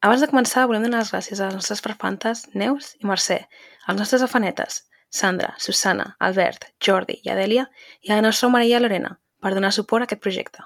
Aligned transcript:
Abans 0.00 0.22
de 0.24 0.30
començar, 0.30 0.62
volem 0.64 0.86
donar 0.86 1.02
les 1.02 1.10
gràcies 1.12 1.40
a 1.40 1.50
les 1.50 1.58
nostres 1.58 1.82
perfantes 1.84 2.46
Neus 2.56 2.94
i 3.02 3.08
Mercè, 3.08 3.36
als 3.84 3.98
nostres 4.00 4.22
afanetes 4.24 4.86
Sandra, 5.12 5.50
Susana, 5.60 6.14
Albert, 6.24 6.70
Jordi 6.80 7.18
i 7.20 7.28
Adèlia 7.28 7.66
i 8.00 8.08
a 8.08 8.16
la 8.16 8.24
nostra 8.24 8.48
Maria 8.48 8.80
Lorena 8.80 9.18
per 9.44 9.52
donar 9.52 9.74
suport 9.76 10.00
a 10.00 10.08
aquest 10.08 10.22
projecte. 10.24 10.64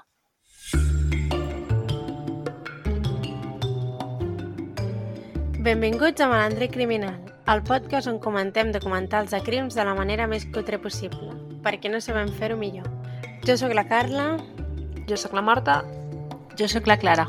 Benvinguts 5.67 6.23
a 6.23 6.31
Malandre 6.31 6.69
Criminal, 6.71 7.19
el 7.51 7.63
podcast 7.67 8.07
on 8.07 8.21
comentem 8.23 8.71
documentals 8.71 9.35
de 9.35 9.43
crims 9.43 9.75
de 9.75 9.83
la 9.83 9.97
manera 9.99 10.29
més 10.31 10.47
cutre 10.55 10.79
possible, 10.79 11.35
perquè 11.65 11.91
no 11.91 11.99
sabem 11.99 12.31
fer-ho 12.39 12.55
millor. 12.55 12.87
Jo 13.43 13.59
sóc 13.59 13.75
la 13.75 13.83
Carla. 13.91 14.37
Jo 15.09 15.19
sóc 15.19 15.35
la 15.35 15.43
Marta. 15.43 15.81
Jo 16.55 16.71
sóc 16.71 16.87
la 16.87 16.95
Clara. 16.97 17.27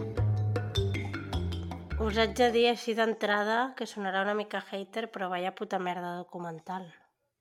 Us 2.06 2.16
haig 2.22 2.34
de 2.38 2.50
dir 2.54 2.66
així 2.70 2.94
d'entrada 2.94 3.72
que 3.76 3.86
sonarà 3.90 4.20
una 4.22 4.34
mica 4.38 4.60
hater, 4.70 5.08
però 5.10 5.28
vaya 5.32 5.54
puta 5.58 5.78
merda 5.82 6.12
documental. 6.20 6.84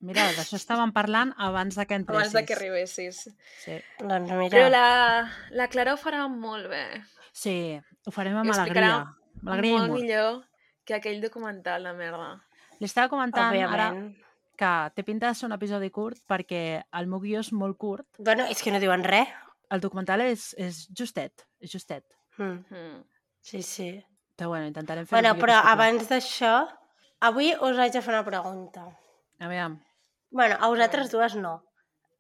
Mira, 0.06 0.24
d'això 0.36 0.58
estàvem 0.58 0.92
parlant 0.94 1.32
abans 1.42 1.78
de 1.78 1.86
que 1.86 1.98
entressis. 2.00 2.32
Abans 2.32 2.34
de 2.36 2.44
que 2.46 2.56
arribessis. 2.58 3.20
Sí, 3.62 3.76
Doncs 4.00 4.32
mira, 4.32 4.52
Però 4.58 4.70
la, 4.74 4.88
la 5.52 5.68
Clara 5.72 5.94
ho 5.94 6.00
farà 6.02 6.26
molt 6.30 6.68
bé. 6.72 6.84
sí 7.32 7.80
ho 8.06 8.12
farem 8.12 8.38
amb 8.38 8.50
I 8.52 8.54
alegria. 8.56 8.96
Amb 9.42 9.50
alegria 9.54 9.72
i 9.72 9.76
molt 9.76 9.86
amor. 9.90 10.00
millor 10.00 10.44
que 10.86 10.96
aquell 10.98 11.22
documental 11.22 11.84
de 11.84 11.94
merda. 11.98 12.30
Li 12.80 12.86
estava 12.86 13.10
comentant 13.10 13.54
ara 13.56 13.90
òbviament. 13.92 14.16
que 14.58 14.74
té 14.96 15.04
pinta 15.04 15.28
de 15.28 15.36
ser 15.36 15.46
un 15.48 15.54
episodi 15.56 15.90
curt 15.92 16.22
perquè 16.28 16.84
el 16.94 17.08
meu 17.08 17.20
guió 17.20 17.40
és 17.42 17.52
molt 17.54 17.78
curt. 17.78 18.08
Bueno, 18.18 18.46
és 18.50 18.62
que 18.62 18.72
no 18.72 18.80
diuen 18.80 19.04
res. 19.04 19.30
El 19.70 19.82
documental 19.82 20.22
és, 20.22 20.54
és 20.58 20.88
justet, 20.94 21.46
és 21.60 21.72
justet. 21.72 22.06
Mm. 22.38 22.66
Mm. 22.70 23.04
Sí, 23.42 23.62
sí. 23.64 24.06
Però 24.36 24.50
bueno, 24.50 24.68
intentarem 24.68 25.06
fer 25.08 25.16
Bueno, 25.16 25.36
però 25.40 25.56
possible. 25.62 25.72
abans 25.72 26.10
d'això, 26.10 26.56
avui 27.22 27.54
us 27.56 27.78
haig 27.80 27.94
de 27.94 28.02
fer 28.02 28.14
una 28.14 28.26
pregunta. 28.26 28.86
A 29.40 29.48
veure... 29.48 29.78
Bueno, 30.32 30.58
a 30.60 30.68
vosaltres 30.68 31.12
dues 31.12 31.36
no. 31.36 31.64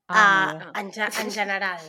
Ah, 0.08 0.16
Ah, 0.16 0.54
molt 0.54 0.66
bé. 0.76 0.80
en, 0.80 0.92
en 1.26 1.32
general. 1.32 1.82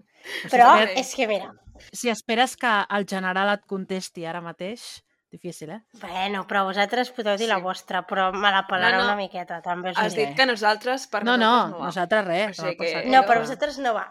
Però 0.52 0.70
espera. 0.78 0.92
és 1.00 1.14
que, 1.14 1.26
mira, 1.28 1.50
Si 1.92 2.08
esperes 2.08 2.56
que 2.56 2.70
el 2.96 3.04
general 3.06 3.50
et 3.52 3.64
contesti 3.66 4.24
ara 4.24 4.40
mateix, 4.40 5.02
difícil, 5.34 5.70
eh? 5.74 5.80
bueno, 6.00 6.44
però 6.46 6.62
vosaltres 6.64 7.10
podeu 7.10 7.36
dir 7.36 7.48
la 7.48 7.56
Sí. 7.58 7.62
vostra, 7.62 8.04
però 8.06 8.28
me 8.32 8.50
la 8.54 8.62
pelarà 8.68 8.96
No, 8.96 9.02
no. 9.02 9.08
una 9.10 9.16
miqueta, 9.16 9.60
també 9.60 9.90
us 9.90 9.98
Has 9.98 10.14
diré. 10.14 10.28
dit 10.28 10.36
que 10.36 10.46
nosaltres, 10.46 11.08
per 11.08 11.24
No, 11.24 11.36
no, 11.36 11.50
nosaltres 11.50 11.72
no 11.72 11.78
va. 11.80 11.84
nosaltres 11.86 12.24
res. 12.28 12.58
O 12.60 12.62
sigui 12.62 12.76
no 12.76 12.84
que-. 12.84 13.04
No, 13.10 13.22
per 13.26 13.36
Però- 13.36 13.40
vosaltres 13.40 13.78
no 13.80 13.92
va. 13.92 14.06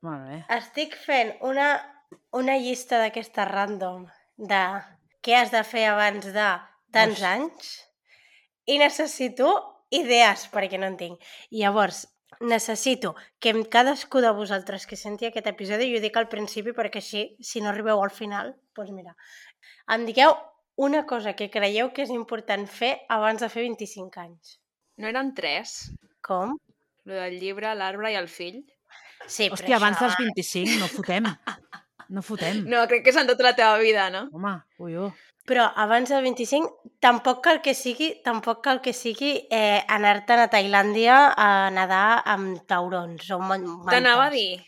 Molt 0.00 0.24
bé. 0.30 0.44
Estic 0.56 0.96
fent 0.96 1.36
una, 1.42 1.68
una 2.32 2.56
llista 2.56 2.98
d'aquesta 2.98 3.44
random 3.44 4.06
de 4.38 4.62
què 5.24 5.38
has 5.38 5.52
de 5.54 5.62
fer 5.66 5.86
abans 5.90 6.26
de 6.34 6.48
tants 6.94 7.22
Ui. 7.22 7.28
anys 7.28 7.70
i 8.70 8.78
necessito 8.80 9.50
idees, 9.94 10.48
perquè 10.52 10.80
no 10.80 10.88
en 10.90 10.98
tinc. 11.00 11.30
I 11.50 11.64
llavors, 11.64 12.04
necessito 12.40 13.14
que 13.40 13.52
amb 13.54 13.68
cadascú 13.70 14.20
de 14.24 14.32
vosaltres 14.36 14.86
que 14.90 14.98
senti 15.00 15.28
aquest 15.28 15.48
episodi, 15.50 15.88
i 15.88 15.98
ho 15.98 16.02
dic 16.02 16.16
al 16.18 16.30
principi 16.32 16.74
perquè 16.76 17.02
així, 17.02 17.24
si 17.40 17.62
no 17.62 17.70
arribeu 17.70 18.02
al 18.02 18.12
final, 18.14 18.54
doncs 18.76 18.92
mira, 18.96 19.14
em 19.94 20.06
digueu 20.08 20.34
una 20.76 21.04
cosa 21.06 21.34
que 21.38 21.50
creieu 21.50 21.92
que 21.94 22.02
és 22.02 22.12
important 22.14 22.66
fer 22.66 22.96
abans 23.08 23.44
de 23.44 23.48
fer 23.52 23.66
25 23.68 24.22
anys. 24.24 24.58
No 24.98 25.10
eren 25.10 25.32
tres? 25.34 25.92
Com? 26.24 26.56
Lo 27.04 27.20
del 27.20 27.38
llibre, 27.38 27.74
l'arbre 27.78 28.12
i 28.14 28.18
el 28.18 28.28
fill? 28.32 28.62
Sí, 29.26 29.48
però 29.48 29.56
Hòstia, 29.56 29.78
abans 29.78 29.98
això... 29.98 30.10
dels 30.10 30.36
25 30.36 30.80
no 30.80 30.90
fotem. 30.90 31.30
No 32.08 32.22
fotem. 32.22 32.64
No, 32.68 32.84
crec 32.90 33.04
que 33.04 33.10
és 33.14 33.16
en 33.20 33.26
tota 33.30 33.42
la 33.46 33.54
teva 33.56 33.78
vida, 33.78 34.08
no? 34.10 34.26
Home, 34.32 34.54
ui, 34.78 34.96
ui. 34.96 35.10
Però 35.44 35.66
abans 35.76 36.08
del 36.08 36.22
25 36.24 36.94
tampoc 37.04 37.42
cal 37.44 37.58
que 37.60 37.74
sigui, 37.76 38.14
tampoc 38.24 38.62
cal 38.64 38.80
que 38.80 38.94
sigui 38.96 39.34
eh, 39.52 39.82
anar-te'n 39.92 40.40
a 40.40 40.48
Tailàndia 40.48 41.16
a 41.36 41.48
nedar 41.70 42.22
amb 42.32 42.62
taurons 42.66 43.28
o 43.36 43.38
man 43.42 43.60
mantes. 43.66 43.90
T'anava 43.92 44.26
a 44.30 44.32
dir, 44.32 44.62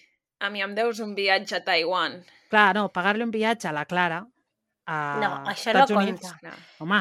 a 0.44 0.50
mi 0.52 0.60
em 0.60 0.74
deus 0.76 1.00
un 1.00 1.14
viatge 1.16 1.56
a 1.56 1.62
Taiwan. 1.64 2.18
Clar, 2.52 2.74
no, 2.76 2.90
pagar-li 2.92 3.24
un 3.24 3.32
viatge 3.32 3.70
a 3.70 3.72
la 3.72 3.86
Clara 3.88 4.20
a 4.86 4.96
No, 5.22 5.30
això 5.50 5.72
no 5.72 5.80
Estats 5.86 5.96
Units. 5.96 6.28
compta. 6.28 6.50
No. 6.50 6.84
Home, 6.84 7.00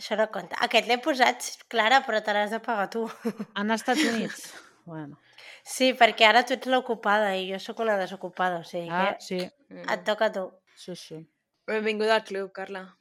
Això 0.00 0.16
no 0.16 0.26
compta. 0.32 0.56
Aquest 0.64 0.86
l'he 0.88 0.96
posat, 0.98 1.46
Clara, 1.68 2.00
però 2.06 2.22
te 2.24 2.32
l'has 2.32 2.50
de 2.50 2.58
pagar 2.64 2.88
tu. 2.90 3.04
en 3.54 3.70
Estats 3.70 4.02
Units. 4.02 4.50
Bueno, 4.90 5.18
Sí, 5.70 5.92
perquè 5.94 6.26
ara 6.26 6.42
tu 6.46 6.54
ets 6.56 6.66
l'ocupada 6.66 7.34
i 7.38 7.44
jo 7.52 7.58
sóc 7.62 7.78
una 7.84 7.94
desocupada, 8.00 8.58
o 8.60 8.64
sigui 8.66 8.88
ah, 8.90 9.12
que 9.14 9.22
sí, 9.26 9.40
Mm. 9.70 9.84
et 9.94 10.00
toca 10.04 10.26
a 10.26 10.32
tu. 10.34 10.48
sí, 10.74 10.96
sí. 10.96 11.20
Benvinguda 11.66 12.16
al 12.16 12.24
club, 12.24 12.50
Carla. 12.52 12.96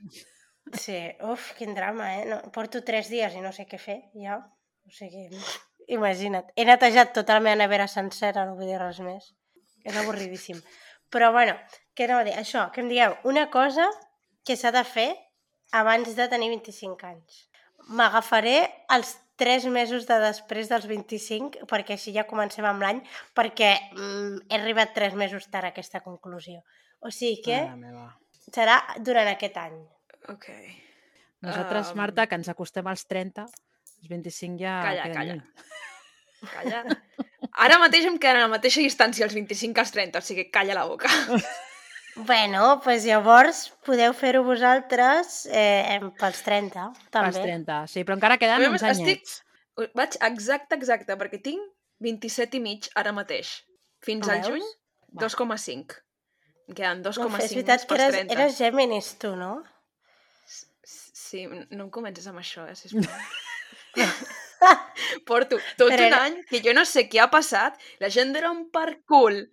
Sí, 0.78 0.97
uf, 1.25 1.53
quin 1.58 1.74
drama, 1.74 2.12
eh? 2.19 2.25
No, 2.29 2.38
porto 2.53 2.84
tres 2.85 3.08
dies 3.09 3.34
i 3.34 3.41
no 3.41 3.50
sé 3.52 3.66
què 3.66 3.79
fer, 3.81 3.96
ja. 4.13 4.35
O 4.85 4.91
sigui, 4.94 5.24
imagina't. 5.88 6.52
He 6.56 6.66
netejat 6.68 7.13
tota 7.16 7.34
la 7.34 7.41
meva 7.41 7.56
nevera 7.63 7.88
sencera, 7.90 8.44
no 8.46 8.53
vull 8.59 8.69
dir 8.69 8.78
res 8.78 9.00
més. 9.02 9.31
És 9.84 9.97
avorridíssim. 9.97 10.59
Però, 11.09 11.31
bueno, 11.34 11.56
què 11.97 12.06
anava 12.06 12.22
a 12.22 12.28
dir? 12.28 12.35
Això, 12.38 12.68
que 12.72 12.81
em 12.84 12.90
digueu 12.91 13.16
una 13.24 13.47
cosa 13.50 13.88
que 14.46 14.56
s'ha 14.59 14.69
de 14.75 14.84
fer 14.85 15.09
abans 15.74 16.13
de 16.16 16.28
tenir 16.29 16.52
25 16.53 17.08
anys. 17.09 17.47
M'agafaré 17.90 18.59
els 18.94 19.16
3 19.39 19.66
mesos 19.72 20.05
de 20.09 20.17
després 20.22 20.67
dels 20.69 20.85
25, 20.89 21.63
perquè 21.69 21.95
així 21.95 22.11
ja 22.16 22.25
comencem 22.27 22.66
amb 22.67 22.83
l'any, 22.83 23.00
perquè 23.38 23.72
mm, 23.95 24.44
he 24.51 24.59
arribat 24.59 24.91
3 24.97 25.16
mesos 25.19 25.47
tard 25.50 25.69
a 25.69 25.73
aquesta 25.73 26.01
conclusió. 26.05 26.59
O 27.00 27.11
sigui 27.16 27.39
que 27.45 27.61
serà 28.51 28.81
durant 28.99 29.29
aquest 29.31 29.57
any. 29.61 29.79
Ok. 30.33 30.49
Nosaltres, 31.41 31.94
Um, 31.94 31.97
Marta, 32.01 32.28
que 32.28 32.35
ens 32.35 32.49
acostem 32.51 32.85
als 32.91 33.05
30, 33.07 33.45
els 33.47 34.09
25 34.11 34.59
ja 34.59 34.81
Calla, 34.83 35.05
calla. 35.13 35.33
lluny. 35.38 35.44
Calla. 36.51 36.83
Ara 37.63 37.79
mateix 37.79 38.05
em 38.07 38.17
queden 38.19 38.41
a 38.44 38.47
la 38.47 38.51
mateixa 38.51 38.83
distància 38.83 39.25
els 39.25 39.33
25 39.35 39.79
als 39.79 39.91
30, 39.95 40.19
o 40.19 40.22
sigui, 40.22 40.49
calla 40.51 40.75
la 40.75 40.85
boca. 40.88 41.07
Bueno, 42.25 42.62
doncs 42.66 42.84
pues 42.84 43.06
llavors 43.07 43.59
podeu 43.85 44.13
fer-ho 44.18 44.41
vosaltres 44.44 45.46
eh, 45.52 46.00
pels 46.19 46.41
30, 46.46 46.88
també. 47.13 47.30
Als 47.31 47.40
30, 47.40 47.78
sí, 47.91 48.03
però 48.03 48.18
encara 48.18 48.38
queden 48.41 48.66
uns 48.68 48.81
més, 48.84 48.97
estic-. 49.00 49.35
Vaig 49.96 50.18
exacte, 50.28 50.75
exacte, 50.75 51.16
perquè 51.19 51.40
tinc 51.46 51.62
27 52.03 52.58
i 52.59 52.62
mig 52.63 52.90
ara 53.00 53.13
mateix. 53.16 53.53
Fins 54.03 54.28
al 54.28 54.41
Veus? 54.41 54.47
juny, 54.52 54.68
2,5. 55.22 56.00
Em 56.69 56.75
queden 56.78 57.03
2,5 57.06 57.29
No, 57.29 57.40
és 57.44 57.53
veritat 57.56 57.85
que 57.85 57.94
pels 57.94 58.03
eres, 58.08 58.18
30. 58.19 58.35
eres 58.35 58.58
Géminis, 58.59 59.13
tu, 59.22 59.31
no? 59.40 59.53
Sí, 60.84 61.46
no 61.47 61.85
em 61.85 61.90
comences 61.94 62.25
amb 62.28 62.40
això, 62.41 62.66
eh, 62.69 62.75
sisplau. 62.75 63.06
Porto 65.25 65.58
tot 65.79 65.88
Però 65.90 65.96
un 66.02 66.06
era- 66.09 66.24
any 66.28 66.41
que 66.50 66.59
jo 66.66 66.74
no 66.75 66.84
sé 66.85 67.06
què 67.09 67.22
ha 67.24 67.29
passat, 67.31 67.78
la 68.03 68.09
gent 68.12 68.35
era 68.35 68.52
un 68.52 68.66
parcul. 68.74 69.46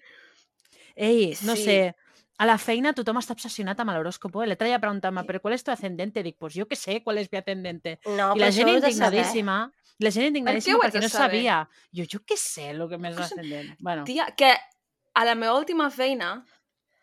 Ei, 0.96 1.36
no 1.46 1.54
Sí. 1.54 1.64
sé, 1.64 1.78
a 2.38 2.46
la 2.46 2.58
feina 2.58 2.92
tothom 2.92 3.18
està 3.20 3.34
obsessionat 3.36 3.80
amb 3.80 3.94
l'horòscopo. 3.96 4.42
El 4.44 4.52
otro 4.52 4.66
día 4.66 4.78
preguntaba, 4.78 5.24
¿pero 5.24 5.40
cuál 5.40 5.54
es 5.54 5.64
tu 5.64 5.70
ascendente? 5.70 6.22
Dic, 6.22 6.36
pues 6.38 6.54
yo 6.54 6.68
qué 6.68 6.76
sé 6.76 7.02
cuál 7.02 7.18
es 7.18 7.30
mi 7.32 7.38
ascendente. 7.38 7.98
No, 8.06 8.34
I 8.36 8.40
la 8.40 8.48
però 8.48 8.52
gent 8.52 8.72
indignadíssima. 8.76 9.72
La 9.98 10.10
gent 10.10 10.26
indignadíssima 10.26 10.78
has 10.82 10.92
perquè 10.92 11.02
no 11.02 11.08
saber? 11.08 11.30
sabia. 11.30 11.68
Jo, 11.92 12.04
jo 12.04 12.20
què 12.26 12.36
sé 12.36 12.70
el 12.74 12.82
que 12.88 12.98
més 12.98 13.16
ascendent. 13.16 13.76
Bueno, 13.78 14.04
Tia, 14.04 14.28
que 14.36 14.52
a 15.14 15.24
la 15.24 15.34
meva 15.34 15.56
última 15.56 15.88
feina 15.90 16.44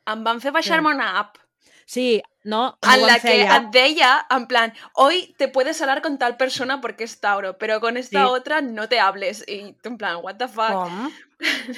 em 0.06 0.24
van 0.24 0.42
fer 0.44 0.52
baixar-me 0.52 0.94
una 0.94 1.18
app 1.20 1.40
sí, 1.86 2.22
no, 2.44 2.78
en 2.82 3.00
no 3.00 3.04
ho 3.06 3.08
la 3.08 3.16
que 3.16 3.28
feia. 3.28 3.56
et 3.58 3.70
deia, 3.72 4.26
en 4.30 4.48
plan, 4.48 4.74
hoy 4.94 5.34
te 5.38 5.48
puedes 5.48 5.82
hablar 5.82 6.02
con 6.02 6.18
tal 6.18 6.36
persona 6.38 6.82
porque 6.82 7.04
es 7.06 7.20
Tauro, 7.20 7.58
pero 7.58 7.80
con 7.80 7.98
esta 7.98 8.20
Sí. 8.22 8.26
otra 8.30 8.62
no 8.62 8.88
te 8.90 9.00
hables. 9.00 9.44
I 9.48 9.74
tu 9.82 9.90
en 9.90 9.98
plan, 9.98 10.18
what 10.22 10.36
the 10.38 10.48
fuck? 10.48 10.72
Com? 10.72 11.12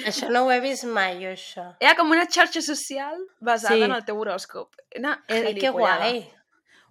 això 0.06 0.28
no 0.34 0.44
ho 0.46 0.50
he 0.52 0.60
vist 0.60 0.84
mai, 0.84 1.16
jo, 1.22 1.30
això. 1.30 1.76
Era 1.80 1.94
com 1.96 2.10
una 2.10 2.26
xarxa 2.26 2.62
social 2.62 3.16
basada 3.40 3.74
Sí. 3.76 3.82
en 3.82 3.92
el 3.92 4.04
teu 4.04 4.18
horòscop. 4.18 4.74
Una 4.98 5.22
Eh, 5.28 5.44
Ai, 5.46 5.54
que 5.54 5.70
guai. 5.70 6.32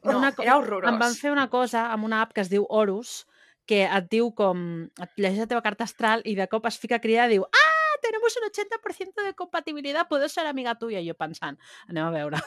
No, 0.03 0.19
Una 0.19 0.33
era 0.37 0.57
horrorós. 0.57 0.91
Em 0.91 0.99
van 0.99 1.15
fer 1.15 1.31
una 1.31 1.49
cosa 1.49 1.87
amb 1.91 2.03
una 2.05 2.21
app 2.21 2.31
que 2.33 2.41
es 2.41 2.49
diu 2.49 2.65
Horus, 2.69 3.25
que 3.65 3.83
et 3.85 4.09
diu 4.11 4.27
com... 4.37 4.83
Et 5.01 5.09
llegeix 5.17 5.39
la 5.39 5.47
teva 5.47 5.63
carta 5.65 5.83
astral 5.83 6.21
i 6.23 6.35
de 6.37 6.45
cop 6.47 6.67
es 6.69 6.77
fica 6.77 6.99
a 6.99 7.01
cridar 7.01 7.25
i 7.25 7.33
diu 7.39 7.43
ah, 7.47 7.64
tenemos 8.01 8.35
un 8.37 8.43
80% 8.49 9.23
de 9.25 9.33
compatibilidad, 9.33 10.07
puedo 10.07 10.27
ser 10.29 10.45
amiga 10.47 10.75
tuya. 10.75 10.99
I 11.01 11.07
jo 11.09 11.15
pensant, 11.15 11.59
anem 11.87 12.05
a 12.05 12.11
veure. 12.11 12.37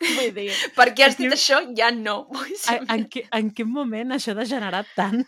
Vull 0.00 0.34
dir, 0.34 0.50
Per 0.76 0.90
què 0.94 1.04
has 1.06 1.16
dit 1.18 1.28
Diu- 1.30 1.36
això? 1.38 1.62
Ja 1.76 1.90
no. 1.90 2.28
En, 2.70 2.84
en, 2.90 3.08
en 3.32 3.50
quin 3.54 3.70
moment 3.70 4.12
això 4.12 4.32
ha 4.32 4.40
degenerat 4.42 4.86
tant 4.96 5.24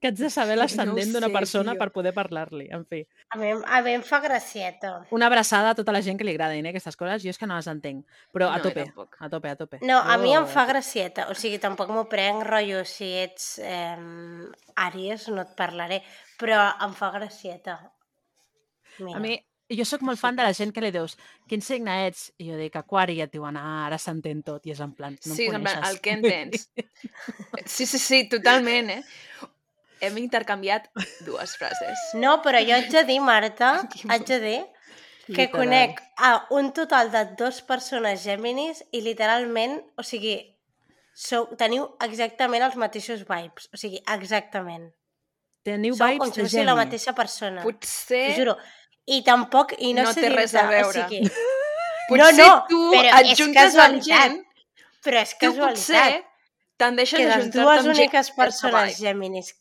que 0.00 0.08
haig 0.08 0.16
de 0.16 0.30
saber 0.32 0.54
l'ascendent 0.56 1.10
No 1.10 1.18
d'una 1.18 1.28
sé, 1.28 1.32
persona 1.34 1.72
tio. 1.74 1.78
per 1.78 1.90
poder 1.92 2.14
parlar-li. 2.16 2.68
En 2.72 2.86
fi, 2.88 3.02
A 3.34 3.36
mi, 3.36 3.50
a 3.52 3.80
mi 3.84 3.92
em 3.92 4.02
fa 4.02 4.18
gracieta. 4.20 5.06
una 5.12 5.26
abraçada 5.26 5.70
a 5.70 5.74
tota 5.74 5.92
la 5.92 6.00
gent 6.00 6.16
que 6.16 6.24
li 6.24 6.32
agradin 6.32 6.64
eh, 6.64 6.70
aquestes 6.70 6.96
coses. 6.96 7.22
Jo 7.22 7.28
és 7.28 7.36
que 7.38 7.46
no 7.46 7.54
les 7.58 7.66
entenc, 7.68 8.06
però 8.32 8.48
a 8.48 8.56
No, 8.56 8.62
tope, 8.64 8.86
a 9.20 9.28
tope, 9.28 9.50
a 9.50 9.56
tope. 9.56 9.78
No, 9.82 9.98
a 10.00 10.16
mi 10.16 10.32
em 10.32 10.46
Jo- 10.46 10.48
fa 10.54 10.64
gracieta. 10.64 11.28
O 11.28 11.34
sigui, 11.34 11.58
tampoc 11.60 11.90
m'ho 11.92 12.06
prenc 12.08 12.42
rotllo 12.48 12.80
si 12.88 13.12
ets 13.26 13.58
eh, 13.62 14.48
àries, 14.76 15.28
no 15.28 15.42
et 15.42 15.52
parlaré. 15.56 16.00
Però 16.40 16.62
em 16.80 16.94
fa 16.96 17.10
gracieta. 17.12 17.78
Mira. 19.04 19.18
A 19.18 19.22
mi, 19.22 19.36
jo 19.70 19.86
sóc 19.86 20.02
molt 20.06 20.18
fan 20.18 20.38
de 20.38 20.46
la 20.46 20.54
gent 20.56 20.72
que 20.74 20.82
li 20.82 20.90
dius 20.94 21.16
quin 21.50 21.62
signe 21.62 21.94
ets? 22.08 22.28
I 22.42 22.50
jo 22.50 22.58
dic 22.58 22.76
aquari 22.80 23.18
i 23.18 23.24
et 23.24 23.32
diuen 23.32 23.58
ah, 23.60 23.86
ara 23.86 23.98
s'entén 24.02 24.42
tot. 24.46 24.66
I 24.66 24.74
és 24.74 24.82
en 24.82 24.94
plan, 24.96 25.14
no 25.14 25.36
sí, 25.36 25.46
em 25.46 25.56
en 25.60 25.66
plan, 25.66 25.78
coneixes. 25.78 25.94
el 25.94 26.00
que 26.04 26.16
entens. 26.18 26.68
Sí, 27.70 27.86
sí, 27.86 27.98
sí, 27.98 28.24
totalment, 28.28 28.90
eh? 28.90 29.48
Hem 30.02 30.16
intercanviat 30.18 30.88
dues 31.26 31.54
frases. 31.60 32.00
No, 32.18 32.38
però 32.42 32.58
jo 32.64 32.74
haig 32.74 32.88
de 32.90 33.04
dir, 33.06 33.20
Marta, 33.22 33.74
haig 34.10 34.24
de 34.26 34.38
dir 34.42 34.60
que 35.30 35.44
Literal. 35.46 35.52
conec 35.60 36.00
a 36.16 36.30
un 36.56 36.72
total 36.74 37.12
de 37.12 37.24
dues 37.38 37.60
persones 37.62 38.24
Géminis 38.24 38.82
i 38.90 39.04
literalment, 39.04 39.76
o 40.00 40.02
sigui, 40.02 40.34
sou, 41.14 41.46
teniu 41.60 41.86
exactament 42.02 42.64
els 42.66 42.78
mateixos 42.80 43.22
vibes. 43.28 43.68
O 43.70 43.78
sigui, 43.78 44.02
exactament. 44.16 44.88
Teniu 45.62 45.94
Sou 45.94 46.06
com 46.06 46.26
vibes 46.26 46.34
si 46.34 46.40
de 46.40 46.48
fóssiu 46.48 46.66
la 46.66 46.76
mateixa 46.78 47.14
persona. 47.14 47.62
Potser... 47.62 48.24
T'ho 48.30 48.38
juro. 48.40 48.56
I 49.06 49.22
tampoc, 49.26 49.72
i 49.78 49.94
no, 49.96 50.04
No 50.04 50.12
sé 50.12 50.26
té 50.26 50.34
res 50.34 50.54
a 50.54 50.66
veure. 50.68 50.88
O 50.88 51.08
sigui, 51.08 51.24
Potser 52.10 52.32
no, 52.42 52.54
tu 52.66 52.78
però 52.90 53.18
et 53.20 53.28
juntes 53.38 53.76
amb 53.78 54.00
gent, 54.02 54.40
però 55.06 55.20
és 55.22 55.34
tu 55.36 55.52
casualitat. 55.52 55.76
potser 55.78 56.24
tendeixes 56.82 57.20
que 57.20 57.26
a 57.26 57.28
les 57.36 57.44
juntar-te 57.44 57.60
dues 57.60 57.78
amb 57.78 57.86
gent 57.86 57.98
úniques 57.98 58.30
persones 58.38 58.88
vibe. 58.88 58.98
Géminis... 58.98 59.52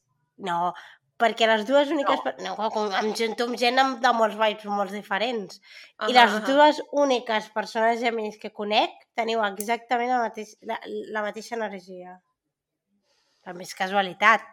No, 0.47 0.71
perquè 1.19 1.49
les 1.51 1.65
dues 1.67 1.91
úniques... 1.93 2.23
No. 2.39 2.55
No, 2.57 2.69
com 2.73 2.95
em 3.01 3.11
junto 3.19 3.45
amb 3.49 3.59
gent 3.59 3.81
amb, 3.83 3.99
de 4.01 4.13
molts 4.15 4.39
vibes 4.39 4.65
molt 4.71 4.95
diferents. 4.95 5.59
I 6.07 6.09
Ahà, 6.09 6.15
les 6.15 6.37
dues 6.47 6.81
úniques 7.05 7.51
persones 7.53 8.01
Géminis 8.01 8.39
que 8.41 8.53
conec 8.55 8.95
teniu 9.19 9.43
exactament 9.45 10.13
la, 10.15 10.21
mateix, 10.25 10.55
la, 10.65 10.79
la 11.13 11.25
mateixa 11.27 11.57
energia. 11.59 12.17
També 13.45 13.67
és 13.67 13.75
casualitat. 13.77 14.47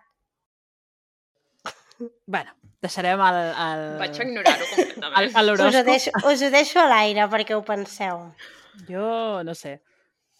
Bueno, 2.26 2.52
deixarem 2.84 3.22
el... 3.28 3.40
el... 3.66 3.84
Vaig 4.02 4.20
ignorar-ho 4.24 4.66
el, 4.66 4.70
completament. 4.74 5.40
el 5.40 5.52
Us 5.54 5.80
ho, 5.80 5.84
deixo, 5.86 6.14
us 6.32 6.44
ho 6.44 6.52
deixo 6.52 6.82
a 6.82 6.86
l'aire 6.90 7.28
perquè 7.32 7.56
ho 7.56 7.64
penseu. 7.66 8.28
Jo 8.90 9.42
no 9.46 9.54
sé. 9.56 9.78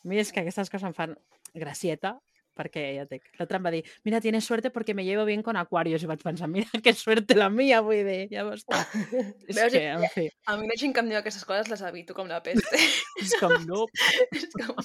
A 0.02 0.08
mi 0.08 0.20
és 0.22 0.32
que 0.32 0.42
aquestes 0.44 0.70
coses 0.70 0.86
em 0.88 0.94
fan 0.96 1.16
gracieta, 1.56 2.16
perquè 2.56 2.84
ja 2.96 3.04
et 3.04 3.12
dic, 3.12 3.26
l'altre 3.38 3.58
em 3.60 3.66
va 3.66 3.72
dir, 3.74 3.82
mira, 4.06 4.20
tienes 4.24 4.46
suerte 4.48 4.70
porque 4.72 4.94
me 4.94 5.04
llevo 5.04 5.24
bien 5.28 5.42
con 5.44 5.58
Aquarios, 5.60 6.02
i 6.02 6.08
vaig 6.08 6.22
pensar, 6.24 6.48
mira, 6.48 6.68
que 6.84 6.94
suerte 6.96 7.36
la 7.36 7.50
mia, 7.52 7.82
vull 7.84 8.04
dir, 8.06 8.22
ja 8.32 8.46
està. 8.54 8.82
és 9.50 9.58
Veus? 9.58 9.72
que, 9.72 9.82
en 9.92 10.06
fi, 10.14 10.28
A 10.48 10.56
mi 10.60 10.70
la 10.70 10.78
gent 10.80 10.96
que 10.96 11.04
em 11.04 11.12
diu 11.12 11.20
aquestes 11.20 11.44
coses 11.48 11.70
les 11.72 11.84
evito 11.90 12.16
com 12.16 12.30
la 12.32 12.40
peste. 12.46 12.80
és 13.22 13.36
com, 13.40 13.52
no, 13.68 13.84
és 14.30 14.48
com... 14.56 14.80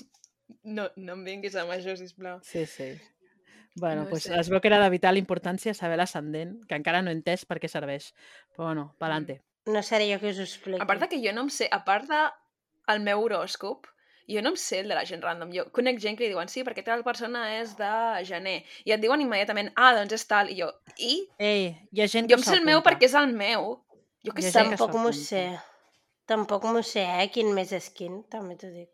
No, 0.61 0.91
no 0.97 1.15
em 1.17 1.23
vinguis 1.25 1.55
amb 1.57 1.73
això, 1.73 1.95
sisplau. 1.97 2.43
sí, 2.45 2.67
sí. 2.69 2.91
Bueno, 3.75 4.03
No 4.03 4.09
pues 4.09 4.23
sé. 4.23 4.35
es 4.39 4.49
veu 4.49 4.59
que 4.59 4.67
era 4.67 4.79
de 4.83 4.89
vital 4.91 5.17
importància 5.17 5.73
saber 5.73 5.97
l'ascendent, 5.97 6.57
que 6.67 6.75
encara 6.75 7.01
no 7.01 7.09
he 7.11 7.15
entès 7.15 7.45
per 7.47 7.59
què 7.59 7.69
serveix. 7.71 8.11
Però 8.51 8.65
bueno, 8.67 8.95
pa'lante. 8.99 9.41
No 9.65 9.81
seré 9.85 10.09
jo 10.11 10.19
que 10.19 10.31
us 10.33 10.39
ho 10.39 10.43
expliqui. 10.43 10.81
A 10.81 10.87
part 10.89 10.99
de 11.01 11.07
que 11.07 11.21
jo 11.23 11.31
no 11.33 11.45
em 11.47 11.49
sé, 11.49 11.69
a 11.71 11.83
part 11.85 12.09
de 12.09 12.19
el 12.91 12.99
meu 13.05 13.21
horòscop, 13.23 13.87
jo 14.27 14.41
no 14.41 14.49
em 14.51 14.57
sé 14.59 14.79
el 14.81 14.89
de 14.91 14.95
la 14.97 15.05
gent 15.05 15.21
random. 15.23 15.51
Jo 15.55 15.67
conec 15.71 15.99
gent 16.03 16.17
que 16.17 16.25
li 16.25 16.29
diuen, 16.33 16.49
sí, 16.51 16.63
perquè 16.67 16.83
tal 16.83 17.03
persona 17.03 17.45
és 17.61 17.77
de 17.77 17.91
gener. 18.27 18.63
I 18.85 18.91
et 18.97 19.01
diuen 19.01 19.21
immediatament, 19.23 19.71
ah, 19.75 19.93
doncs 19.95 20.13
és 20.19 20.27
tal. 20.27 20.49
I 20.51 20.59
jo, 20.59 20.67
i? 20.97 21.13
Ei, 21.39 21.69
hi 21.93 22.01
ha 22.03 22.07
gent 22.11 22.27
Jo 22.27 22.35
que 22.35 22.41
em 22.41 22.47
sé 22.49 22.57
el 22.59 22.65
meu 22.65 22.81
perquè 22.83 23.07
és 23.07 23.15
el 23.15 23.31
meu. 23.31 23.77
Jo 24.25 24.33
ha 24.35 24.41
sé. 24.41 24.51
que 24.51 24.57
Tampoc 24.75 24.95
m'ho 24.99 25.13
sé. 25.15 25.45
Tampoc 26.27 26.63
m'ho 26.67 26.83
sé, 26.83 27.03
eh? 27.23 27.29
Quin 27.33 27.53
mes 27.55 27.71
és 27.71 27.89
quin, 27.95 28.21
també 28.29 28.55
t'ho 28.59 28.67
dic. 28.71 28.89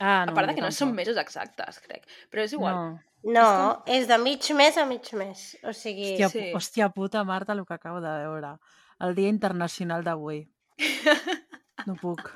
Ah, 0.00 0.22
A 0.22 0.26
no, 0.26 0.34
part 0.34 0.48
de 0.48 0.54
jo 0.54 0.56
que 0.56 0.64
no 0.64 0.70
són 0.72 0.94
mesos 0.96 1.16
exactes, 1.20 1.78
crec. 1.84 2.06
Però 2.32 2.42
és 2.42 2.52
igual. 2.56 2.74
No. 2.74 3.00
No, 3.22 3.82
és 3.86 4.06
de 4.08 4.16
mig 4.18 4.46
mes 4.56 4.76
a 4.80 4.86
mig 4.88 5.10
mes. 5.12 5.58
O 5.64 5.72
sigui, 5.76 6.14
Hòstia, 6.14 6.28
Sí. 6.30 6.52
hòstia 6.56 6.88
puta, 6.94 7.24
Marta, 7.24 7.52
el 7.52 7.66
que 7.66 7.74
acabo 7.74 8.00
de 8.00 8.08
veure. 8.08 8.54
El 9.00 9.14
dia 9.14 9.28
internacional 9.28 10.04
d'avui. 10.04 10.48
No 11.86 11.94
puc. 11.96 12.30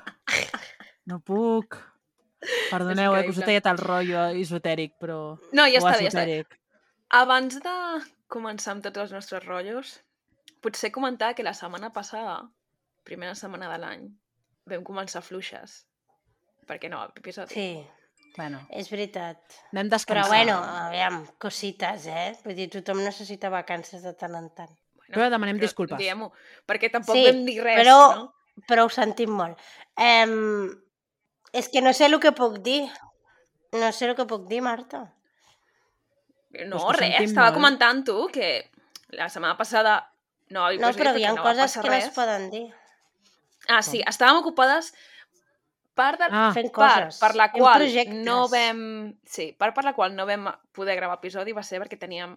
No 1.05 1.19
puc. 1.19 1.75
Perdoneu, 2.71 3.13
eh, 3.15 3.23
que 3.23 3.29
us 3.29 3.37
he 3.37 3.45
tallat 3.45 3.67
el 3.69 3.77
rotllo 3.77 4.23
esotèric, 4.41 4.95
però... 5.01 5.37
No, 5.53 5.67
ja 5.69 5.77
està 5.77 5.99
ja 6.01 6.09
està. 6.09 6.57
Abans 7.13 7.59
de 7.61 7.75
començar 8.27 8.73
amb 8.73 8.83
tots 8.85 8.97
els 9.03 9.13
nostres 9.13 9.45
rotllos, 9.45 9.99
potser 10.65 10.91
comentar 10.91 11.35
que 11.37 11.45
la 11.45 11.53
setmana 11.53 11.91
passada, 11.93 12.39
primera 13.05 13.35
setmana 13.37 13.69
de 13.69 13.77
l'any, 13.83 14.07
vam 14.65 14.83
començar 14.83 15.21
fluixes. 15.21 15.83
Perquè 16.65 16.89
no, 16.89 17.03
episodi. 17.15 17.53
sí, 17.53 17.85
Bueno, 18.35 18.59
és 18.69 18.89
veritat. 18.91 19.37
anem 19.71 19.87
Però 19.87 19.95
descansant. 19.95 20.27
bueno, 20.33 20.57
aviam, 20.59 21.21
cosites, 21.39 22.05
eh? 22.07 22.37
Vull 22.43 22.55
dir, 22.57 22.69
tothom 22.69 22.99
necessita 23.03 23.49
vacances 23.49 24.03
de 24.03 24.13
tant 24.13 24.35
en 24.35 24.49
tant. 24.53 24.71
Bueno, 24.97 25.13
Però 25.13 25.29
demanem 25.29 25.55
però 25.57 25.67
disculpes. 25.69 25.97
Diguem-ho, 25.97 26.31
perquè 26.67 26.89
tampoc 26.91 27.15
Sí, 27.15 27.23
vam 27.29 27.45
dir 27.45 27.61
res, 27.63 27.79
però- 27.79 28.15
no? 28.15 28.31
Però 28.67 28.85
ho 28.85 28.89
sentim 28.89 29.29
molt. 29.35 29.57
Um, 29.99 30.69
és 31.53 31.67
que 31.69 31.81
no 31.81 31.91
sé 31.93 32.05
el 32.07 32.19
que 32.19 32.31
puc 32.31 32.59
dir. 32.63 32.89
No 33.73 33.91
sé 33.91 34.05
el 34.07 34.15
que 34.15 34.25
puc 34.25 34.47
dir, 34.47 34.61
Marta. 34.61 35.13
No, 36.65 36.77
Pues 36.85 36.99
res, 36.99 37.19
estava 37.21 37.49
molt. 37.51 37.55
comentant 37.57 38.03
tu 38.07 38.27
que 38.31 38.69
la 39.09 39.27
setmana 39.29 39.57
passada 39.57 40.11
no 40.49 40.71
No, 40.71 40.91
però 40.93 41.15
hi 41.17 41.25
ha 41.25 41.33
no 41.33 41.43
coses 41.43 41.73
que 41.81 41.87
no 41.89 41.93
es 41.95 42.05
res. 42.05 42.13
poden 42.15 42.49
dir. 42.49 42.73
Ah, 43.67 43.81
sí, 43.81 44.01
estàvem 44.07 44.37
ocupades 44.37 44.93
per, 45.95 46.17
de... 46.19 46.27
Ah, 46.29 46.49
Fent 46.53 46.69
part 46.75 47.05
coses. 47.07 47.19
per 47.23 47.31
la 47.39 47.49
qual 47.53 47.85
no 48.23 48.41
vam... 48.51 48.81
Sí, 49.25 49.53
part 49.57 49.75
per 49.75 49.85
la 49.87 49.93
qual 49.97 50.13
no 50.15 50.25
vam 50.27 50.49
poder 50.75 50.95
gravar 50.99 51.17
episodi 51.21 51.55
va 51.55 51.63
ser 51.63 51.79
perquè 51.81 51.97
teníem 52.01 52.35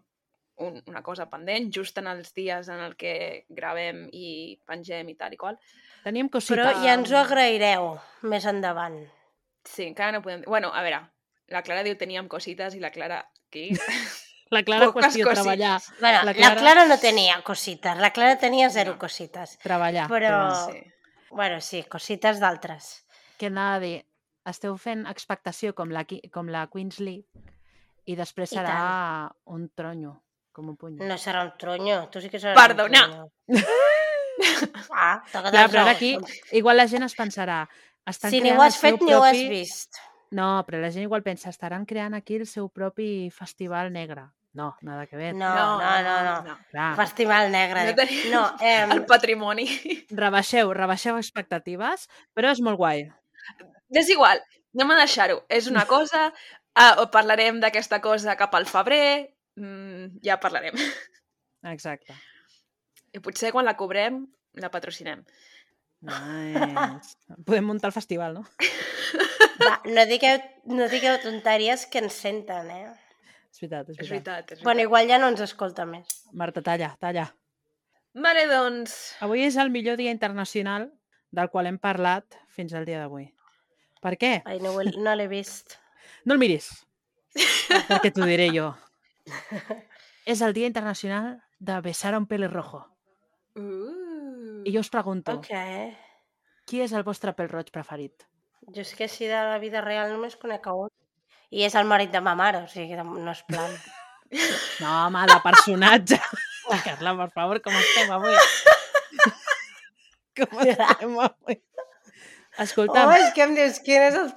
un, 0.63 0.81
una 0.91 1.03
cosa 1.07 1.29
pendent, 1.31 1.69
just 1.75 1.99
en 1.99 2.09
els 2.11 2.33
dies 2.35 2.69
en 2.69 2.81
el 2.83 2.97
que 2.99 3.45
gravem 3.49 4.07
i 4.13 4.59
pengem 4.67 5.09
i 5.13 5.15
tal 5.19 5.35
i 5.35 5.39
qual. 5.39 5.59
Teníem 6.05 6.29
cosites. 6.31 6.57
Però 6.57 6.73
ja 6.85 6.95
ens 6.97 7.13
ho 7.13 7.19
agraireu 7.21 7.93
més 8.31 8.47
endavant. 8.51 8.99
Sí, 9.69 9.85
encara 9.91 10.13
no 10.17 10.23
podem... 10.25 10.43
Bueno, 10.47 10.73
a 10.75 10.83
veure, 10.83 11.03
la 11.53 11.63
Clara 11.63 11.83
diu 11.87 11.95
teníem 12.01 12.27
cosites 12.31 12.75
i 12.75 12.81
la 12.83 12.91
Clara 12.95 13.21
aquí... 13.51 13.71
La 14.51 14.63
clara 14.65 14.87
poques 14.89 15.05
qüestió, 15.11 15.27
cosites. 15.27 15.43
treballar. 15.45 15.81
Bueno, 16.01 16.19
La 16.25 16.25
la, 16.25 16.33
Clara- 16.33 16.57
Clara... 16.63 16.85
no 16.89 16.97
tenia 16.97 17.35
cosites. 17.45 17.99
La 18.01 18.09
Clara 18.17 18.39
tenia 18.41 18.71
zero 18.73 18.95
No. 18.95 18.99
cosites. 18.99 19.59
Treballar. 19.61 20.07
Però, 20.09 20.71
Sí. 20.71 20.79
bueno, 21.29 21.59
sí, 21.61 21.83
cosites 21.85 22.41
d'altres. 22.41 22.87
Què 23.39 23.47
anava 23.53 23.77
a 23.79 23.83
dir? 23.85 23.97
Esteu 24.49 24.77
fent 24.81 25.05
expectació 25.07 25.75
com 25.77 25.91
la, 25.93 26.05
com 26.33 26.49
la 26.49 26.67
Queens 26.73 26.99
League 27.01 27.27
i 28.09 28.15
després 28.17 28.53
I 28.53 28.57
serà 28.57 28.77
un 29.53 29.69
tronyo, 29.77 30.15
com 30.57 30.71
un 30.73 30.77
puny. 30.81 30.97
No 31.05 31.19
serà 31.21 31.43
un 31.45 31.53
tronyo. 31.61 31.99
Tu 32.11 32.23
sí 32.25 32.31
que 32.33 32.41
seràs 32.41 32.57
Perdona. 32.57 33.03
un 33.05 33.29
tronyo. 33.61 33.69
ah, 34.95 35.23
Clar, 35.31 35.53
els 35.65 35.73
però 35.73 35.85
aquí 35.91 36.15
igual 36.57 36.77
la 36.81 36.87
gent 36.89 37.05
es 37.07 37.15
pensarà 37.19 37.63
estan 38.09 38.31
Si 38.33 38.41
ni 38.41 38.53
ho 38.55 38.63
has 38.63 38.79
fet 38.81 39.01
ni 39.03 39.13
ho 39.13 39.23
has 39.23 39.37
propi- 39.37 39.49
vist. 39.51 39.99
No, 40.31 40.65
però 40.67 40.81
la 40.81 40.91
gent 40.93 41.05
igual 41.05 41.23
pensa, 41.25 41.49
estaran 41.51 41.85
creant 41.89 42.15
aquí 42.15 42.37
el 42.37 42.47
seu 42.47 42.69
propi 42.69 43.31
festival 43.33 43.93
negre. 43.93 44.27
No, 44.55 44.75
nada 44.83 45.07
que 45.07 45.17
ver. 45.17 45.35
No, 45.35 45.49
no, 45.55 46.03
no, 46.03 46.17
no. 46.25 46.43
no. 46.43 46.57
Clar, 46.71 46.97
Festival 46.97 47.51
negre. 47.53 47.85
No 47.85 47.91
No, 47.91 47.97
tenim 47.97 48.31
no 48.33 48.43
eh, 48.61 48.87
El 48.97 49.05
patrimoni. 49.07 49.67
rebaixeu, 50.11 50.73
rebaixeu 50.75 51.17
expectatives, 51.21 52.09
però 52.35 52.51
és 52.53 52.61
molt 52.65 52.77
guai. 52.81 53.07
És 53.95 54.09
igual, 54.13 54.41
anem 54.77 54.91
a 54.95 54.99
deixar-ho. 55.01 55.43
És 55.49 55.69
una 55.71 55.85
cosa, 55.89 56.29
uh, 56.83 57.05
parlarem 57.13 57.61
d'aquesta 57.61 58.01
cosa 58.05 58.37
cap 58.37 58.55
al 58.55 58.67
febrer, 58.69 59.35
mm, 59.57 60.19
ja 60.25 60.39
parlarem. 60.41 60.75
Exacte. 61.75 62.17
I 63.17 63.21
potser 63.25 63.53
quan 63.55 63.65
la 63.65 63.77
cobrem, 63.77 64.27
la 64.61 64.71
patrocinem. 64.71 65.25
Nice. 66.05 67.17
Podem 67.45 67.65
muntar 67.67 67.89
el 67.91 67.97
festival, 67.97 68.37
no? 68.39 68.45
va, 69.65 69.81
no, 69.89 70.05
digueu, 70.07 70.39
no 70.71 70.87
digueu 70.93 71.17
tonteries 71.25 71.87
que 71.91 71.99
ens 72.05 72.15
senten, 72.23 72.71
eh? 72.71 72.85
És 73.49 73.63
veritat, 73.65 73.89
és 73.91 73.97
És 73.99 74.11
veritat. 74.13 74.45
veritat, 74.45 74.53
és 74.53 74.63
Bueno, 74.63 74.79
veritat. 74.79 74.87
igual 74.87 75.09
ja 75.11 75.19
no 75.19 75.33
ens 75.33 75.41
escolta 75.43 75.87
més. 75.89 76.07
Marta, 76.33 76.63
talla, 76.63 76.93
talla. 77.01 77.25
Vale, 78.15 78.45
doncs... 78.51 78.95
Avui 79.25 79.43
és 79.49 79.57
el 79.59 79.71
millor 79.75 79.97
dia 79.99 80.13
internacional 80.15 80.87
del 81.35 81.51
qual 81.51 81.67
hem 81.67 81.79
parlat 81.83 82.39
fins 82.55 82.75
al 82.75 82.87
dia 82.87 83.01
d'avui. 83.03 83.27
Per 84.03 84.15
què? 84.21 84.33
Ai, 84.47 84.61
no, 84.63 84.75
no 85.03 85.15
l'he 85.19 85.29
vist. 85.31 85.79
No 86.25 86.35
el 86.37 86.43
miris, 86.43 86.71
perquè 87.89 88.13
t'ho 88.15 88.27
diré 88.29 88.49
jo. 88.55 88.71
És 90.29 90.41
el 90.45 90.55
Dia 90.57 90.69
Internacional 90.69 91.39
de 91.59 91.81
besar 91.85 92.15
a 92.15 92.19
un 92.19 92.27
pelirrojo. 92.27 92.85
Uh. 93.59 94.63
I 94.65 94.73
jo 94.75 94.81
us 94.81 94.91
pregunto, 94.91 95.39
Ok. 95.39 95.51
qui 96.69 96.83
és 96.85 96.93
el 96.93 97.05
vostre 97.07 97.33
pèl 97.35 97.49
roig 97.51 97.71
preferit? 97.75 98.27
Jo 98.75 98.83
és 98.83 98.93
que 98.95 99.07
així 99.09 99.27
de 99.31 99.39
la 99.49 99.59
vida 99.63 99.81
real 99.81 100.13
només 100.13 100.37
conec 100.37 100.67
a 100.69 100.75
un. 100.77 100.91
I 101.51 101.65
és 101.65 101.75
el 101.81 101.89
marit 101.89 102.13
de 102.13 102.21
ma 102.21 102.35
mare, 102.37 102.65
o 102.67 102.69
sigui 102.69 102.93
que 102.93 103.05
no 103.05 103.33
és 103.33 103.43
plan. 103.49 103.73
No, 104.83 104.91
home, 105.07 105.23
de 105.25 105.37
personatge. 105.41 106.19
Carla, 106.85 107.15
per 107.17 107.31
favor, 107.33 107.63
com 107.65 107.73
estem 107.73 108.11
avui? 108.13 108.35
Com 110.37 110.61
estem 110.67 111.15
avui? 111.25 111.57
Escolta'm, 112.59 113.09
Oh, 113.09 113.13
és 113.17 113.33
que 113.35 113.43
em 113.47 113.55
dius, 113.55 113.79
quin 113.87 114.03
és 114.09 114.15
el, 114.19 114.33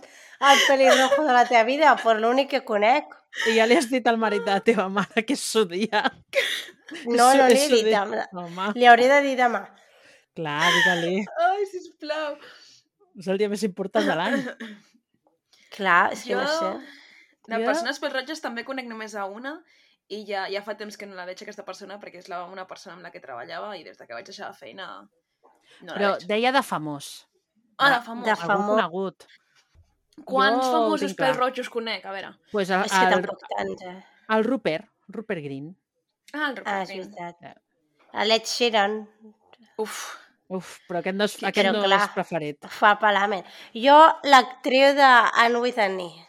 el 0.51 0.59
pelirrojo 0.67 1.23
de 1.25 1.33
la 1.33 1.45
teva 1.49 1.63
vida? 1.65 1.95
Pues 2.03 2.19
l'únic 2.21 2.49
que 2.49 2.63
conec. 2.67 3.05
i 3.47 3.53
ja 3.55 3.65
li 3.65 3.77
has 3.79 3.87
dit 3.89 4.05
al 4.11 4.17
marit 4.19 4.43
de 4.43 4.51
la 4.51 4.59
teva 4.59 4.89
mare 4.91 5.23
que 5.25 5.33
és 5.33 5.39
su 5.41 5.63
dia. 5.65 6.01
No, 7.07 7.29
no 7.33 7.45
és 7.47 7.53
li 7.53 7.59
he 7.61 7.67
su 7.69 7.75
dit. 7.77 7.93
Li 8.75 8.85
hauré 8.89 9.07
de 9.07 9.21
dir 9.23 9.37
demà. 9.39 9.61
Clar, 10.35 10.71
digue-li. 10.75 11.21
Ai, 11.47 11.65
sisplau. 11.71 12.35
És 13.19 13.27
el 13.31 13.37
dia 13.39 13.49
més 13.51 13.63
important 13.63 14.05
de 14.07 14.15
l'any. 14.19 14.43
Clar, 15.75 16.11
és 16.13 16.23
que 16.23 16.33
Jo, 16.35 16.41
no 16.41 16.47
sé. 16.47 16.71
de 17.47 17.57
Jo- 17.59 17.65
persones 17.65 17.99
pel-roges 17.99 18.41
també 18.43 18.63
conec 18.67 18.85
només 18.87 19.15
a 19.15 19.25
una 19.25 19.55
i 20.11 20.25
ja, 20.27 20.45
ja 20.51 20.61
fa 20.61 20.75
temps 20.75 20.97
que 20.99 21.05
no 21.07 21.15
la 21.15 21.25
veig 21.25 21.39
aquesta 21.41 21.63
persona 21.63 21.97
perquè 21.99 22.19
és 22.19 22.27
la, 22.29 22.43
una 22.51 22.65
persona 22.67 22.95
amb 22.97 23.03
la 23.07 23.11
que 23.11 23.21
treballava 23.23 23.73
i 23.79 23.83
des 23.83 23.97
de 23.97 24.05
que 24.07 24.13
vaig 24.13 24.25
deixar 24.27 24.49
la 24.51 24.53
feina 24.57 24.87
no 25.81 25.93
la 25.93 25.97
Però 25.97 26.09
veig. 26.17 26.27
deia 26.27 26.51
de 26.51 26.61
famós. 26.63 27.25
Ah, 27.81 27.89
de 27.89 27.95
de 27.99 28.05
famós. 28.05 28.39
fa- 28.39 28.53
Algú 28.53 28.63
Famós. 28.63 28.81
conegut. 28.81 29.23
Quants 30.25 30.65
Jo 30.65 30.71
famosos 30.71 31.13
clar. 31.15 31.31
pel-rojos 31.31 31.69
conec? 31.69 32.05
A 32.05 32.11
veure. 32.11 32.31
Pues 32.51 32.69
el, 32.69 32.85
És 32.85 32.91
que 32.91 33.03
el, 33.05 33.09
tampoc 33.11 33.39
tant, 33.57 33.81
eh? 33.81 34.05
el 34.29 34.43
Rupert, 34.43 34.85
Rupert 35.07 35.41
Green. 35.43 35.75
Ah, 36.33 36.37
el 36.37 36.41
Ah, 36.43 36.55
Rupert 36.55 36.81
és 36.81 36.89
Grint. 36.89 37.15
veritat. 37.15 37.61
L'Ed 38.13 38.45
Sheeran 38.45 39.09
Uf, 39.77 40.17
Uf, 40.49 40.79
però 40.87 40.99
aquest 40.99 41.15
no 41.15 41.23
és, 41.23 41.31
Sí, 41.31 41.45
aquest 41.45 41.71
no 41.71 41.81
clar. 41.83 42.01
és 42.01 42.09
preferit. 42.09 42.65
fa 42.67 42.99
pelament. 42.99 43.45
Jo, 43.73 43.97
l'actriu 44.23 44.93
de 44.93 45.01
Anne 45.33 45.57
with 45.59 45.79
Annie. 45.79 46.27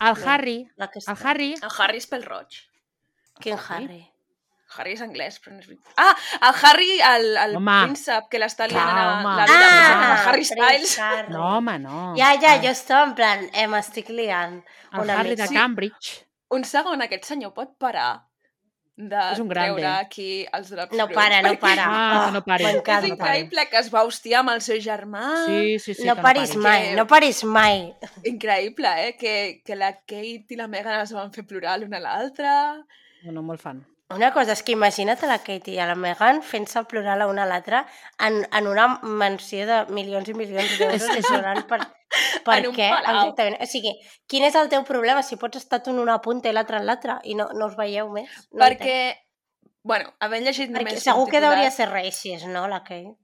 El 0.00 0.14
Bé, 0.14 0.22
Harry, 0.26 0.70
La 0.76 0.88
que 0.90 0.98
el. 0.98 1.16
Harry, 1.24 1.52
el 1.54 1.70
Harry 1.78 1.98
és 1.98 2.06
pel-roig. 2.06 2.68
Quin 3.38 3.54
Harry? 3.68 3.84
Harry 3.84 4.12
és 4.94 5.00
anglès, 5.02 5.40
però 5.42 5.52
no 5.56 5.60
és 5.60 5.66
veritat. 5.66 5.92
Ah, 5.98 6.14
el 6.48 6.54
Harry, 6.62 7.00
el, 7.00 7.36
el 7.36 7.56
Home. 7.56 7.76
príncep 7.84 8.28
que 8.30 8.38
l'està 8.38 8.68
liant 8.70 8.88
Clar, 8.88 9.02
a 9.02 9.18
home. 9.18 9.36
la 9.36 9.46
vida. 9.50 9.68
Ah, 9.68 10.14
Ah, 10.14 10.24
Harry 10.30 10.44
Styles. 10.44 10.98
Harry. 10.98 11.32
no, 11.32 11.44
home, 11.58 11.78
no. 11.78 12.14
Ja, 12.16 12.32
ja, 12.40 12.56
jo 12.62 12.70
estava 12.70 13.04
en 13.08 13.14
plan, 13.14 13.46
eh, 13.52 13.66
m'estic 13.66 14.08
liant. 14.10 14.60
El 14.92 15.00
una 15.00 15.18
Harry 15.20 15.34
de 15.36 15.42
mica. 15.42 15.54
Cambridge. 15.60 16.26
Un 16.50 16.64
segon, 16.64 17.02
aquest 17.02 17.24
senyor 17.24 17.52
pot 17.54 17.76
parar 17.78 18.26
de 19.00 19.16
És 19.32 19.38
un 19.40 19.48
grande. 19.48 19.80
treure 19.80 19.90
aquí 19.96 20.46
els 20.52 20.68
draps 20.70 20.94
No 20.98 21.06
para, 21.08 21.40
no 21.42 21.54
para. 21.58 21.84
Ah, 21.86 22.26
que 22.26 22.32
no. 22.32 22.42
M'encanta. 22.46 22.98
És 23.06 23.10
increïble 23.12 23.68
que 23.70 23.78
es 23.78 23.88
va 23.94 24.02
hostiar 24.04 24.40
amb 24.40 24.50
el 24.50 24.60
seu 24.60 24.76
germà. 24.78 25.46
Sí, 25.46 25.78
sí, 25.78 25.94
sí. 25.94 26.04
no 26.04 26.16
paris 26.16 26.50
pari. 26.50 26.62
mai, 26.62 26.94
no 26.94 27.06
paris 27.06 27.42
mai. 27.44 27.94
Increïble, 28.24 28.90
eh? 29.06 29.16
Que, 29.16 29.62
que 29.64 29.76
la 29.76 29.92
Kate 30.00 30.46
i 30.50 30.56
la 30.56 30.66
Megan 30.68 31.00
es 31.00 31.12
van 31.16 31.32
fer 31.32 31.46
plorar 31.46 31.78
l'una 31.80 31.96
a 31.96 32.00
l'altra. 32.00 32.52
No, 33.24 33.32
no, 33.32 33.42
molt 33.42 33.60
fan. 33.62 33.80
Una 34.10 34.32
cosa 34.34 34.56
és 34.56 34.62
que 34.66 34.72
imagina't 34.74 35.20
a 35.22 35.28
la 35.30 35.38
Katie 35.38 35.76
i 35.76 35.78
a 35.78 35.86
la 35.86 35.94
Megan 35.94 36.40
fent-se 36.42 36.82
plorar 36.90 37.14
l'una 37.20 37.44
a 37.44 37.46
l'altra 37.50 37.84
en, 38.26 38.40
en 38.58 38.66
una 38.66 38.86
mansió 39.02 39.66
de 39.68 39.84
milions 39.94 40.28
i 40.28 40.34
milions 40.34 40.72
d'euros 40.80 41.04
és- 41.14 41.28
plorant 41.28 41.62
per, 41.70 41.78
per 42.46 42.56
En 42.58 42.72
què? 42.74 42.88
Exactament. 42.90 43.58
O 43.62 43.68
sigui, 43.70 43.92
quin 44.26 44.46
és 44.48 44.56
el 44.58 44.70
teu 44.72 44.82
problema 44.88 45.22
si 45.22 45.38
pots 45.38 45.60
estar 45.62 45.82
tu 45.84 45.94
en 45.94 46.00
una 46.02 46.18
punta 46.24 46.50
i 46.50 46.56
l'altra 46.56 46.80
en 46.82 46.88
l'altra 46.90 47.20
i 47.22 47.36
no, 47.38 47.46
no 47.54 47.70
us 47.70 47.76
veieu 47.78 48.10
més? 48.10 48.32
No 48.50 48.64
perquè, 48.64 48.96
bueno, 49.86 50.10
havent 50.18 50.48
llegit 50.48 50.72
perquè 50.74 50.88
només 50.90 51.06
segur 51.06 51.28
que 51.30 51.44
hauria 51.44 51.70
ser 51.70 51.86
racist, 51.92 52.48
no, 52.50 52.66
la 52.68 52.82
Kate? 52.82 53.14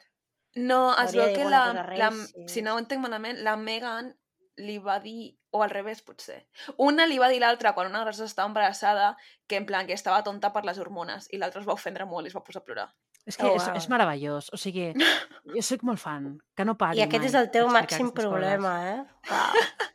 No, 0.57 0.95
es 1.03 1.13
veu 1.13 1.35
que 1.35 1.45
la, 1.51 1.65
la, 1.99 2.13
si 2.49 2.63
no 2.63 2.77
ho 2.77 2.79
entenc 2.81 3.03
malament, 3.03 3.43
la 3.45 3.57
Megan 3.61 4.15
li 4.57 4.79
va 4.83 4.99
dir, 5.01 5.35
o 5.53 5.63
al 5.63 5.73
revés 5.73 6.03
potser, 6.05 6.39
una 6.81 7.07
li 7.07 7.19
va 7.21 7.29
dir 7.33 7.41
l'altra 7.43 7.75
quan 7.77 7.91
una 7.91 8.03
de 8.03 8.11
les 8.11 8.21
dues 8.21 8.31
estava 8.33 8.49
embarassada 8.49 9.17
que 9.47 9.59
en 9.61 9.67
plan 9.69 9.87
que 9.87 9.97
estava 9.97 10.23
tonta 10.25 10.53
per 10.53 10.65
les 10.65 10.79
hormones 10.79 11.29
i 11.33 11.41
l'altra 11.41 11.61
es 11.61 11.69
va 11.69 11.77
ofendre 11.77 12.07
molt 12.09 12.27
i 12.27 12.33
es 12.33 12.37
va 12.37 12.45
posar 12.45 12.63
a 12.63 12.69
plorar. 12.69 12.87
És 13.27 13.37
que 13.37 13.49
Oh, 13.49 13.57
és, 13.57 13.67
wow. 13.67 13.75
és 13.77 13.89
meravellós. 13.91 14.53
O 14.55 14.61
sigui, 14.61 14.93
jo 15.57 15.65
sóc 15.67 15.83
molt 15.83 15.99
fan. 15.99 16.37
Que 16.57 16.65
no 16.65 16.77
pari 16.79 17.01
I 17.01 17.05
aquest 17.07 17.25
mai 17.25 17.33
és 17.33 17.39
el 17.41 17.51
teu 17.51 17.69
màxim 17.75 18.13
problema, 18.15 18.77
eh? 18.93 19.01
Coses. 19.27 19.91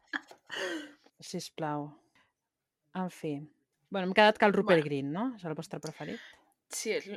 Sisplau. 1.32 1.88
En 3.00 3.10
fi. 3.14 3.38
Bueno, 3.90 4.10
hem 4.10 4.14
quedat 4.18 4.38
que 4.38 4.48
el 4.48 4.54
Rupert 4.54 4.84
Green, 4.84 5.12
no? 5.16 5.32
És 5.38 5.48
el 5.48 5.56
vostre 5.56 5.80
preferit. 5.80 6.20
Sí, 6.72 6.94
és... 6.96 7.08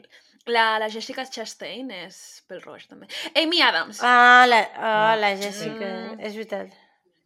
la, 0.51 0.79
la 0.83 0.89
Jessica 0.91 1.25
Chastain 1.31 1.91
és 1.95 2.17
pel 2.51 2.63
roig 2.63 2.87
també. 2.91 3.09
Amy 3.39 3.63
Adams. 3.63 4.01
Ah, 4.03 4.45
la, 4.47 4.61
ah, 4.75 5.15
la 5.19 5.35
Jessica. 5.39 5.91
Mm. 5.91 6.19
És 6.21 6.39
veritat. 6.39 6.75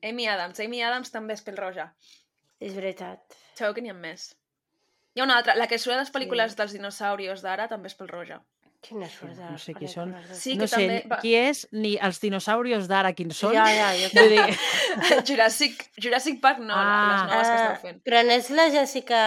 Amy 0.04 0.28
Adams. 0.28 0.60
Amy 0.60 0.82
Adams 0.82 1.10
també 1.14 1.34
és 1.34 1.42
pel 1.42 1.56
roja. 1.58 1.88
És 2.60 2.74
veritat. 2.74 3.20
Sabeu 3.58 3.74
que 3.74 3.82
n'hi 3.82 3.90
ha 3.90 3.96
més. 3.96 4.30
Hi 5.16 5.20
ha 5.20 5.24
una 5.24 5.36
altra, 5.40 5.54
la 5.58 5.66
que 5.66 5.78
surt 5.78 5.96
a 5.96 6.02
les 6.02 6.12
pel·lícules 6.14 6.54
dels 6.58 6.72
dinosaurios 6.76 7.42
d'ara 7.42 7.66
també 7.70 7.90
és 7.90 7.94
pel 7.98 8.08
roja. 8.12 8.40
Quina 8.80 9.08
sort 9.10 9.34
de 9.34 9.42
no 9.50 9.58
sé 9.58 9.72
qui 9.74 9.88
són. 9.90 10.12
Sí, 10.38 10.52
no 10.54 10.68
sé 10.70 10.76
també... 10.76 11.16
Qui 11.22 11.32
és 11.34 11.64
ni 11.74 11.96
els 11.98 12.20
dinosaurios 12.22 12.86
d'ara 12.86 13.10
quins 13.18 13.40
són. 13.42 13.56
Ja, 13.56 13.64
ja, 13.74 13.88
jo 13.98 14.10
Vull 14.14 14.30
dir, 14.36 14.44
Jurassic, 15.28 15.82
Jurassic 15.98 16.38
Park 16.44 16.60
no, 16.62 16.76
Ah. 16.76 17.08
les 17.10 17.32
noves 17.32 17.48
que 17.48 17.56
esteu 17.56 17.80
fent. 17.88 17.98
però 18.06 18.22
no 18.28 18.36
és 18.38 18.50
la 18.54 18.68
Jessica 18.70 19.18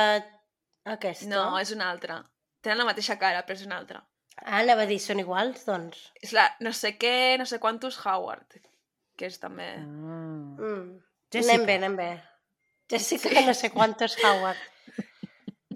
aquesta? 0.95 1.27
No, 1.33 1.43
és 1.59 1.73
una 1.75 1.89
altra. 1.91 2.21
Tenen 2.63 2.79
la 2.79 2.87
mateixa 2.93 3.17
cara, 3.19 3.43
però 3.43 3.59
és 3.59 3.65
una 3.67 3.81
altra. 3.81 3.99
Ah, 4.41 4.61
anava 4.61 4.85
a 4.87 4.89
dir, 4.89 5.01
són 5.03 5.19
iguals, 5.19 5.65
doncs. 5.67 5.99
És 6.23 6.31
la 6.37 6.47
no 6.63 6.71
sé 6.71 6.95
què, 7.01 7.35
no 7.37 7.45
sé 7.45 7.59
quantos 7.59 7.99
Howard, 8.05 8.55
que 9.21 9.29
és 9.29 9.37
també... 9.41 9.69
Ah. 9.77 9.85
Mm. 9.85 10.97
Jessica. 11.31 11.53
Anem 11.53 11.67
bé, 11.69 11.77
anem 11.79 11.97
bé. 11.99 12.09
Jessica 12.91 13.45
no 13.45 13.53
sé 13.55 13.71
quantos 13.71 14.17
Howard. 14.23 14.57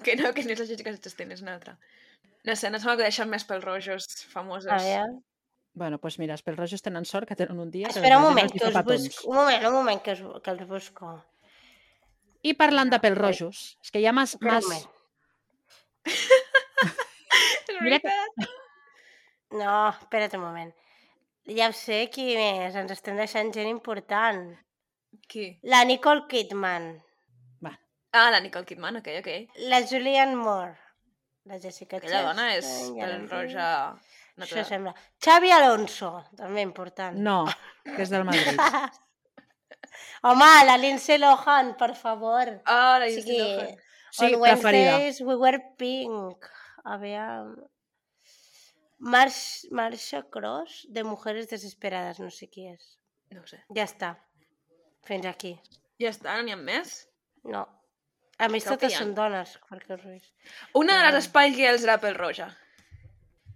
Que 0.05 0.13
no, 0.19 0.29
que 0.37 0.43
no 0.45 0.51
és 0.53 0.59
la 0.59 0.65
Jessica 0.69 0.91
Chastain, 1.01 1.31
és 1.33 1.39
una 1.41 1.55
altra. 1.55 1.71
No 2.45 2.53
sé, 2.53 2.69
no 2.69 2.77
se 2.77 2.85
m'acudeixen 2.85 3.29
més 3.31 3.45
pels 3.47 3.63
rojos 3.63 4.05
famosos. 4.29 4.69
A 4.69 4.77
veure. 4.83 5.15
Bueno, 5.75 5.97
doncs 5.97 6.19
mira, 6.21 6.35
els 6.37 6.43
pelrojos 6.45 6.83
tenen 6.85 7.07
sort 7.09 7.27
que 7.27 7.35
tenen 7.39 7.57
un 7.59 7.71
dia... 7.71 7.89
que 7.89 7.97
Espera 7.97 8.19
un 8.19 8.27
moment, 8.27 8.51
que 8.53 8.61
us 8.67 8.77
busco. 8.85 9.31
Un 9.31 9.39
moment, 9.39 9.65
un 9.71 9.73
moment, 9.73 10.03
que, 10.05 10.13
us, 10.13 10.21
que 10.45 10.53
els 10.53 10.67
busco. 10.69 11.09
I 12.45 12.53
parlant 12.59 12.93
de 12.93 12.99
pelrojos, 13.01 13.63
és 13.81 13.91
que 13.91 14.03
hi 14.03 14.05
ha 14.05 14.13
mas... 14.13 14.35
Espera 14.37 14.59
un 14.61 14.61
mas... 14.61 14.69
moment. 14.69 14.85
És 17.65 17.81
Mira 17.81 17.99
que-. 17.99 18.47
No, 19.57 19.73
espera't 19.89 20.37
un 20.37 20.45
moment. 20.45 20.71
Ja 21.47 21.67
ho 21.69 21.73
sé 21.77 22.07
qui 22.09 22.33
més, 22.35 22.73
ens 22.75 22.91
estem 22.91 23.17
deixant 23.19 23.51
gent 23.53 23.67
important. 23.69 24.55
Qui? 25.29 25.59
La 25.63 25.83
Nicole 25.85 26.25
Kidman, 26.29 27.01
Va, 27.63 27.71
Ah, 28.13 28.29
la 28.31 28.39
Nicole 28.39 28.65
Kidman, 28.65 28.97
ok, 28.97 29.07
ok. 29.19 29.29
la 29.69 29.81
Julianne 29.85 30.35
Moore, 30.35 30.75
la 31.45 31.59
Jessica 31.59 31.97
Aquella 31.97 32.21
dona 32.23 32.55
és 32.55 32.65
Chastain, 32.65 32.97
pel 32.99 33.29
roja 33.29 33.67
Això 33.93 34.37
natural. 34.37 34.65
sembla. 34.65 34.93
Xavi 35.23 35.51
Alonso, 35.51 36.11
també 36.35 36.61
important. 36.61 37.17
no, 37.17 37.45
que 37.83 38.01
és 38.01 38.09
del 38.09 38.23
Madrid. 38.25 38.59
Home, 40.23 40.51
la 40.65 40.77
Lindsay 40.77 41.17
Lohan, 41.19 41.75
per 41.77 41.93
favor. 41.95 42.61
Ah, 42.65 42.97
la 42.99 43.05
O 43.05 43.07
Lindsay 43.07 43.21
sigui, 43.23 43.39
Lohan. 43.39 43.77
Sí, 44.11 44.33
on 44.33 44.41
preferida. 44.41 44.97
Wednesdays 44.97 45.21
we 45.21 45.35
were 45.35 45.59
pink. 45.77 46.45
A 46.85 46.97
veure... 46.97 47.55
Marsh, 48.99 49.65
Marsha 49.71 50.23
Cross, 50.31 50.85
de 50.89 51.03
Mujeres 51.03 51.49
Desesperadas, 51.49 52.19
no 52.19 52.29
sé 52.31 52.47
qui 52.49 52.67
és. 52.71 52.97
No 53.33 53.41
ho 53.41 53.47
sé. 53.49 53.59
Ja 53.75 53.83
està. 53.83 54.15
Fins 55.05 55.25
aquí. 55.29 55.55
Ja 56.01 56.11
està, 56.13 56.35
no 56.37 56.45
n'hi 56.45 56.55
ha 56.55 56.59
més? 56.59 57.01
No. 57.43 57.65
A 58.35 58.49
més, 58.51 58.65
Crec 58.65 58.79
que 58.79 58.87
totes 58.87 58.97
són 58.99 59.13
dones, 59.15 59.55
perquè 59.69 59.95
us 59.95 60.03
veus. 60.03 60.31
Una 60.75 60.97
de 61.03 61.11
les 61.15 61.27
Spice 61.27 61.55
Girls 61.55 61.85
era 61.87 61.99
pel 62.03 62.17
roja. 62.19 62.49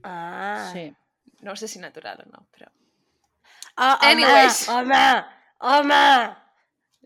Ah. 0.03 0.69
Sí. 0.72 0.86
No 1.43 1.55
sé 1.55 1.67
si 1.67 1.79
natural 1.79 2.22
o 2.25 2.29
no, 2.29 2.46
però... 2.55 2.69
Oh, 3.79 3.96
home, 3.96 4.12
Anyways. 4.12 4.67
home, 4.67 5.01
home! 5.60 6.00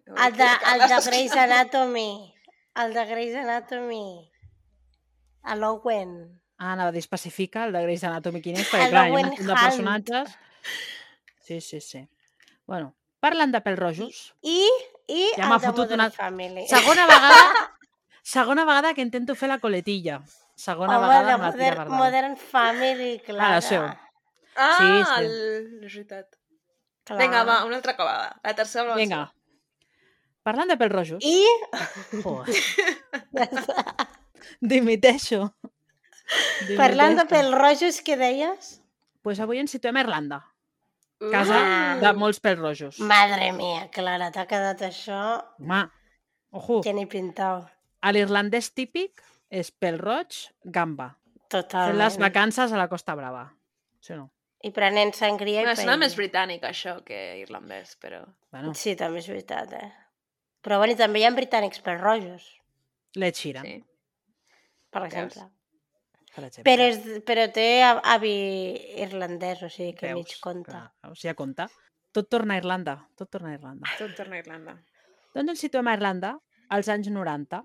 El 0.05 0.37
de, 0.37 0.49
el 0.73 0.85
de 0.89 1.01
Grey's 1.05 1.35
Anatomy. 1.37 2.33
El 2.75 2.93
de 2.93 3.05
Grey's 3.05 3.35
Anatomy. 3.35 4.31
A 5.43 5.55
l'Owen. 5.55 6.41
Ah, 6.63 6.71
anava 6.77 6.89
a 6.93 6.95
dir 6.95 7.01
especifica 7.03 7.65
el 7.67 7.73
de 7.75 7.81
Grey's 7.83 8.03
Anatomy 8.07 8.39
quin 8.43 8.55
és, 8.61 8.67
perquè 8.71 8.85
El 8.87 8.91
clar, 8.93 9.07
hi 9.09 9.15
ha 9.17 9.21
un 9.25 9.31
de 9.49 9.55
personatges. 9.59 10.35
Sí, 11.43 11.57
sí, 11.59 11.81
sí. 11.83 12.05
Bueno, 12.69 12.93
parlant 13.19 13.51
de 13.51 13.59
pelrojos, 13.65 14.21
I, 14.47 14.61
i 15.11 15.25
Ja 15.35 15.49
el 15.49 15.57
de 15.57 15.59
fotut 15.65 15.83
Modern 15.89 15.99
una- 15.99 16.11
Family. 16.11 16.63
segona 16.71 17.05
vegada 17.09 17.41
segona 18.35 18.63
vegada 18.69 18.93
que 18.93 19.01
intento 19.03 19.35
fer 19.35 19.49
la 19.51 19.59
coletilla. 19.59 20.21
Segona 20.55 20.95
Home, 20.99 21.07
vegada 21.07 21.25
de 21.27 21.33
amb 21.33 21.43
la 21.43 21.51
Modern, 21.51 21.75
per 21.75 21.83
dalt. 21.83 21.97
Modern 21.99 22.37
Family, 22.37 23.11
clar. 23.25 23.49
la 23.57 23.61
seu. 23.61 23.83
Ah, 24.55 24.71
Sí, 24.77 24.89
sí. 25.03 25.23
El... 25.25 25.83
és 25.89 25.93
veritat. 25.97 26.27
Clar. 27.09 27.19
Vinga, 27.19 27.43
va, 27.43 27.57
una 27.67 27.75
altra 27.81 27.91
acabada. 27.97 28.39
La 28.43 28.53
tercera 28.55 28.85
la 28.93 28.95
Vinga. 29.01 29.23
Parlant 30.43 30.69
de 30.71 30.77
pelrojos, 30.77 31.23
I... 31.25 31.43
Joder, 32.23 32.55
dimiteixo. 34.61 35.53
Parlant 36.77 37.15
de 37.17 37.23
Dimiteixo. 37.23 37.29
pèl-rojos, 37.33 38.01
què 38.03 38.17
deies? 38.17 38.79
pues 39.23 39.39
avui 39.39 39.59
ens 39.59 39.71
situem 39.71 39.95
a 39.95 40.01
Irlanda, 40.03 40.41
casa 41.31 41.55
Ah. 41.55 41.97
de 42.01 42.13
molts 42.13 42.39
pelrojos. 42.43 42.99
Madre 42.99 43.51
mia, 43.53 43.89
Clara, 43.89 44.31
t'ha 44.31 44.45
quedat 44.47 44.81
això 44.81 45.43
Home, 45.59 45.89
ojo, 46.51 46.81
que 46.83 46.91
ni 46.93 47.05
pintau. 47.05 47.65
a 48.01 48.11
l'irlandès 48.11 48.73
típic 48.73 49.21
és 49.49 49.71
pèl-roig, 49.71 50.49
gamba. 50.65 51.15
Fent 51.49 51.49
Totalment. 51.63 51.97
les 51.97 52.17
vacances 52.17 52.71
a 52.73 52.77
la 52.77 52.87
Costa 52.89 53.15
Brava. 53.15 53.53
Sí 54.01 54.13
o 54.13 54.17
no? 54.17 54.31
I 54.63 54.71
prenent 54.71 55.13
sangria 55.13 55.61
i 55.61 55.63
Bueno, 55.63 55.75
sona 55.75 55.91
paella. 55.93 55.97
més 55.99 56.15
britànic, 56.17 56.63
això, 56.63 57.03
que 57.03 57.37
irlandès, 57.39 57.95
però... 58.01 58.25
Bueno, 58.51 58.73
Sí, 58.73 58.95
també 58.95 59.19
és 59.19 59.27
veritat, 59.27 59.71
eh? 59.73 59.93
Però 60.63 60.77
bueno, 60.79 60.93
i 60.93 60.95
també 60.95 61.19
hi 61.19 61.25
ha 61.25 61.31
britànics 61.31 61.81
pèl-rojos, 61.83 62.59
L'Ed 63.15 63.35
Sheeran. 63.35 63.63
Sí. 63.65 63.83
per 64.89 65.07
Veus? 65.09 65.37
Per 66.35 66.45
exemple. 66.47 66.65
Però, 66.71 66.87
és, 66.89 67.23
però 67.27 67.47
té 67.53 67.67
avi 67.83 68.33
irlandès, 69.03 69.61
o 69.63 69.69
sigui 69.69 69.93
que 69.97 70.13
mig 70.17 70.33
compta. 70.41 70.85
Que, 71.01 71.09
o 71.11 71.15
sigui, 71.15 71.31
a 71.31 71.35
compte. 71.37 71.67
Tot 72.13 72.29
torna 72.29 72.55
a 72.55 72.57
Irlanda. 72.61 72.97
Tot 73.17 73.29
torna 73.33 73.49
a 73.49 73.57
Irlanda. 73.57 73.89
Tot 73.97 74.15
torna 74.15 74.35
a 74.35 74.39
Irlanda. 74.43 74.75
Doncs 75.33 75.49
ens 75.55 75.59
situem 75.65 75.87
a 75.89 75.93
Irlanda, 75.97 76.35
als 76.69 76.89
anys 76.93 77.09
90. 77.09 77.63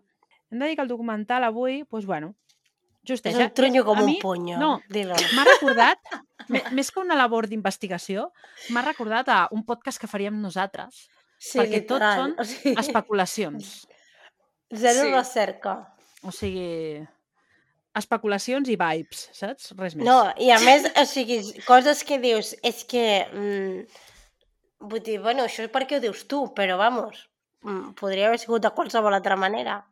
Hem 0.51 0.59
de 0.63 0.67
dir 0.71 0.77
que 0.77 0.83
el 0.87 0.89
documental 0.89 1.45
avui, 1.45 1.83
doncs 1.91 2.07
bueno, 2.09 2.35
És 3.05 3.11
justeja. 3.13 3.45
un 3.47 3.53
tronyo 3.55 3.85
com 3.85 3.99
A 3.99 4.01
un 4.01 4.07
mi- 4.07 4.19
punyo. 4.21 4.59
no. 4.59 4.81
M'ha 4.89 5.45
recordat, 5.45 5.99
més 6.77 6.91
que 6.91 7.01
una 7.01 7.15
labor 7.17 7.47
d'investigació, 7.49 8.33
m'ha 8.71 8.83
recordat 8.83 9.29
a 9.29 9.49
un 9.53 9.65
podcast 9.65 10.01
que 10.01 10.07
faríem 10.09 10.41
nosaltres. 10.41 11.09
Sí, 11.39 11.59
perquè 11.59 11.83
tot 11.87 12.01
literal. 12.01 12.19
són 12.21 12.35
o 12.41 12.45
sigui, 12.45 12.75
Especulacions. 12.81 13.87
Zero 14.75 15.05
Sí. 15.07 15.13
recerca. 15.15 15.95
O 16.23 16.33
sigui, 16.33 17.07
especulacions 17.99 18.69
i 18.69 18.77
vibes, 18.81 19.29
saps? 19.37 19.73
Res 19.79 19.95
més. 19.99 20.07
No, 20.07 20.33
i 20.39 20.51
a 20.55 20.59
més, 20.65 20.87
o 20.97 21.05
sigui, 21.09 21.41
coses 21.67 22.05
que 22.05 22.19
dius, 22.23 22.55
és 22.63 22.85
que... 22.89 23.05
Mm, 23.33 23.85
vull 24.89 25.03
dir, 25.03 25.19
bueno, 25.21 25.45
això 25.49 25.65
és 25.67 25.71
perquè 25.75 25.99
ho 25.99 26.01
dius 26.05 26.27
tu, 26.31 26.45
però 26.55 26.77
vamos, 26.79 27.25
mm, 27.67 27.95
podria 27.99 28.29
haver 28.29 28.39
sigut 28.39 28.63
de 28.63 28.71
qualsevol 28.71 29.15
altra 29.15 29.37
manera, 29.37 29.85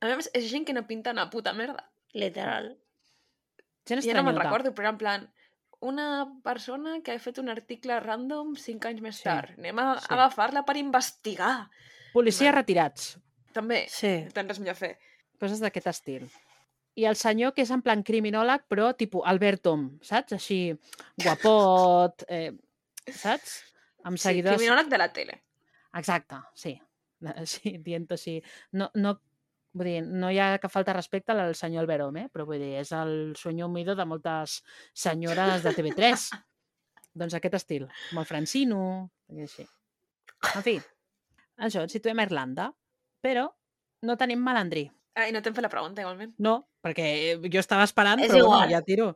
A 0.00 0.10
més, 0.12 0.28
és 0.36 0.44
gent 0.50 0.66
que 0.68 0.74
no 0.76 0.82
pinta 0.86 1.10
una 1.16 1.30
puta 1.30 1.54
merda. 1.56 1.88
literal. 2.12 2.76
Gent 3.88 4.02
Ja 4.04 4.14
no 4.14 4.22
me'n 4.24 4.36
recordo, 4.36 4.74
però 4.74 4.88
en 4.90 4.98
plan, 4.98 5.24
una 5.80 6.26
persona 6.44 6.98
que 7.04 7.12
ha 7.12 7.18
fet 7.20 7.38
un 7.38 7.48
article 7.52 7.98
random 8.00 8.54
cinc 8.56 8.84
anys 8.88 9.00
més 9.04 9.16
Sí. 9.16 9.24
tard. 9.24 9.50
Anem 9.58 9.78
a 9.78 9.98
Sí. 10.00 10.06
agafar-la 10.10 10.64
per 10.64 10.76
investigar. 10.76 11.68
Policies 12.12 12.48
Vale. 12.50 12.56
retirats. 12.60 13.18
També, 13.52 13.86
Sí. 13.88 14.26
tens 14.32 14.48
res 14.48 14.58
millor 14.60 14.74
fer. 14.76 14.98
Coses 15.40 15.60
d'aquest 15.60 15.86
estil. 15.86 16.30
I 16.96 17.04
el 17.10 17.16
senyor 17.20 17.52
que 17.52 17.64
és 17.66 17.70
en 17.74 17.82
plan 17.84 18.02
criminòleg, 18.06 18.64
però 18.72 18.90
tipus 18.96 19.26
Albert 19.28 19.66
Tom, 19.68 19.86
saps? 20.04 20.36
Així, 20.38 20.60
guapot, 21.20 22.24
eh, 22.32 22.54
saps? 23.10 23.60
Amb 24.06 24.16
Sí, 24.16 24.30
seguidors... 24.30 24.56
criminòleg 24.56 24.88
de 24.92 25.00
la 25.02 25.10
tele. 25.12 25.40
Exacte, 26.00 26.42
sí. 26.54 26.76
Sí, 27.48 27.78
dient 27.84 28.04
així. 28.12 28.36
No, 28.76 28.90
no, 28.94 29.14
vull 29.76 29.88
dir, 29.88 30.00
no 30.04 30.30
hi 30.32 30.40
ha 30.40 30.56
que 30.60 30.68
falta 30.72 30.94
respecte 30.96 31.32
al 31.32 31.54
senyor 31.58 31.84
Alberom, 31.84 32.16
eh? 32.20 32.26
però 32.32 32.44
vull 32.48 32.60
dir, 32.60 32.74
és 32.80 32.92
el 32.96 33.34
sueño 33.36 33.68
humido 33.68 33.96
de 33.96 34.04
moltes 34.08 34.60
senyores 34.92 35.64
de 35.64 35.72
TV3. 35.76 36.28
doncs 37.16 37.36
aquest 37.36 37.56
estil, 37.58 37.86
amb 38.12 38.22
el 38.22 38.28
Francino, 38.28 38.80
i 39.32 39.46
així. 39.46 39.64
En 40.52 40.64
fi, 40.64 40.76
això, 41.56 41.84
ens 41.84 41.96
situem 41.96 42.20
a 42.20 42.26
Irlanda, 42.28 42.68
però 43.24 43.48
no 44.06 44.16
tenim 44.20 44.42
malandrí. 44.44 44.86
Ah, 45.16 45.26
i 45.28 45.32
no 45.32 45.40
t'hem 45.40 45.54
fet 45.56 45.64
la 45.64 45.70
pregunta, 45.72 46.02
igualment. 46.04 46.34
No, 46.44 46.66
perquè 46.84 47.06
jo 47.48 47.60
estava 47.62 47.86
esperant, 47.88 48.20
És 48.20 48.28
però 48.28 48.42
bueno, 48.44 48.66
igual. 48.66 48.70
ja 48.74 48.82
tiro. 48.84 49.06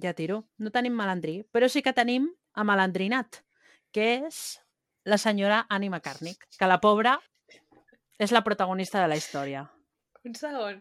Ja 0.00 0.12
tiro. 0.14 0.44
No 0.62 0.70
tenim 0.74 0.94
malandrí, 0.94 1.40
però 1.50 1.68
sí 1.68 1.82
que 1.82 1.92
tenim 1.92 2.28
a 2.54 2.62
malandrinat, 2.66 3.40
que 3.94 4.06
és 4.28 4.60
la 5.04 5.18
senyora 5.18 5.64
Annie 5.68 5.90
McCartnick, 5.90 6.46
que 6.58 6.66
la 6.70 6.78
pobra 6.80 7.16
és 8.22 8.30
la 8.32 8.44
protagonista 8.46 9.02
de 9.02 9.08
la 9.10 9.18
història. 9.18 9.64
Un 10.24 10.34
segon. 10.38 10.78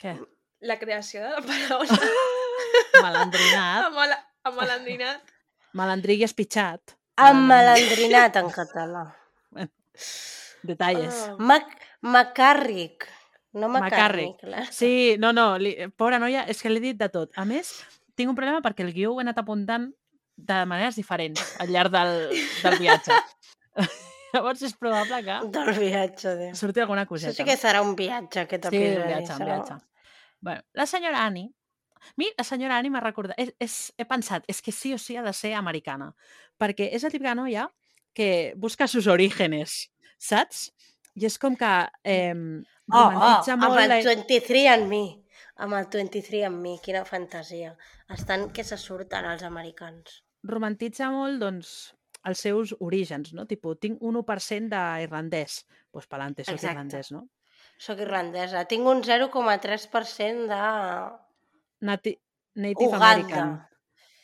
Què? 0.00 0.16
La 0.64 0.78
creació 0.80 1.20
de 1.22 1.30
la 1.36 1.42
paraula 1.44 1.96
Malandrinat, 3.04 3.84
amb, 3.90 4.00
la, 4.08 4.16
amb 4.48 4.62
l'endinat. 4.64 5.32
malandrí 5.76 6.16
i 6.20 6.24
espitxat. 6.24 6.96
Emmalandrinat 7.20 8.36
en 8.40 8.48
català. 8.52 9.04
Detalles. 10.66 11.14
Ah. 11.28 11.36
Mac 11.38 11.68
Macàrric. 12.02 13.06
No. 13.56 14.48
La... 14.50 14.64
Sí, 14.70 15.16
no, 15.18 15.32
no, 15.32 15.56
li, 15.58 15.74
pobra 15.96 16.18
noia, 16.20 16.44
és 16.48 16.60
que 16.62 16.68
l'he 16.70 16.80
dit 16.80 16.98
de 17.00 17.08
tot. 17.08 17.30
A 17.40 17.44
més, 17.48 17.70
tinc 18.14 18.28
un 18.28 18.36
problema 18.36 18.60
perquè 18.64 18.84
el 18.84 18.92
guió 18.92 19.14
ho 19.14 19.20
he 19.20 19.24
anat 19.24 19.38
apuntant 19.40 19.88
de 20.36 20.58
maneres 20.68 20.96
diferents 21.00 21.40
al 21.64 21.70
llarg 21.72 21.90
del, 21.94 22.12
del 22.62 22.78
viatge. 22.82 23.16
Llavors 24.34 24.60
és 24.66 24.74
probable 24.76 25.22
que 25.24 25.36
Del 25.54 25.70
viatge, 25.78 26.32
Déu. 26.36 26.54
surti 26.58 26.82
alguna 26.82 27.04
Això 27.06 27.08
coseta. 27.14 27.36
sí 27.38 27.44
que 27.48 27.56
serà 27.56 27.80
un 27.82 27.94
viatge, 27.96 28.42
aquest 28.42 28.66
Sí, 28.68 28.76
episodi. 28.76 29.00
un 29.00 29.06
viatge, 29.08 29.32
un 29.32 29.38
serà- 29.40 29.46
viatge. 29.54 29.78
Bueno, 30.40 30.62
la 30.74 30.86
senyora 30.86 31.22
Annie, 31.24 31.48
a 31.96 32.12
mi 32.20 32.28
la 32.36 32.44
senyora 32.44 32.76
Annie 32.76 32.90
m'ha 32.92 33.00
recordat, 33.00 33.38
és, 33.40 33.54
és, 33.58 33.76
he 33.96 34.04
pensat, 34.04 34.44
és 34.46 34.60
que 34.62 34.72
sí 34.72 34.92
o 34.92 34.98
sí 35.00 35.16
ha 35.16 35.22
de 35.24 35.32
ser 35.32 35.54
americana, 35.56 36.10
perquè 36.60 36.90
és 36.92 37.02
la 37.06 37.10
típica 37.10 37.34
noia 37.34 37.70
que 38.12 38.52
busca 38.56 38.86
sus 38.88 39.06
orígenes, 39.06 39.88
saps? 40.18 40.72
I 41.16 41.24
és 41.30 41.38
com 41.40 41.56
que 41.56 41.72
eh, 42.04 42.34
Oh, 42.92 43.10
oh, 43.10 43.40
amb 43.52 43.64
el 43.66 43.88
la... 43.88 44.00
23 44.04 44.68
en 44.76 44.88
mi. 44.88 45.04
Amb 45.64 45.74
el 45.74 45.88
23 45.90 46.46
en 46.46 46.60
mi, 46.62 46.76
quina 46.84 47.04
fantasia. 47.08 47.74
Estan 48.14 48.50
que 48.54 48.64
se 48.64 48.78
surten 48.78 49.26
els 49.26 49.42
americans. 49.42 50.22
romantitza 50.46 51.08
molt, 51.10 51.40
doncs, 51.42 51.70
els 52.30 52.42
seus 52.42 52.74
orígens, 52.78 53.32
no? 53.34 53.46
Tipo, 53.50 53.74
tinc 53.82 54.02
un 54.02 54.18
1% 54.20 54.70
d'irlandès. 54.70 55.62
Doncs 55.66 55.90
pues 55.96 56.06
pa'lante, 56.10 56.44
soc 56.44 56.54
Exacte. 56.54 56.74
irlandès, 56.74 57.10
no? 57.14 57.24
Soc 57.82 58.00
irlandesa. 58.04 58.64
Tinc 58.70 58.86
un 58.86 59.02
0,3% 59.02 60.46
de... 60.52 60.62
Nati 61.86 62.14
Native 62.56 62.88
Uganda. 62.88 63.10
American. 63.10 63.50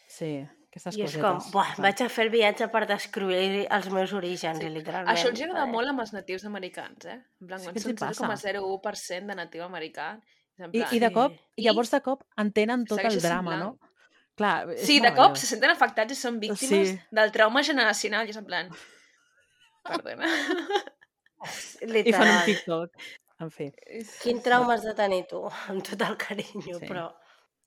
Sí, 0.09 0.33
aquestes 0.73 0.97
I 0.97 1.03
és 1.05 1.13
cosetes. 1.15 1.23
com, 1.23 1.53
buah, 1.53 1.75
vaig 1.85 2.01
a 2.03 2.09
fer 2.09 2.25
el 2.27 2.31
viatge 2.33 2.67
per 2.73 2.87
descobrir 2.89 3.67
els 3.69 3.89
meus 3.93 4.13
orígens, 4.17 4.59
Sí. 4.59 4.69
literalment. 4.73 5.13
Això 5.15 5.29
els 5.31 5.41
agrada 5.45 5.67
Eh, 5.69 5.73
molt 5.73 5.89
amb 5.93 6.01
els 6.01 6.13
natius 6.17 6.45
americans, 6.49 7.05
eh? 7.05 7.19
En 7.41 7.47
plan, 7.47 7.61
Sí, 7.61 7.67
són 7.67 7.75
t'hi 7.75 7.95
passa? 7.95 8.25
0,01% 8.25 9.27
de 9.29 9.35
natiu 9.37 9.63
americà. 9.65 10.15
en 10.59 10.71
I, 10.73 10.79
plan, 10.81 10.95
I 10.95 10.99
de 11.01 11.13
cop, 11.13 11.33
I 11.57 11.63
llavors 11.65 11.91
de 11.91 12.01
cop 12.03 12.23
entenen 12.37 12.85
tot 12.87 12.99
el 13.01 13.21
drama, 13.21 13.57
no? 13.57 13.71
blanc. 13.79 13.89
Clar, 14.35 14.77
Sí, 14.79 14.99
de 15.01 15.13
cop 15.15 15.37
se 15.37 15.47
senten 15.47 15.71
afectats 15.71 16.13
i 16.13 16.15
són 16.17 16.39
víctimes 16.41 16.89
Sí. 16.89 17.01
del 17.11 17.31
trauma 17.33 17.63
generacional. 17.63 18.27
I 18.27 18.31
és 18.31 18.37
en 18.37 18.45
plan... 18.45 18.71
Perdona. 19.85 20.27
I 21.83 22.13
fan 22.13 22.29
un. 22.29 22.45
TikTok. 22.47 22.91
En 23.43 23.51
fi. 23.51 23.73
Quin 24.23 24.41
trauma 24.45 24.75
has 24.77 24.85
de 24.87 24.95
tenir 24.95 25.25
tu? 25.27 25.41
Amb 25.69 25.83
tot 25.83 26.01
el 26.07 26.17
carinyo, 26.17 26.79
Sí. 26.79 26.87
però 26.87 27.09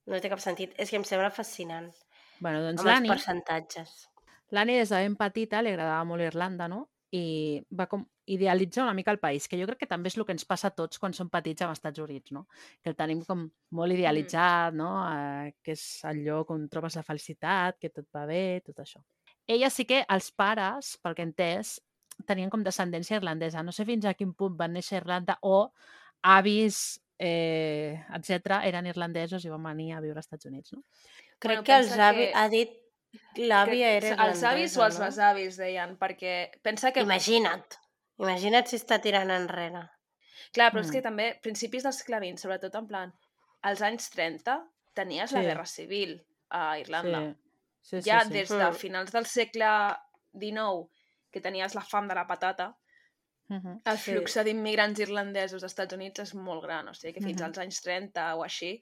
no 0.08 0.20
té 0.22 0.30
cap 0.32 0.40
sentit. 0.40 0.74
És 0.80 0.90
que 0.90 0.96
em 0.96 1.04
sembla 1.04 1.30
fascinant. 1.30 1.92
Bueno, 2.40 2.62
doncs 2.64 2.84
Amb 2.84 2.92
els 2.92 3.10
percentatges. 3.16 3.96
l'Annie 4.52 4.78
des 4.80 4.90
de 4.90 5.00
ben 5.04 5.16
petita 5.16 5.62
li 5.62 5.72
agradava 5.74 6.04
molt 6.06 6.22
Irlanda, 6.22 6.68
no? 6.68 6.90
I 7.12 7.64
va 7.72 7.88
com 7.88 8.06
idealitzar 8.26 8.84
una 8.84 8.94
mica 8.94 9.12
el 9.12 9.20
país, 9.20 9.48
que 9.48 9.58
jo 9.60 9.68
crec 9.70 9.84
que 9.84 9.88
també 9.88 10.10
és 10.10 10.18
el 10.18 10.26
que 10.26 10.34
ens 10.34 10.46
passa 10.46 10.68
a 10.68 10.76
tots 10.76 11.00
quan 11.00 11.14
som 11.14 11.30
petits 11.30 11.62
als 11.62 11.78
Estats 11.80 12.02
Units, 12.02 12.32
no? 12.32 12.48
Que 12.82 12.90
el 12.90 12.96
tenim 12.98 13.22
com 13.24 13.46
molt 13.72 13.94
idealitzat, 13.94 14.74
no? 14.74 14.90
Eh, 15.06 15.54
que 15.64 15.76
és 15.78 16.04
el 16.10 16.24
lloc 16.26 16.52
on 16.52 16.68
trobes 16.70 16.98
la 16.98 17.04
felicitat, 17.04 17.78
que 17.80 17.90
tot 17.90 18.08
va 18.16 18.26
bé, 18.26 18.62
tot 18.66 18.82
això. 18.82 19.04
Ella 19.48 19.70
sí 19.70 19.86
que 19.86 20.04
els 20.10 20.32
pares, 20.32 20.98
pel 20.98 21.16
que 21.16 21.22
he 21.22 21.30
entès, 21.30 21.80
tenien 22.26 22.50
com 22.50 22.64
descendència 22.64 23.20
irlandesa. 23.20 23.64
No 23.64 23.72
sé 23.76 23.86
fins 23.86 24.06
a 24.06 24.16
quin 24.18 24.34
punt 24.34 24.58
van 24.58 24.74
néixer 24.74 24.98
a 24.98 25.04
Irlanda 25.04 25.38
o 25.42 25.70
avis, 26.24 27.02
eh, 27.20 28.02
etc 28.18 28.58
eren 28.66 28.88
irlandesos 28.90 29.46
i 29.46 29.52
van 29.52 29.64
venir 29.64 29.94
a 29.94 30.02
viure 30.04 30.20
als 30.20 30.26
Estats 30.26 30.50
Units, 30.50 30.74
no? 30.74 30.82
Crec 31.46 31.62
Bueno, 31.62 31.64
que 31.68 31.78
els 31.78 31.92
avis... 31.98 32.28
que- 32.28 32.36
Ha 32.42 32.50
dit 32.50 32.76
l'àvia 33.38 33.90
era 34.00 34.16
Que 34.16 34.28
Els 34.30 34.44
avis 34.44 34.78
o 34.78 34.86
els 34.86 35.00
no? 35.00 35.06
besavis, 35.06 35.58
deien, 35.62 35.98
perquè 36.00 36.36
pensa 36.66 36.92
que... 36.92 37.02
Imagina't. 37.06 37.78
Imagina't 38.20 38.68
si 38.72 38.78
està 38.80 39.00
tirant 39.04 39.32
enrere. 39.32 39.86
Clar, 40.56 40.72
però 40.72 40.82
és 40.82 40.88
Mm. 40.90 40.94
que 40.94 41.02
també, 41.02 41.40
principis 41.44 41.84
del 41.84 41.94
segle 41.94 42.18
XX, 42.22 42.42
sobretot 42.42 42.76
en 42.80 42.88
plan, 42.88 43.14
als 43.62 43.82
anys 43.82 44.10
30, 44.14 44.60
tenies 44.94 45.32
la 45.36 45.42
Sí. 45.42 45.46
Guerra 45.50 45.66
Civil 45.66 46.26
a 46.50 46.80
Irlanda. 46.80 47.36
Sí, 47.82 48.02
sí, 48.02 48.10
ja 48.10 48.22
sí. 48.24 48.32
des 48.32 48.50
de 48.50 48.64
Mm. 48.72 48.74
finals 48.74 49.12
del 49.12 49.26
segle 49.26 49.68
XIX, 50.34 50.90
que 51.32 51.42
tenies 51.42 51.76
la 51.76 51.82
fam 51.82 52.08
de 52.08 52.16
la 52.16 52.26
patata, 52.28 52.76
Mhm. 53.50 53.82
el 53.86 53.98
Sí. 53.98 54.12
flux 54.12 54.38
d'immigrants 54.44 55.00
irlandesos 55.00 55.62
als 55.64 55.74
Estats 55.74 55.94
Units 55.94 56.20
és 56.20 56.34
molt 56.34 56.64
gran, 56.64 56.88
o 56.88 56.94
sigui 56.94 57.14
que 57.14 57.22
fins 57.22 57.42
Mhm. 57.42 57.46
als 57.50 57.58
anys 57.60 57.82
30 57.82 58.36
o 58.36 58.44
així 58.44 58.82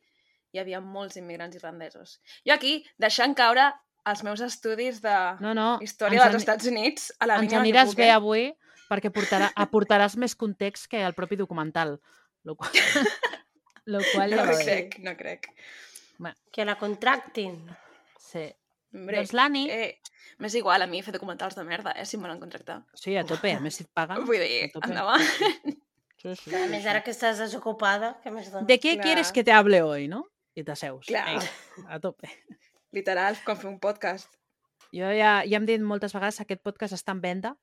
hi 0.54 0.60
havia 0.62 0.80
molts 0.82 1.18
immigrants 1.18 1.56
irlandesos. 1.58 2.20
Jo 2.48 2.54
aquí, 2.56 2.78
deixant 3.02 3.34
caure 3.36 3.72
els 4.06 4.24
meus 4.28 4.42
estudis 4.44 5.00
de 5.02 5.13
No, 5.42 5.54
no, 5.58 5.68
història 5.82 6.20
ens 6.22 6.32
dels 6.34 6.44
Estats 6.44 6.68
Units 6.70 7.12
a 7.20 7.28
la 7.30 7.38
ens 7.39 7.46
línia 7.48 7.58
que 7.58 7.62
aniràs 7.63 7.96
bé 7.98 8.10
eh? 8.10 8.16
avui 8.18 8.44
perquè 8.89 9.10
portarà, 9.16 9.50
aportaràs 9.66 10.18
més 10.20 10.36
context 10.36 10.89
que 10.92 11.02
el 11.02 11.16
propi 11.18 11.36
documental. 11.39 11.98
Lo 12.44 12.56
qual, 12.60 12.74
lo 13.86 14.02
qual 14.13 14.32
No 14.36 14.44
ja 14.44 14.50
bé. 14.52 14.63
crec, 14.66 15.00
no 15.00 15.16
crec. 15.18 15.48
Que 16.54 16.66
la 16.66 16.76
contractin. 16.78 17.58
Sí. 18.20 18.46
Hombre, 18.94 19.18
Doncs 19.18 19.32
l'Anni, 19.34 19.63
eh, 19.74 19.96
m'és 20.38 20.54
igual 20.60 20.84
a 20.84 20.88
mi 20.88 21.00
fer 21.02 21.12
documentals 21.16 21.56
de 21.58 21.63
merda, 21.66 21.96
eh, 21.98 22.04
si 22.06 22.16
em 22.20 22.22
volen 22.28 22.38
contractar. 22.39 22.84
sí, 22.94 23.16
a 23.18 23.24
tope, 23.26 23.56
a 23.56 23.60
més 23.63 23.80
si 23.80 23.88
et 23.88 23.89
paguen. 23.92 24.22
Vull 24.28 24.38
dir, 24.44 24.70
a 24.70 24.86
endavant. 24.86 25.24
Sí, 26.22 26.36
sí, 26.38 26.54
A 26.54 26.60
sí, 26.62 26.70
més, 26.70 26.84
sí. 26.84 26.88
ara 26.88 27.02
que 27.04 27.12
estàs 27.12 27.39
desocupada, 27.42 28.13
què 28.24 28.32
més 28.32 28.52
dones? 28.52 28.68
¿De 28.68 28.78
qué 28.80 28.94
Clar. 28.94 29.04
quieres 29.04 29.32
que 29.34 29.44
te 29.44 29.52
hable 29.52 29.82
hoy, 29.82 30.08
no? 30.08 30.22
I 30.56 30.63
t'asseus. 30.63 31.08
Clar. 31.10 31.28
Ei, 31.34 31.84
a 31.89 32.00
tope. 32.00 32.30
Literal, 32.94 33.38
com 33.46 33.58
fer 33.58 33.70
un 33.72 33.80
podcast. 33.82 34.30
Jo 34.94 35.10
ja, 35.16 35.39
ja 35.50 35.58
hem 35.58 35.66
dit 35.66 35.82
moltes 35.82 36.13
vegades 36.13 36.38
que 36.38 36.46
aquest 36.46 36.62
podcast 36.66 36.94
està 36.94 37.16
en 37.16 37.22
venda 37.24 37.56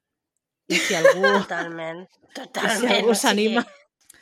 i 0.70 0.78
si 0.78 0.96
algú, 0.98 1.22
Totalment. 1.22 2.02
i 2.10 2.34
Totalment. 2.40 2.80
si 2.82 2.96
algú 2.96 3.14
s'anima... 3.14 3.62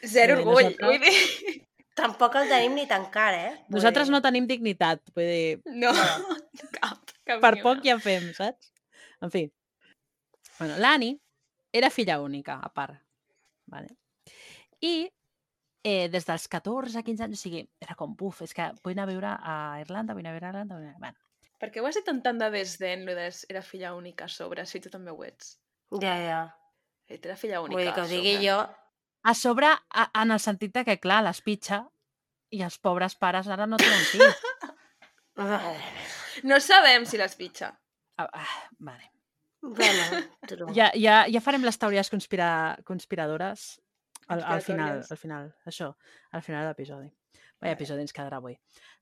Zero 0.04 0.36
Bé, 0.36 0.42
orgull, 0.44 0.68
nosaltres- 0.68 0.86
vull 0.86 1.00
dir. 1.02 1.62
tampoc 1.98 2.36
el 2.38 2.48
tenim 2.52 2.74
ni 2.78 2.84
tan 2.86 3.08
car, 3.10 3.32
eh? 3.34 3.48
Vull 3.66 3.80
Nosaltres 3.80 4.06
dir, 4.06 4.12
no 4.14 4.20
tenim 4.22 4.44
dignitat, 4.46 5.00
vull 5.16 5.26
dir, 5.26 5.56
No, 5.74 5.90
cap. 6.76 7.00
cap 7.26 7.40
per 7.42 7.54
poc 7.64 7.80
ja 7.82 7.96
fem, 7.98 8.28
saps? 8.36 8.68
En 9.24 9.32
fi. 9.34 9.42
Bueno, 10.60 10.76
l'Annie 10.78 11.16
era 11.74 11.90
filla 11.90 12.20
única, 12.22 12.60
a 12.62 12.68
part. 12.70 12.94
Vale. 13.66 13.88
I 14.86 15.08
eh, 15.84 16.08
des 16.12 16.26
dels 16.26 16.48
14 16.48 16.98
a 16.98 17.04
15 17.06 17.24
anys, 17.24 17.38
o 17.38 17.42
sigui, 17.42 17.62
era 17.80 17.96
com, 17.98 18.14
buf, 18.16 18.42
és 18.46 18.54
que 18.54 18.70
vull 18.82 18.96
anar 18.96 19.06
a 19.08 19.12
viure 19.12 19.32
a 19.32 19.56
Irlanda, 19.82 20.14
vull 20.14 20.26
anar 20.26 20.34
a 20.34 20.38
viure 20.38 20.48
a 20.48 20.52
Irlanda, 20.54 20.78
vull 20.78 20.88
anar... 20.88 21.00
Bueno, 21.02 21.18
Per 21.58 21.72
què 21.74 21.82
ho 21.82 21.88
has 21.88 21.96
dit 21.98 22.08
amb 22.10 22.22
tant 22.22 22.38
de 22.38 22.48
desdent, 22.54 23.02
lo 23.06 23.14
de 23.18 23.26
era 23.50 23.62
filla 23.66 23.94
única 23.94 24.28
a 24.28 24.30
sobre, 24.30 24.64
si 24.66 24.78
tu 24.80 24.92
també 24.92 25.10
ho 25.10 25.24
ets? 25.26 25.56
Ja, 25.98 26.14
ja. 26.22 26.42
Et 27.10 27.24
era 27.24 27.34
filla 27.40 27.62
única 27.64 27.78
Vull 27.78 27.88
dir 27.88 27.94
que 27.96 28.04
a 28.04 28.04
ho 28.04 28.10
digui 28.10 28.34
jo... 28.44 28.58
a 29.24 29.34
sobre, 29.34 29.72
a, 29.72 30.04
en 30.22 30.34
el 30.36 30.42
sentit 30.44 30.74
de 30.76 30.84
que, 30.86 30.98
clar, 31.02 31.22
les 31.26 31.40
pitja 31.42 31.82
i 32.54 32.62
els 32.62 32.78
pobres 32.78 33.18
pares 33.18 33.50
ara 33.50 33.66
no 33.66 33.80
tenen 33.80 34.06
fills. 34.12 34.46
No 36.42 36.56
sabem 36.58 37.04
si 37.06 37.18
les 37.18 37.34
pitja. 37.38 37.68
Ah, 38.18 38.26
ah, 38.26 38.54
vale. 38.78 39.12
Bueno. 39.62 40.22
Ja, 40.74 40.88
ja, 40.94 41.20
ja 41.30 41.40
farem 41.42 41.62
les 41.66 41.78
teories 41.78 42.10
conspira, 42.10 42.78
conspiradores 42.86 43.80
al, 44.28 44.42
al 44.44 44.62
final, 44.62 45.02
al 45.10 45.16
final, 45.20 45.48
això, 45.66 45.90
al 46.32 46.42
final 46.42 46.64
de 46.66 46.72
l'episodi. 46.74 47.08
Vaya 47.60 47.74
episodi 47.74 48.04
ens 48.04 48.12
quedarà 48.14 48.38
avui. 48.38 48.54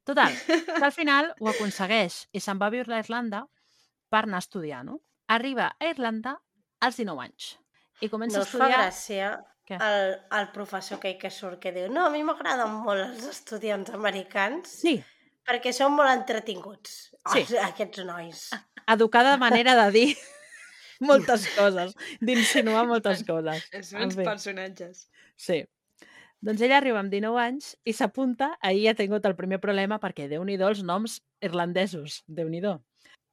Total, 0.07 0.33
que 0.47 0.85
al 0.87 0.93
final 1.01 1.33
ho 1.41 1.49
aconsegueix 1.51 2.23
i 2.33 2.41
se'n 2.41 2.59
va 2.63 2.71
a 2.71 2.75
viure 2.75 2.95
a 2.95 3.03
Irlanda 3.03 3.43
per 4.09 4.23
anar 4.25 4.39
a 4.41 4.45
estudiar, 4.45 4.85
no? 4.87 5.01
Arriba 5.29 5.73
a 5.81 5.91
Irlanda 5.91 6.37
als 6.81 6.97
19 7.03 7.25
anys 7.27 7.51
i 8.05 8.09
comença 8.13 8.39
No 8.39 8.45
a 8.45 8.47
us 8.47 8.53
fa 8.55 8.59
estudiar... 8.69 8.79
gràcia 8.81 9.29
Què? 9.67 9.77
el, 9.83 10.13
el 10.39 10.49
professor 10.55 11.01
aquell 11.01 11.17
que 11.19 11.31
surt 11.35 11.59
que 11.59 11.73
diu 11.75 11.89
no, 11.91 12.05
a 12.07 12.11
mi 12.15 12.21
m'agraden 12.23 12.77
molt 12.87 13.03
els 13.09 13.25
estudiants 13.33 13.91
americans 13.97 14.71
Sí, 14.85 14.93
perquè 15.49 15.73
són 15.75 15.97
molt 15.99 16.13
entretinguts, 16.13 16.95
Sí. 17.33 17.41
els, 17.43 17.53
aquests 17.67 18.05
nois. 18.07 18.45
educada 18.95 19.35
manera 19.43 19.75
de 19.83 19.89
dir 19.97 20.07
moltes 21.09 21.49
coses, 21.57 21.97
d'insinuar 22.23 22.87
moltes 22.87 23.25
coses. 23.27 23.67
Els 23.75 23.91
En 23.93 24.05
meus 24.07 24.15
fi. 24.17 24.25
personatges. 24.25 25.09
Sí. 25.37 25.63
Doncs 26.47 26.61
ella 26.63 26.77
arriba 26.79 27.01
amb 27.01 27.13
19 27.13 27.41
anys 27.41 27.73
i 27.85 27.95
s'apunta, 27.97 28.53
ahir 28.61 28.91
ha 28.91 28.99
tingut 28.99 29.25
el 29.27 29.37
primer 29.39 29.59
problema 29.63 29.99
perquè 30.03 30.29
déu 30.29 30.45
nhi 30.45 30.59
els 30.61 30.83
noms 30.85 31.21
irlandesos, 31.43 32.23
déu 32.29 32.49
nhi 32.49 32.61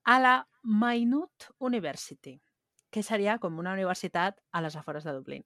a 0.04 0.20
la 0.20 0.48
Maynooth 0.64 1.50
University, 1.60 2.40
que 2.92 3.04
seria 3.04 3.38
com 3.40 3.60
una 3.60 3.74
universitat 3.74 4.40
a 4.52 4.62
les 4.62 4.76
afores 4.76 5.04
de 5.04 5.14
Dublín. 5.14 5.44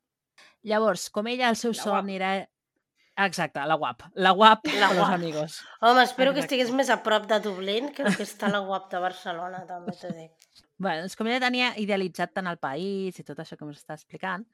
Llavors, 0.63 1.10
com 1.10 1.28
ella, 1.28 1.50
el 1.50 1.56
seu 1.56 1.74
La 1.74 1.82
somni 1.82 2.15
era... 2.15 2.32
Exacte, 3.17 3.63
la 3.65 3.76
UAP. 3.76 4.04
La 4.13 4.34
UAP 4.34 4.67
La 4.80 4.89
per 4.89 4.98
los 4.98 5.10
amigos. 5.10 5.62
Home, 5.82 6.04
espero 6.04 6.34
que 6.34 6.43
Exacte. 6.43 6.56
estigués 6.56 6.76
més 6.76 6.91
a 6.93 7.00
prop 7.04 7.26
de 7.30 7.39
Dublín 7.41 7.89
que 7.93 8.04
el 8.06 8.13
que 8.15 8.28
està 8.28 8.50
la 8.54 8.62
UAP 8.62 8.91
de 8.91 9.02
Barcelona, 9.02 9.63
també 9.70 9.96
t'ho 9.98 10.13
dic. 10.13 10.34
Bé, 10.84 11.00
doncs 11.02 11.17
com 11.17 11.30
ella 11.30 11.41
tenia 11.41 11.72
idealitzat 11.82 12.36
tant 12.38 12.50
el 12.50 12.60
país 12.62 13.17
i 13.17 13.26
tot 13.26 13.39
això 13.41 13.58
que 13.58 13.65
us 13.65 13.80
està 13.82 13.98
explicant, 13.98 14.46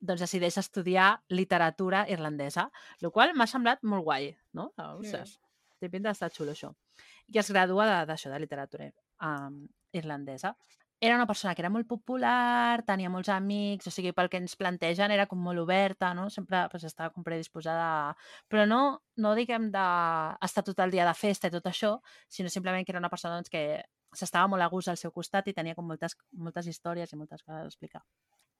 doncs 0.00 0.20
decideix 0.24 0.56
estudiar 0.58 1.22
literatura 1.28 2.06
irlandesa, 2.08 2.70
el 3.00 3.12
qual 3.12 3.34
m'ha 3.36 3.46
semblat 3.46 3.82
molt 3.84 4.04
guai, 4.04 4.32
no? 4.56 4.72
Ah, 4.80 4.94
Ostres, 4.96 5.36
té 5.78 5.90
pinta 5.92 6.08
d'estar 6.10 6.30
xulo 6.32 6.52
això. 6.56 6.72
I 7.28 7.38
es 7.38 7.50
gradua 7.52 7.86
de- 7.86 8.06
d'això, 8.08 8.30
de, 8.32 8.38
literatura 8.40 8.90
um, 9.22 9.66
irlandesa. 9.92 10.56
Era 11.02 11.16
una 11.16 11.26
persona 11.26 11.54
que 11.54 11.62
era 11.62 11.70
molt 11.72 11.86
popular, 11.88 12.82
tenia 12.84 13.08
molts 13.08 13.30
amics, 13.32 13.86
o 13.88 13.90
sigui, 13.90 14.12
pel 14.12 14.28
que 14.28 14.36
ens 14.36 14.56
plantegen 14.56 15.10
era 15.10 15.24
com 15.26 15.38
molt 15.40 15.58
oberta, 15.62 16.12
no? 16.12 16.28
Sempre 16.28 16.66
pues, 16.68 16.84
estava 16.84 17.08
com 17.14 17.24
predisposada 17.24 18.10
a... 18.10 18.16
Però 18.48 18.66
no, 18.66 19.00
no 19.16 19.32
diguem 19.34 19.70
d'estar 19.72 20.64
tot 20.66 20.82
el 20.84 20.90
dia 20.92 21.06
de 21.08 21.14
festa 21.16 21.48
i 21.48 21.54
tot 21.54 21.70
això, 21.72 21.94
sinó 22.28 22.52
simplement 22.52 22.84
que 22.84 22.92
era 22.92 23.00
una 23.00 23.08
persona 23.08 23.38
doncs, 23.38 23.48
que 23.48 23.82
s'estava 24.12 24.48
molt 24.48 24.62
a 24.62 24.68
gust 24.68 24.92
al 24.92 25.00
seu 25.00 25.12
costat 25.14 25.48
i 25.48 25.56
tenia 25.56 25.74
com 25.74 25.88
moltes, 25.88 26.18
moltes 26.36 26.66
històries 26.66 27.12
i 27.12 27.16
moltes 27.16 27.42
coses 27.46 27.62
a 27.62 27.72
explicar. 27.72 28.04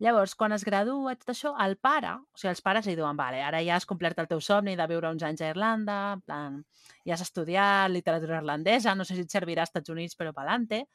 Llavors, 0.00 0.32
quan 0.34 0.54
es 0.56 0.62
gradua 0.64 1.12
tot 1.20 1.34
això, 1.34 1.50
el 1.60 1.74
pare, 1.76 2.14
o 2.16 2.38
sigui, 2.40 2.54
els 2.54 2.62
pares 2.64 2.86
li 2.88 2.94
diuen, 2.96 3.18
vale, 3.18 3.42
ara 3.44 3.58
ja 3.60 3.74
has 3.76 3.84
complert 3.88 4.18
el 4.22 4.28
teu 4.30 4.40
somni 4.40 4.72
de 4.78 4.86
viure 4.88 5.10
uns 5.12 5.24
anys 5.28 5.42
a 5.44 5.50
Irlanda, 5.52 5.96
en 6.16 6.22
plan, 6.24 6.56
ja 7.04 7.18
has 7.18 7.24
estudiat 7.26 7.92
literatura 7.92 8.38
irlandesa, 8.40 8.94
no 8.96 9.04
sé 9.04 9.18
si 9.18 9.26
et 9.26 9.36
servirà 9.36 9.66
als 9.66 9.74
Estats 9.74 9.92
Units, 9.92 10.16
però 10.16 10.32
pelante, 10.32 10.86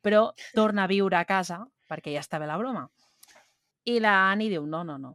però 0.00 0.30
torna 0.56 0.86
a 0.86 0.90
viure 0.90 1.20
a 1.20 1.26
casa 1.28 1.60
perquè 1.90 2.16
ja 2.16 2.24
està 2.24 2.40
bé 2.40 2.48
la 2.48 2.56
broma. 2.56 2.86
I 3.92 4.00
la 4.00 4.16
Annie 4.30 4.48
diu, 4.50 4.64
no, 4.64 4.82
no, 4.88 4.96
no, 4.98 5.12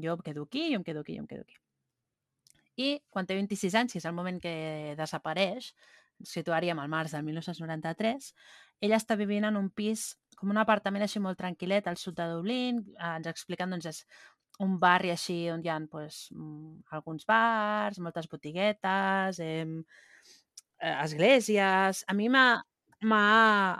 jo 0.00 0.14
em 0.14 0.22
quedo 0.22 0.46
aquí, 0.46 0.68
jo 0.70 0.78
em 0.78 0.86
quedo 0.86 1.02
aquí, 1.02 1.18
jo 1.18 1.26
em 1.26 1.28
quedo 1.28 1.42
aquí. 1.42 1.58
I 2.76 2.88
quan 3.10 3.26
té 3.26 3.34
26 3.34 3.74
anys, 3.78 3.92
que 3.94 4.00
és 4.02 4.06
el 4.06 4.14
moment 4.14 4.38
que 4.42 4.94
desapareix, 4.98 5.72
situaríem 6.28 6.78
al 6.80 6.90
març 6.92 7.14
del 7.14 7.24
1993, 7.26 8.32
ella 8.84 8.98
està 9.00 9.16
vivint 9.16 9.46
en 9.48 9.56
un 9.56 9.70
pis, 9.70 10.14
com 10.36 10.50
un 10.50 10.58
apartament 10.60 11.04
així 11.06 11.22
molt 11.22 11.38
tranquil·let 11.38 11.86
al 11.88 11.96
sud 12.00 12.16
de 12.18 12.26
Dublín, 12.32 12.82
eh, 12.98 13.16
ens 13.16 13.28
expliquen, 13.30 13.70
doncs, 13.70 13.86
és 13.86 14.04
un 14.64 14.76
barri 14.78 15.10
així 15.10 15.38
on 15.50 15.62
hi 15.64 15.70
ha 15.72 15.78
pues, 15.90 16.28
mm, 16.34 16.84
alguns 16.94 17.26
bars, 17.26 17.98
moltes 17.98 18.28
botiguetes, 18.30 19.40
eh, 19.40 19.66
esglésies... 21.04 22.04
A 22.08 22.14
mi 22.14 22.28
m'ha- 22.28 22.62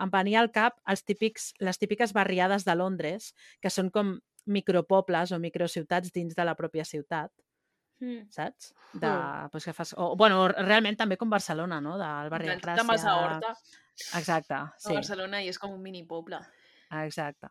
em 0.02 0.10
venia 0.12 0.40
al 0.40 0.50
cap 0.52 0.80
els 0.90 1.04
típics, 1.04 1.52
les 1.60 1.78
típiques 1.78 2.12
barriades 2.12 2.64
de 2.64 2.74
Londres, 2.76 3.32
que 3.60 3.70
són 3.70 3.90
com 3.90 4.18
micropobles 4.46 5.32
o 5.32 5.38
microciutats 5.40 6.12
dins 6.12 6.34
de 6.36 6.44
la 6.44 6.54
pròpia 6.54 6.84
ciutat, 6.84 7.30
Mm. 8.04 8.28
saps? 8.30 8.74
De, 8.92 9.08
Mm. 9.08 9.48
pues, 9.50 9.64
que 9.64 9.72
fas, 9.72 9.94
o, 9.96 10.14
bueno, 10.16 10.46
realment 10.48 10.96
també 10.96 11.16
com 11.16 11.30
Barcelona, 11.30 11.80
no? 11.80 11.96
Del 11.98 12.30
barri 12.30 12.48
de 12.48 12.56
De 12.56 12.60
Gràcia. 12.62 12.84
Massa 12.84 13.16
Horta, 13.16 13.54
Exacte, 14.18 14.54
a 14.54 14.74
sí, 14.76 14.92
Barcelona, 14.92 15.42
i 15.42 15.48
és 15.48 15.58
com 15.58 15.72
un 15.72 15.80
mini 15.82 16.02
poble. 16.04 16.38
exacte. 16.90 17.48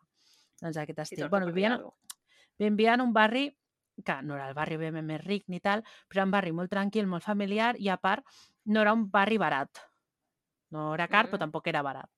Doncs 0.60 0.76
aquest 0.76 0.98
estil. 1.00 1.28
Bueno, 1.28 1.46
vivien, 1.46 1.78
vivien 2.58 2.94
en 2.94 3.00
un 3.00 3.12
barri 3.12 3.56
que 4.04 4.22
no 4.22 4.34
era 4.34 4.48
el 4.48 4.54
barri 4.54 4.76
ben 4.76 5.04
més 5.06 5.20
ric 5.24 5.44
ni 5.48 5.60
tal, 5.60 5.82
però 6.08 6.18
era 6.20 6.24
un 6.24 6.30
barri 6.30 6.52
molt 6.52 6.70
tranquil, 6.70 7.06
molt 7.06 7.22
familiar 7.22 7.74
i 7.78 7.88
a 7.88 7.96
part 7.96 8.24
no 8.64 8.80
era 8.80 8.92
un 8.92 9.10
barri 9.10 9.36
barat. 9.38 9.70
No 10.70 10.94
era 10.94 11.06
car, 11.08 11.26
però 11.28 11.36
Mm. 11.36 11.40
tampoc 11.40 11.66
era 11.68 11.82
barat. 11.82 12.10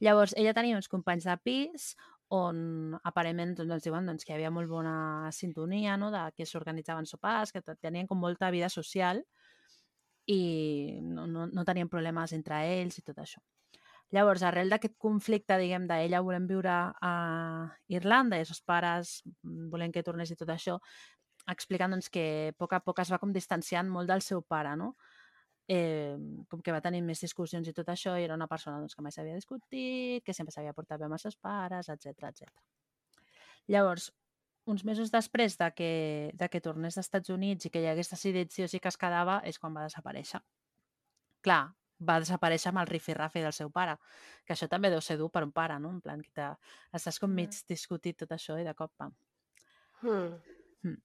Llavors, 0.00 0.34
ella 0.36 0.52
tenia 0.54 0.74
uns 0.76 0.88
companys 0.88 1.24
de 1.24 1.36
pis 1.38 1.96
on 2.32 2.96
aparentment 3.04 3.54
doncs, 3.58 3.72
ens 3.76 3.84
diuen 3.86 4.06
doncs, 4.08 4.24
que 4.24 4.32
hi 4.32 4.36
havia 4.38 4.52
molt 4.54 4.70
bona 4.70 5.30
sintonia, 5.36 5.98
no? 6.00 6.10
de 6.14 6.22
que 6.36 6.46
s'organitzaven 6.48 7.08
sopars, 7.08 7.52
que 7.52 7.60
te- 7.60 7.76
tenien 7.76 8.08
com 8.08 8.20
molta 8.20 8.50
vida 8.54 8.70
social 8.72 9.22
i 10.30 11.00
no, 11.02 11.26
no, 11.26 11.46
no 11.50 11.64
tenien 11.68 11.90
problemes 11.92 12.32
entre 12.32 12.62
ells 12.78 12.98
i 12.98 13.04
tot 13.04 13.18
això. 13.20 13.42
Llavors, 14.12 14.42
arrel 14.44 14.68
d'aquest 14.68 14.98
conflicte, 15.00 15.56
diguem, 15.56 15.86
d'ella 15.88 16.20
volem 16.24 16.46
viure 16.48 16.72
a 17.00 17.12
Irlanda 17.88 18.36
i 18.36 18.44
els 18.44 18.52
seus 18.52 18.60
pares 18.60 19.22
mm, 19.24 19.70
volem 19.72 19.92
que 19.92 20.04
tornés 20.04 20.30
i 20.32 20.36
tot 20.36 20.52
això, 20.52 20.76
expliquen 21.52 21.96
doncs, 21.96 22.10
que 22.12 22.26
a 22.52 22.56
poc 22.58 22.76
a 22.76 22.82
poc 22.84 23.00
es 23.02 23.12
va 23.12 23.18
com 23.22 23.32
distanciant 23.32 23.88
molt 23.90 24.12
del 24.12 24.22
seu 24.24 24.44
pare, 24.44 24.76
no? 24.76 24.94
Eh, 25.68 26.16
com 26.50 26.60
que 26.60 26.72
va 26.74 26.80
tenir 26.82 27.02
més 27.06 27.20
discussions 27.22 27.68
i 27.68 27.72
tot 27.72 27.88
això, 27.88 28.16
i 28.18 28.24
era 28.24 28.34
una 28.34 28.48
persona 28.50 28.80
doncs, 28.80 28.96
que 28.96 29.02
mai 29.02 29.12
s'havia 29.14 29.36
discutit, 29.38 30.24
que 30.24 30.34
sempre 30.34 30.52
s'havia 30.52 30.74
portat 30.74 30.98
bé 30.98 31.06
amb 31.06 31.14
els 31.14 31.22
seus 31.22 31.36
pares, 31.36 31.88
etc 31.88 32.26
etc. 32.28 32.50
Llavors, 33.70 34.10
uns 34.66 34.84
mesos 34.84 35.10
després 35.10 35.56
de 35.58 35.70
que, 35.74 35.92
de 36.34 36.48
que 36.48 36.60
tornés 36.60 36.98
als 36.98 37.06
Estats 37.06 37.30
Units 37.30 37.66
i 37.66 37.70
que 37.70 37.80
hi 37.82 37.86
hagués 37.86 38.10
decidit 38.10 38.50
sí 38.52 38.62
o 38.64 38.68
sí 38.68 38.80
que 38.80 38.90
es 38.90 38.98
quedava, 38.98 39.40
és 39.46 39.58
quan 39.58 39.74
va 39.74 39.86
desaparèixer. 39.86 40.42
Clar, 41.42 41.62
va 42.02 42.18
desaparèixer 42.22 42.70
amb 42.70 42.82
el 42.82 42.90
rifirrafe 42.90 43.42
del 43.42 43.54
seu 43.54 43.70
pare, 43.70 43.96
que 44.44 44.54
això 44.54 44.68
també 44.68 44.90
deu 44.90 45.00
ser 45.00 45.16
dur 45.18 45.30
per 45.30 45.44
un 45.46 45.52
pare, 45.54 45.78
no? 45.78 45.90
En 45.90 46.00
plan, 46.02 46.20
que 46.22 46.30
te, 46.34 46.48
estàs 46.92 47.18
com 47.22 47.30
Mm. 47.30 47.34
mig 47.34 47.62
discutit 47.68 48.18
tot 48.18 48.30
això 48.34 48.58
i 48.60 48.64
de 48.66 48.74
cop, 48.74 48.92
pam. 48.98 49.14
Mm. 50.82 50.98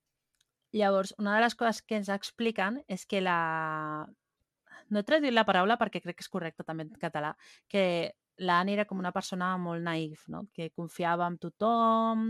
Llavors, 0.73 1.13
una 1.17 1.35
de 1.35 1.41
les 1.41 1.55
coses 1.55 1.81
que 1.81 1.95
ens 1.95 2.09
expliquen 2.09 2.83
és 2.87 3.05
que 3.05 3.21
la... 3.21 4.07
No 4.89 5.01
he 5.01 5.07
traduït 5.07 5.35
la 5.35 5.45
paraula 5.47 5.77
perquè 5.79 6.01
crec 6.03 6.19
que 6.19 6.25
és 6.25 6.31
correcta 6.31 6.63
també 6.67 6.87
en 6.87 6.95
català, 7.01 7.33
que 7.67 7.83
la 8.37 8.59
Annie 8.61 8.75
era 8.75 8.85
com 8.85 8.99
una 9.01 9.11
persona 9.11 9.49
molt 9.57 9.81
naïf, 9.83 10.27
no? 10.29 10.43
que 10.53 10.69
confiava 10.69 11.25
en 11.27 11.37
tothom, 11.41 12.27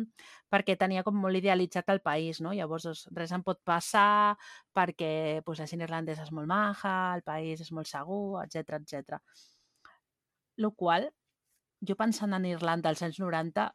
perquè 0.52 0.78
tenia 0.80 1.04
com 1.04 1.18
molt 1.20 1.40
idealitzat 1.40 1.90
el 1.92 2.00
país, 2.02 2.40
no? 2.42 2.54
Llavors, 2.56 2.88
doncs, 2.88 3.04
res 3.18 3.34
em 3.36 3.44
pot 3.44 3.60
passar 3.68 4.38
perquè 4.76 5.42
doncs, 5.44 5.60
la 5.60 5.68
gent 5.68 5.84
irlandesa 5.84 6.24
és 6.24 6.32
molt 6.32 6.48
maja, 6.48 6.96
el 7.18 7.26
país 7.28 7.64
és 7.64 7.74
molt 7.76 7.92
segur, 7.92 8.40
etc 8.46 8.80
etc. 8.80 9.20
Lo 10.64 10.72
qual, 10.80 11.10
jo 11.84 11.98
pensant 12.00 12.34
en 12.34 12.48
Irlanda 12.50 12.90
als 12.90 13.04
anys 13.04 13.20
90, 13.20 13.68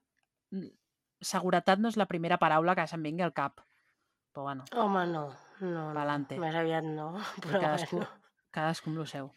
mm, 0.56 0.72
seguretat 1.20 1.78
no 1.78 1.92
és 1.92 2.00
la 2.00 2.08
primera 2.08 2.40
paraula 2.40 2.74
que 2.74 2.88
se'm 2.88 3.04
vingui 3.04 3.28
al 3.28 3.36
cap. 3.36 3.60
Però 4.32 4.48
bueno, 4.48 4.64
Home, 4.72 5.06
no. 5.12 5.28
No, 5.60 5.92
no. 5.92 6.18
Més 6.40 6.56
aviat 6.56 6.88
no. 6.88 7.12
Però 7.44 7.60
cadascú, 7.60 8.00
bueno. 8.00 8.21
Cadascú 8.52 8.90
amb 8.92 8.98
lo 9.02 9.06
seu. 9.06 9.30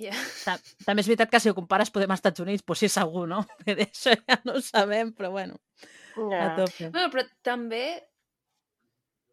Yeah. 0.00 0.16
Ta 0.46 0.54
també 0.86 1.02
és 1.04 1.08
veritat 1.10 1.28
que 1.30 1.40
si 1.42 1.50
ho 1.50 1.54
compares 1.54 1.90
podem 1.92 2.10
als 2.14 2.22
Estats 2.22 2.40
Units, 2.40 2.64
doncs 2.64 2.80
sí, 2.80 2.88
segur, 2.88 3.26
no? 3.28 3.42
Que 3.66 3.74
D'això 3.76 4.14
ja 4.16 4.38
no 4.46 4.54
ho 4.56 4.62
sabem, 4.64 5.12
però 5.12 5.30
bueno, 5.34 5.58
a 6.16 6.30
Ja. 6.32 6.46
tope. 6.56 6.88
Bueno, 6.94 7.10
però 7.12 7.26
també 7.44 7.84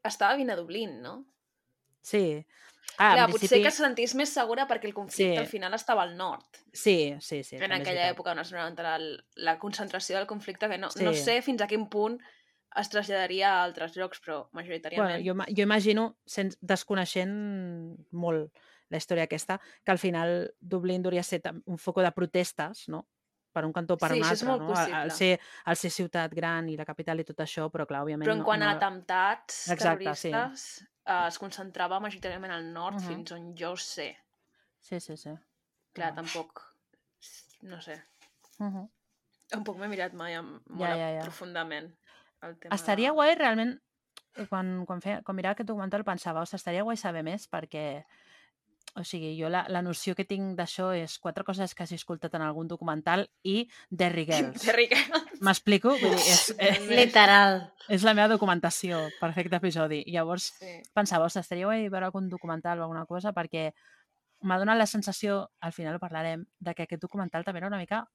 estava 0.04 0.34
vivint 0.36 0.52
a 0.52 0.58
Dublín, 0.60 1.02
no? 1.02 1.25
Sí. 2.02 2.45
Ah, 2.97 3.13
Clar, 3.13 3.25
en 3.28 3.32
potser 3.32 3.47
principi... 3.47 3.63
que 3.63 3.71
se 3.71 3.84
sentís 3.84 4.13
més 4.17 4.32
segura 4.34 4.65
perquè 4.67 4.88
el 4.89 4.93
conflicte 4.97 5.36
Sí. 5.38 5.38
al 5.39 5.47
final 5.47 5.73
estava 5.78 6.04
al 6.04 6.15
nord. 6.17 6.43
Sí, 6.73 7.15
sí, 7.21 7.43
sí. 7.43 7.56
en 7.56 7.71
aquella 7.71 8.10
època 8.12 8.32
on 8.34 8.39
es 8.43 8.49
donava 8.52 8.97
la, 8.97 8.97
la 9.36 9.58
concentració 9.60 10.17
del 10.17 10.28
conflicte, 10.28 10.67
que 10.67 10.78
no, 10.78 10.89
Sí. 10.91 11.04
no 11.06 11.13
sé 11.13 11.41
fins 11.45 11.62
a 11.62 11.67
quin 11.67 11.88
punt 11.89 12.19
es 12.75 12.89
traslladaria 12.89 13.54
a 13.54 13.63
altres 13.63 13.95
llocs, 13.95 14.19
però 14.21 14.49
Bueno, 14.52 14.60
majoritàriament... 14.60 15.23
jo, 15.25 15.34
ima- 15.38 15.47
jo 15.47 15.63
imagino, 15.63 16.17
sens, 16.25 16.58
desconeixent 16.62 17.32
molt 18.12 18.52
la 18.89 18.97
història 18.97 19.23
aquesta, 19.25 19.60
que 19.84 19.91
al 19.91 19.97
final 20.02 20.54
Dublín 20.60 21.06
hauria 21.06 21.23
ser 21.23 21.41
un 21.65 21.78
foco 21.78 22.02
de 22.02 22.12
protestes, 22.12 22.88
no? 22.89 23.08
Per 23.52 23.63
un 23.65 23.73
cantó 23.73 23.97
per 23.97 24.12
Sí, 24.12 24.19
un 24.19 24.25
altre, 24.25 24.58
no? 24.60 24.75
Al, 24.75 25.12
ser, 25.12 25.39
al 25.65 25.75
ser 25.75 25.89
ciutat 25.89 26.34
gran 26.34 26.67
i 26.69 26.75
la 26.78 26.86
capital 26.86 27.19
i 27.19 27.23
tot 27.25 27.39
això, 27.41 27.69
però 27.73 27.86
clar, 27.89 28.04
òbviament... 28.06 28.28
Però 28.28 28.34
en 28.38 28.43
no- 28.43 28.45
quant 28.45 28.62
a 28.62 28.67
no, 28.71 28.78
atemptats 28.78 29.69
Exacte, 29.73 30.13
sí. 30.15 30.30
terroristes, 30.32 30.88
eh, 31.06 31.28
es 31.28 31.39
concentrava 31.41 31.99
majoritàriament 31.99 32.54
al 32.54 32.67
nord, 32.73 32.99
Mhm. 32.99 33.08
fins 33.08 33.32
on 33.32 33.56
jo 33.58 33.75
sé. 33.75 34.15
Sí, 34.80 34.99
sí, 34.99 35.17
sí. 35.17 35.34
Clar, 35.93 36.12
Ah. 36.12 36.15
tampoc... 36.15 36.62
No 37.62 37.82
sé. 37.82 38.02
Uh 38.60 38.65
-huh. 38.67 38.89
Tampoc 39.49 39.78
m'he 39.78 39.88
mirat 39.88 40.13
mai 40.13 40.36
amb, 40.36 40.62
molt 40.69 40.89
Ja, 40.89 40.95
ja, 40.95 41.10
ja. 41.15 41.21
profundament 41.21 41.89
el 42.41 42.58
tema 42.60 42.75
Estaria 42.75 43.10
de... 43.10 43.13
guai 43.15 43.36
realment, 43.36 43.82
eh, 44.36 44.45
quan, 44.47 44.86
quan, 44.86 45.02
feia, 45.02 45.21
quan 45.23 45.36
mirava 45.36 45.54
aquest 45.54 45.67
documental 45.67 46.04
pensava, 46.06 46.39
ostres, 46.41 46.62
estaria 46.62 46.84
guai 46.84 46.95
saber 46.97 47.23
més 47.23 47.49
perquè, 47.49 48.06
o 48.95 49.04
sigui, 49.04 49.36
jo 49.39 49.49
la, 49.49 49.65
la 49.69 49.82
noció 49.86 50.15
que 50.17 50.25
tinc 50.25 50.56
d'això 50.58 50.89
és 50.97 51.17
quatre 51.21 51.43
coses 51.45 51.75
que 51.75 51.84
hagi 51.84 51.95
escoltat 51.99 52.34
en 52.36 52.41
algun 52.41 52.67
documental 52.67 53.28
i 53.43 53.69
Derry 53.89 54.25
Girls. 54.25 54.65
De 54.65 54.73
rica. 54.73 54.97
M'explico? 55.45 55.93
Vull 56.02 56.15
dir, 56.15 56.25
és, 56.34 56.49
és, 56.71 56.80
Literal. 56.89 57.62
és 57.88 58.04
la 58.04 58.13
meva 58.17 58.28
documentació 58.34 58.99
per 59.19 59.32
fer 59.34 59.45
aquest 59.45 59.60
episodi. 59.60 60.02
I 60.08 60.15
llavors 60.17 60.49
Sí. 60.60 60.80
pensava, 60.93 61.25
ostres, 61.30 61.45
estaria 61.45 61.65
guai 61.69 61.88
veure 61.89 62.06
algun 62.10 62.30
documental 62.30 62.80
o 62.80 62.84
alguna 62.88 63.06
cosa 63.06 63.32
perquè 63.34 63.69
m'ha 64.41 64.58
donat 64.58 64.78
la 64.80 64.88
sensació, 64.88 65.49
al 65.62 65.73
final 65.75 65.95
ho 65.95 65.99
parlarem, 65.99 66.45
de 66.60 66.73
que 66.73 66.84
aquest 66.88 67.02
documental 67.02 67.43
també 67.43 67.60
era 67.60 67.67
una 67.67 67.78
mica 67.82 68.06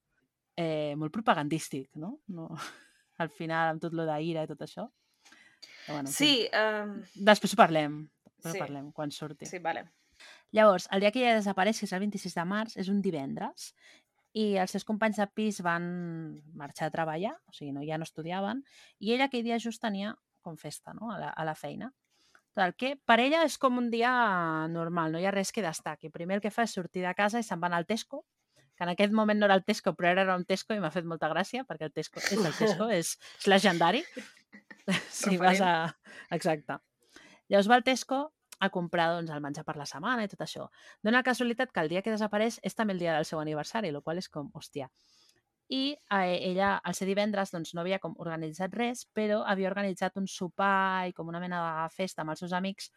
eh, 0.56 0.94
molt 0.96 1.12
propagandístic, 1.12 1.90
no? 1.96 2.18
no? 2.28 2.48
Al 3.22 3.28
final, 3.30 3.68
amb 3.74 3.80
tot 3.82 3.92
lo 3.94 4.04
d'ira 4.08 4.42
i 4.42 4.48
tot 4.50 4.60
això. 4.66 4.88
Però, 5.86 5.94
bueno, 5.94 6.08
en 6.08 6.12
fi. 6.12 6.14
Sí, 6.14 6.48
um, 6.50 6.96
Després 7.28 7.52
ho 7.54 7.58
parlem. 7.60 8.00
Després 8.24 8.54
Sí. 8.54 8.58
ho 8.58 8.64
parlem, 8.64 8.88
quan 8.92 9.10
surti. 9.14 9.46
sí, 9.46 9.58
vale. 9.62 9.84
Llavors, 10.56 10.88
el 10.92 11.04
dia 11.04 11.12
que 11.12 11.22
ella 11.22 11.36
desapareix, 11.38 11.80
que 11.80 11.88
és 11.88 11.94
el 11.96 12.04
26 12.04 12.36
de 12.38 12.46
març, 12.48 12.76
és 12.80 12.90
un 12.92 13.00
divendres, 13.04 13.72
i 14.34 14.54
els 14.58 14.74
seus 14.74 14.86
companys 14.86 15.20
de 15.20 15.26
pis 15.30 15.60
van 15.62 15.84
marxar 16.58 16.88
a 16.88 16.94
treballar, 16.94 17.34
o 17.46 17.54
sigui, 17.54 17.72
no, 17.72 17.84
ja 17.86 17.98
no 17.98 18.06
estudiaven, 18.06 18.64
i 18.98 19.14
ella 19.14 19.28
aquell 19.30 19.46
dia 19.46 19.60
just 19.62 19.82
tenia 19.82 20.14
com 20.42 20.58
festa 20.60 20.92
no? 20.92 21.12
a, 21.14 21.18
la, 21.20 21.30
a 21.30 21.46
la 21.46 21.54
feina. 21.54 21.92
Total, 22.54 22.74
que 22.78 22.94
per 23.02 23.18
ella 23.22 23.42
és 23.46 23.56
com 23.58 23.78
un 23.80 23.90
dia 23.90 24.12
normal, 24.70 25.14
no 25.14 25.22
hi 25.22 25.26
ha 25.26 25.34
res 25.34 25.50
que 25.54 25.62
destaqui. 25.62 26.10
Primer 26.14 26.38
el 26.38 26.42
que 26.42 26.52
fa 26.54 26.66
és 26.66 26.74
sortir 26.76 27.02
de 27.02 27.14
casa 27.18 27.40
i 27.42 27.46
se'n 27.46 27.62
van 27.62 27.74
al 27.74 27.86
Tesco, 27.86 28.24
que 28.74 28.86
en 28.86 28.90
aquest 28.90 29.14
moment 29.14 29.38
no 29.38 29.46
era 29.46 29.56
el 29.58 29.64
Tesco, 29.66 29.94
però 29.94 30.10
era 30.10 30.36
un 30.36 30.44
Tesco 30.46 30.74
i 30.74 30.82
m'ha 30.82 30.92
fet 30.94 31.06
molta 31.06 31.30
gràcia, 31.30 31.62
perquè 31.66 31.88
el 31.88 31.94
Tesco 31.94 32.22
és 32.22 32.32
el 32.34 32.54
Tesco, 32.54 32.90
és, 32.90 33.14
és 33.40 33.50
legendari. 33.50 34.02
si 35.10 35.36
vas 35.36 35.60
a... 35.60 35.96
Exacte. 36.30 36.78
Llavors 37.48 37.70
va 37.70 37.78
al 37.78 37.84
Tesco 37.86 38.20
a 38.66 38.70
comprar 38.74 39.10
doncs, 39.14 39.30
el 39.30 39.42
menjar 39.44 39.64
per 39.64 39.76
la 39.78 39.86
setmana 39.88 40.24
i 40.24 40.30
tot 40.30 40.44
això. 40.44 40.68
Dóna 41.02 41.20
la 41.20 41.26
casualitat 41.26 41.72
que 41.72 41.84
el 41.84 41.90
dia 41.92 42.02
que 42.02 42.12
desapareix 42.14 42.58
és 42.62 42.74
també 42.74 42.96
el 42.96 43.02
dia 43.02 43.16
del 43.16 43.28
seu 43.28 43.40
aniversari, 43.40 43.92
el 43.92 44.02
qual 44.02 44.20
és 44.20 44.28
com, 44.28 44.50
hòstia. 44.54 44.88
I 45.72 45.94
eh, 45.94 46.50
ella, 46.50 46.74
al 46.84 46.94
ser 46.94 47.08
divendres, 47.08 47.52
doncs, 47.54 47.72
no 47.74 47.80
havia 47.80 47.98
com 48.02 48.14
organitzat 48.20 48.74
res, 48.76 49.06
però 49.16 49.42
havia 49.48 49.70
organitzat 49.70 50.18
un 50.20 50.28
sopar 50.28 51.08
i 51.08 51.14
com 51.16 51.28
una 51.32 51.40
mena 51.40 51.62
de 51.64 51.88
festa 51.94 52.22
amb 52.22 52.34
els 52.34 52.44
seus 52.44 52.52
amics 52.52 52.90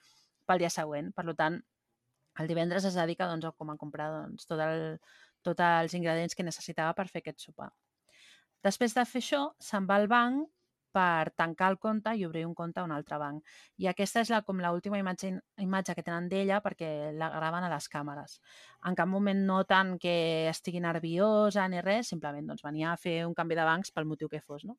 pel 0.48 0.60
dia 0.64 0.72
següent. 0.74 1.14
Per 1.16 1.26
tant, 1.36 1.62
el 2.42 2.52
divendres 2.52 2.86
es 2.86 2.98
dedica 3.00 3.28
doncs, 3.30 3.48
a, 3.48 3.54
com 3.56 3.72
a 3.72 3.78
comprar 3.80 4.10
doncs, 4.12 4.46
tot 4.50 4.60
el, 4.64 5.00
tots 5.46 5.64
els 5.64 5.96
ingredients 5.98 6.36
que 6.36 6.46
necessitava 6.46 6.94
per 6.98 7.08
fer 7.12 7.24
aquest 7.24 7.48
sopar. 7.48 7.72
Després 8.66 8.96
de 8.98 9.06
fer 9.06 9.24
això, 9.24 9.42
se'n 9.64 9.88
va 9.88 10.00
al 10.02 10.10
banc 10.12 10.48
per 10.98 11.32
tancar 11.38 11.70
el 11.72 11.78
compte 11.84 12.14
i 12.18 12.26
obrir 12.26 12.46
un 12.48 12.56
compte 12.58 12.82
a 12.82 12.86
un 12.88 12.94
altre 12.96 13.20
banc. 13.22 13.56
I 13.78 13.90
aquesta 13.92 14.24
és 14.26 14.32
la, 14.34 14.42
com 14.48 14.62
l'última 14.64 15.00
imatge, 15.02 15.32
imatge 15.64 15.96
que 15.98 16.06
tenen 16.06 16.30
d'ella 16.32 16.60
perquè 16.66 17.12
la 17.18 17.30
graven 17.36 17.68
a 17.68 17.72
les 17.74 17.90
càmeres. 17.94 18.40
En 18.90 18.98
cap 18.98 19.10
moment 19.10 19.44
noten 19.50 19.98
que 20.02 20.16
estigui 20.50 20.82
nerviosa 20.84 21.68
ni 21.70 21.84
res, 21.86 22.10
simplement 22.14 22.50
doncs, 22.50 22.66
venia 22.66 22.94
a 22.94 23.02
fer 23.02 23.20
un 23.28 23.36
canvi 23.38 23.60
de 23.60 23.68
bancs 23.68 23.94
pel 23.94 24.10
motiu 24.10 24.32
que 24.32 24.42
fos. 24.42 24.66
No? 24.66 24.78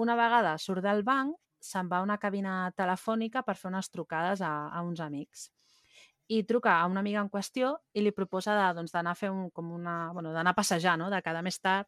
Una 0.00 0.16
vegada 0.16 0.56
surt 0.62 0.84
del 0.84 1.04
banc, 1.04 1.36
se'n 1.60 1.88
va 1.90 2.00
a 2.00 2.06
una 2.06 2.18
cabina 2.22 2.70
telefònica 2.76 3.42
per 3.42 3.56
fer 3.56 3.70
unes 3.72 3.90
trucades 3.90 4.42
a, 4.44 4.54
a 4.68 4.82
uns 4.86 5.00
amics 5.00 5.50
i 6.28 6.42
truca 6.42 6.72
a 6.80 6.86
una 6.90 7.00
amiga 7.00 7.20
en 7.22 7.28
qüestió 7.30 7.76
i 7.94 8.02
li 8.02 8.10
proposa 8.10 8.56
doncs, 8.74 8.90
d'anar 8.94 9.12
a 9.14 9.18
fer 9.18 9.30
un, 9.30 9.46
com 9.54 9.70
una, 9.72 10.10
bueno, 10.12 10.32
d'anar 10.34 10.56
a 10.56 10.58
passejar, 10.58 10.96
no? 10.98 11.06
de 11.10 11.20
quedar 11.22 11.42
més 11.46 11.60
tard 11.62 11.86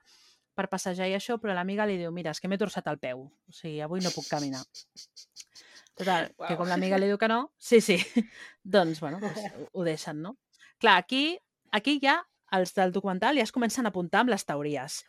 per 0.59 0.67
passejar 0.73 1.07
i 1.09 1.15
això, 1.17 1.39
però 1.39 1.55
l'amiga 1.55 1.87
li 1.87 1.99
diu, 2.01 2.11
mira, 2.15 2.35
és 2.35 2.43
que 2.43 2.51
m'he 2.51 2.59
torçat 2.61 2.91
el 2.91 2.99
peu, 3.03 3.29
o 3.29 3.55
sigui, 3.55 3.79
avui 3.85 4.03
no 4.03 4.11
puc 4.15 4.27
caminar. 4.31 4.65
Total, 5.99 6.29
que 6.35 6.53
Uau. 6.55 6.59
com 6.61 6.71
l'amiga 6.71 6.99
li 6.99 7.09
diu 7.11 7.19
que 7.19 7.31
no, 7.31 7.41
sí, 7.59 7.81
sí, 7.83 7.99
doncs, 8.77 9.01
bueno, 9.03 9.19
pues, 9.23 9.39
ho, 9.51 9.69
ho 9.81 9.87
deixen, 9.87 10.23
no? 10.23 10.37
Clar, 10.79 10.99
aquí, 11.03 11.39
aquí 11.75 11.99
ja 12.03 12.21
els 12.55 12.73
del 12.77 12.95
documental 12.95 13.37
ja 13.37 13.45
es 13.45 13.53
comencen 13.53 13.87
a 13.87 13.91
apuntar 13.93 14.23
amb 14.23 14.33
les 14.33 14.47
teories. 14.49 15.03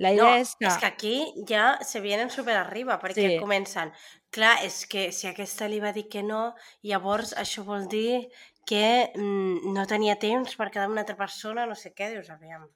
La 0.00 0.14
idea 0.14 0.24
No, 0.24 0.38
és 0.40 0.54
que... 0.56 0.66
és 0.66 0.78
que 0.80 0.88
aquí 0.88 1.44
ja 1.48 1.76
se 1.84 2.00
vienen 2.00 2.30
super 2.32 2.56
arriba, 2.56 2.98
perquè 3.02 3.34
Sí. 3.34 3.38
comencen... 3.42 3.92
Clar, 4.30 4.60
és 4.62 4.84
que 4.86 5.08
si 5.10 5.26
aquesta 5.26 5.66
li 5.68 5.80
va 5.82 5.90
dir 5.92 6.04
que 6.08 6.22
no, 6.22 6.54
llavors 6.86 7.32
això 7.34 7.64
vol 7.66 7.88
dir 7.90 8.28
que 8.64 9.10
mm, 9.10 9.72
no 9.74 9.86
tenia 9.90 10.14
temps 10.22 10.54
per 10.56 10.68
quedar 10.70 10.86
amb 10.86 10.94
una 10.94 11.02
altra 11.02 11.16
persona, 11.18 11.66
no 11.66 11.74
sé 11.74 11.90
què, 11.92 12.12
dius, 12.14 12.30
aviam. 12.30 12.68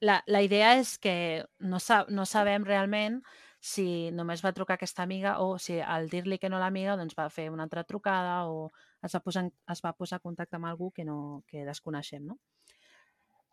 La, 0.00 0.22
la 0.26 0.42
idea 0.44 0.74
és 0.76 0.98
que 1.00 1.46
no, 1.58 1.80
sa 1.80 2.04
no 2.12 2.26
sabem 2.28 2.64
realment 2.68 3.22
si 3.60 4.10
només 4.12 4.42
va 4.44 4.52
trucar 4.54 4.76
aquesta 4.76 5.02
amiga 5.02 5.38
o 5.42 5.56
si 5.58 5.78
al 5.80 6.10
dir-li 6.12 6.38
que 6.38 6.50
no 6.52 6.60
l'amiga 6.60 6.98
doncs 7.00 7.16
va 7.18 7.30
fer 7.32 7.48
una 7.50 7.64
altra 7.64 7.84
trucada 7.84 8.44
o 8.46 8.68
es 9.02 9.14
va, 9.14 9.20
posar 9.24 9.46
es 9.48 9.80
va 9.84 9.94
posar 9.96 10.20
en 10.20 10.26
contacte 10.28 10.58
amb 10.58 10.68
algú 10.68 10.92
que, 10.92 11.04
no, 11.04 11.42
que 11.48 11.64
desconeixem. 11.64 12.26
No? 12.28 12.38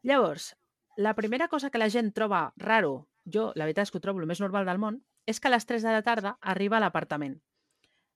Llavors, 0.04 0.52
la 0.98 1.16
primera 1.16 1.48
cosa 1.48 1.72
que 1.72 1.80
la 1.82 1.90
gent 1.90 2.12
troba 2.14 2.52
raro, 2.58 3.08
jo 3.26 3.52
la 3.56 3.66
veritat 3.66 3.88
és 3.88 3.92
que 3.92 4.02
ho 4.02 4.04
trobo 4.04 4.22
el 4.22 4.30
més 4.30 4.44
normal 4.44 4.68
del 4.68 4.82
món, 4.84 5.00
és 5.26 5.40
que 5.40 5.48
a 5.48 5.54
les 5.56 5.66
3 5.66 5.86
de 5.88 5.96
la 5.96 6.04
tarda 6.04 6.36
arriba 6.42 6.78
a 6.78 6.84
l'apartament. 6.84 7.40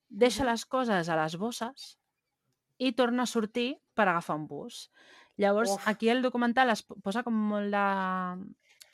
Deixa 0.09 0.45
les 0.45 0.65
coses 0.65 1.09
a 1.09 1.17
les 1.19 1.37
bosses 1.39 1.95
i 2.77 2.91
torna 2.93 3.23
a 3.23 3.31
sortir 3.31 3.79
per 3.95 4.07
agafar 4.07 4.37
un 4.37 4.45
bus. 4.47 4.89
Llavors, 5.37 5.71
Uf. 5.75 5.87
aquí 5.87 6.09
el 6.09 6.21
documental 6.25 6.69
es 6.73 6.81
po- 6.83 6.95
posa 7.03 7.21
com 7.23 7.33
molt 7.51 7.69
la, 7.69 8.37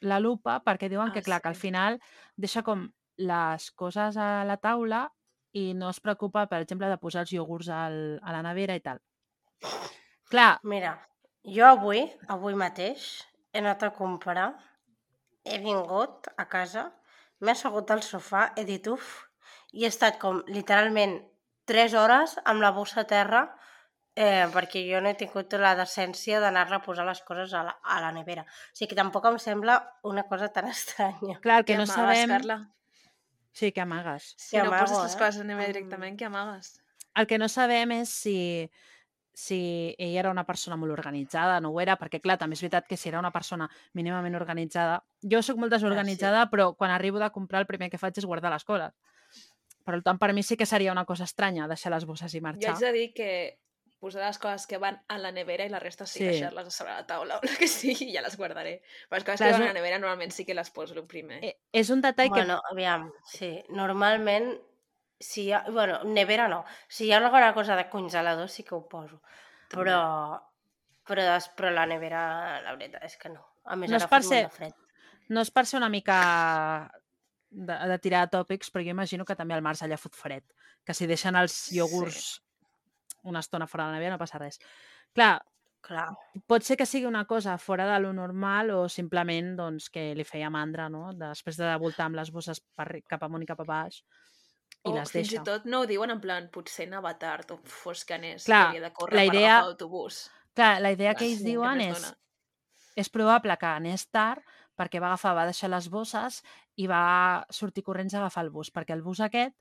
la 0.02 0.20
lupa 0.20 0.58
perquè 0.66 0.90
diuen 0.92 1.10
Ah, 1.10 1.14
que, 1.14 1.22
clar, 1.24 1.42
que 1.42 1.48
al 1.48 1.56
sí. 1.56 1.62
final 1.70 2.00
deixa 2.36 2.64
com 2.64 2.90
les 3.18 3.72
coses 3.72 4.18
a 4.18 4.44
la 4.44 4.58
taula 4.58 5.06
i 5.54 5.74
no 5.78 5.90
es 5.90 6.00
preocupa, 6.02 6.48
per 6.50 6.60
exemple, 6.64 6.90
de 6.90 6.98
posar 6.98 7.22
els 7.24 7.32
iogurts 7.34 7.70
al, 7.70 8.20
a 8.24 8.32
la 8.34 8.42
nevera 8.44 8.76
i 8.76 8.82
tal. 8.82 9.00
Clar, 10.30 10.60
Mira, 10.64 10.94
jo 11.46 11.66
avui, 11.68 12.02
avui 12.28 12.56
mateix, 12.58 13.04
he 13.54 13.62
anat 13.62 13.84
a 13.86 13.92
comprar, 13.94 14.48
he 15.46 15.60
vingut 15.62 16.28
a 16.38 16.48
casa, 16.50 16.88
m'he 17.40 17.52
assegut 17.54 17.92
al 17.94 18.02
sofà, 18.04 18.48
he 18.58 18.64
dit 18.66 18.88
uf, 18.88 19.28
i 19.74 19.84
he 19.86 19.92
estat 19.92 20.18
com 20.22 20.42
literalment 20.48 21.20
3 21.70 21.94
hores 21.94 22.36
amb 22.50 22.62
la 22.66 22.72
bossa 22.76 23.02
a 23.04 23.08
terra 23.10 23.44
eh, 24.16 24.46
perquè 24.54 24.84
jo 24.88 25.02
no 25.02 25.10
he 25.10 25.16
tingut 25.18 25.54
la 25.58 25.74
decència 25.76 26.40
d'anar-la 26.40 26.78
a 26.78 26.84
posar 26.86 27.06
les 27.08 27.22
coses 27.26 27.54
a 27.54 27.64
la, 27.64 27.78
a 27.84 28.00
la 28.02 28.12
nevera. 28.14 28.44
O 28.44 28.76
sigui 28.78 28.90
que 28.94 29.00
tampoc 29.00 29.26
em 29.26 29.40
sembla 29.42 29.80
una 30.04 30.24
cosa 30.30 30.50
tan 30.54 30.68
estranya. 30.76 31.40
clar, 31.42 31.64
que 31.66 31.74
Què 31.74 31.78
no 31.78 31.84
amagues, 31.84 31.96
sabem... 31.96 32.30
Carla? 32.30 32.60
Sí, 33.54 33.72
que 33.72 33.82
amagues. 33.82 34.34
Si 34.38 34.58
no 34.58 34.64
amago, 34.66 34.88
poses 34.88 35.04
les 35.04 35.14
eh? 35.16 35.20
coses 35.20 35.42
a 35.42 35.44
Mm. 35.46 35.66
directament, 35.68 36.18
què 36.18 36.26
amagues? 36.26 36.80
El 37.16 37.28
que 37.30 37.38
no 37.38 37.48
sabem 37.48 37.92
és 37.92 38.10
si, 38.10 38.70
si 39.34 39.94
ella 40.00 40.20
era 40.24 40.32
una 40.32 40.44
persona 40.46 40.76
molt 40.76 40.92
organitzada, 40.94 41.60
no 41.62 41.70
ho 41.70 41.80
era, 41.82 41.94
perquè 41.98 42.20
clar, 42.22 42.40
també 42.42 42.56
és 42.58 42.62
veritat 42.66 42.88
que 42.90 42.98
si 42.98 43.10
era 43.10 43.20
una 43.20 43.30
persona 43.32 43.70
mínimament 43.94 44.34
organitzada... 44.36 45.04
Jo 45.22 45.42
sóc 45.46 45.58
molt 45.62 45.72
desorganitzada, 45.72 46.48
però 46.50 46.74
quan 46.76 46.90
arribo 46.92 47.20
de 47.22 47.30
comprar 47.30 47.62
el 47.62 47.68
primer 47.70 47.92
que 47.92 47.98
faig 48.02 48.18
és 48.18 48.26
guardar 48.26 48.50
les 48.52 48.66
coses. 48.66 48.94
Per 49.86 50.02
tant, 50.02 50.18
per 50.18 50.34
mi 50.34 50.42
sí 50.42 50.58
que 50.58 50.66
seria 50.66 50.92
una 50.92 51.06
cosa 51.06 51.26
estranya 51.26 51.68
deixar 51.68 51.92
les 51.94 52.06
bosses 52.06 52.34
i 52.34 52.40
Jo 52.40 52.44
marxar. 52.48 52.72
haig 52.74 52.80
de 52.82 52.92
dir 52.94 53.14
que 53.14 53.30
posar 54.04 54.26
les 54.28 54.38
coses 54.44 54.66
que 54.68 54.78
van 54.84 54.98
a 55.08 55.16
la 55.18 55.32
nevera 55.32 55.64
i 55.66 55.72
la 55.72 55.80
resta 55.80 56.06
sí, 56.06 56.20
Sí. 56.20 56.26
sí. 56.26 56.30
deixar-les 56.34 56.68
a 56.68 56.72
sobre 56.76 56.92
la 56.98 57.06
taula 57.08 57.38
o 57.40 57.42
el 57.48 57.56
que 57.58 57.68
sigui 57.72 58.10
i 58.10 58.16
ja 58.18 58.22
les 58.26 58.36
guardaré. 58.38 58.82
Però 59.08 59.16
les 59.22 59.24
coses 59.30 59.40
Clar, 59.40 59.50
que 59.54 59.60
van 59.60 59.64
a 59.64 59.72
la 59.72 59.78
nevera 59.80 60.00
normalment 60.02 60.32
sí 60.36 60.44
que 60.46 60.54
les 60.58 60.70
poso 60.76 60.94
el 61.00 61.06
primer. 61.08 61.40
Eh, 61.44 61.56
És 61.72 61.90
un 61.90 62.02
detall 62.04 62.28
que... 62.28 62.42
Bueno, 62.44 62.60
aviam, 62.72 63.08
sí. 63.26 63.54
Normalment, 63.70 64.52
si 65.20 65.46
hi 65.48 65.54
ha... 65.56 65.64
Bueno, 65.72 66.02
nevera 66.04 66.50
no. 66.52 66.66
Si 66.88 67.06
hi 67.08 67.14
ha 67.14 67.22
alguna 67.24 67.54
cosa 67.56 67.78
de 67.80 67.88
congelador 67.90 68.50
sí 68.50 68.64
que 68.68 68.76
ho 68.76 68.84
poso. 68.90 69.22
Però, 69.72 70.02
però, 71.08 71.24
des- 71.34 71.50
però 71.56 71.72
la 71.72 71.86
nevera, 71.88 72.60
la 72.62 72.76
veritat 72.76 73.04
és 73.08 73.16
que 73.18 73.30
no. 73.32 73.42
A 73.66 73.76
més, 73.80 73.90
No 73.90 73.96
ara 74.02 74.08
fa 74.12 74.20
ser- 74.22 74.44
molt 74.44 74.52
de 74.52 74.58
fred. 74.58 74.74
No 75.30 75.42
és 75.42 75.50
per 75.56 75.64
ser 75.66 75.78
una 75.80 75.88
mica 75.90 76.92
de, 77.50 77.74
de 77.88 77.98
tirar 78.04 78.28
tòpics, 78.30 78.70
però 78.70 78.84
jo 78.84 78.92
imagino 78.92 79.24
que 79.26 79.36
també 79.40 79.56
al 79.56 79.64
març 79.64 79.82
allà 79.86 79.98
fot 79.98 80.14
fred. 80.20 80.44
Que 80.84 80.94
si 80.94 81.08
deixen 81.08 81.38
els 81.40 81.72
iogurts 81.72 82.42
una 83.24 83.40
estona 83.40 83.68
fora 83.68 83.86
de 83.86 83.92
la 83.92 83.98
nevera 83.98 84.16
no 84.16 84.20
passa 84.22 84.40
res. 84.42 84.60
Clar, 85.14 85.42
Clar. 85.84 86.08
pot 86.48 86.64
ser 86.64 86.78
que 86.80 86.86
sigui 86.88 87.06
una 87.10 87.26
cosa 87.28 87.58
fora 87.58 87.86
de 87.92 88.00
lo 88.00 88.14
normal 88.14 88.70
o 88.72 88.88
simplement 88.90 89.56
doncs, 89.58 89.90
que 89.92 90.14
li 90.16 90.24
feia 90.24 90.50
mandra, 90.50 90.90
no? 90.90 91.10
Després 91.14 91.58
de 91.60 91.74
voltar 91.82 92.06
amb 92.08 92.16
les 92.22 92.32
bosses 92.32 92.62
per, 92.76 93.02
cap 93.08 93.24
amunt 93.28 93.44
i 93.44 93.50
cap 93.50 93.60
a 93.60 93.68
baix 93.68 94.00
i 94.84 94.90
o 94.90 94.96
les 94.96 95.12
fins 95.12 95.30
deixa. 95.30 95.42
i 95.42 95.46
tot 95.46 95.66
no 95.70 95.82
ho 95.84 95.86
diuen 95.88 96.12
en 96.12 96.20
plan, 96.24 96.48
potser 96.52 96.88
anava 96.88 97.14
tard 97.20 97.52
o 97.52 97.60
fos 97.64 98.04
que 98.06 98.16
anés, 98.16 98.46
Clar, 98.48 98.64
que 98.72 98.78
havia 98.78 98.88
de 98.90 98.94
córrer 98.96 99.16
la 99.16 99.26
per 99.28 99.36
idea- 99.36 99.52
agafar 99.54 99.68
l'autobús. 99.70 100.18
Clar, 100.54 100.82
la 100.82 100.92
idea 100.92 101.12
Clar, 101.14 101.20
que 101.20 101.26
ells 101.32 101.40
sí, 101.40 101.46
diuen 101.52 101.80
que 101.80 101.90
és, 101.92 102.10
és 102.96 103.10
probable 103.10 103.56
que 103.58 103.66
anés 103.70 104.08
tard 104.12 104.42
perquè 104.76 105.00
va 105.00 105.08
agafar, 105.14 105.36
va 105.38 105.46
deixar 105.46 105.70
les 105.70 105.88
bosses 105.90 106.42
i 106.76 106.88
va 106.88 107.46
sortir 107.50 107.84
corrents 107.84 108.14
a 108.16 108.20
agafar 108.24 108.44
el 108.44 108.50
bus, 108.50 108.72
perquè 108.74 108.94
el 108.96 109.04
bus 109.06 109.20
aquest 109.22 109.54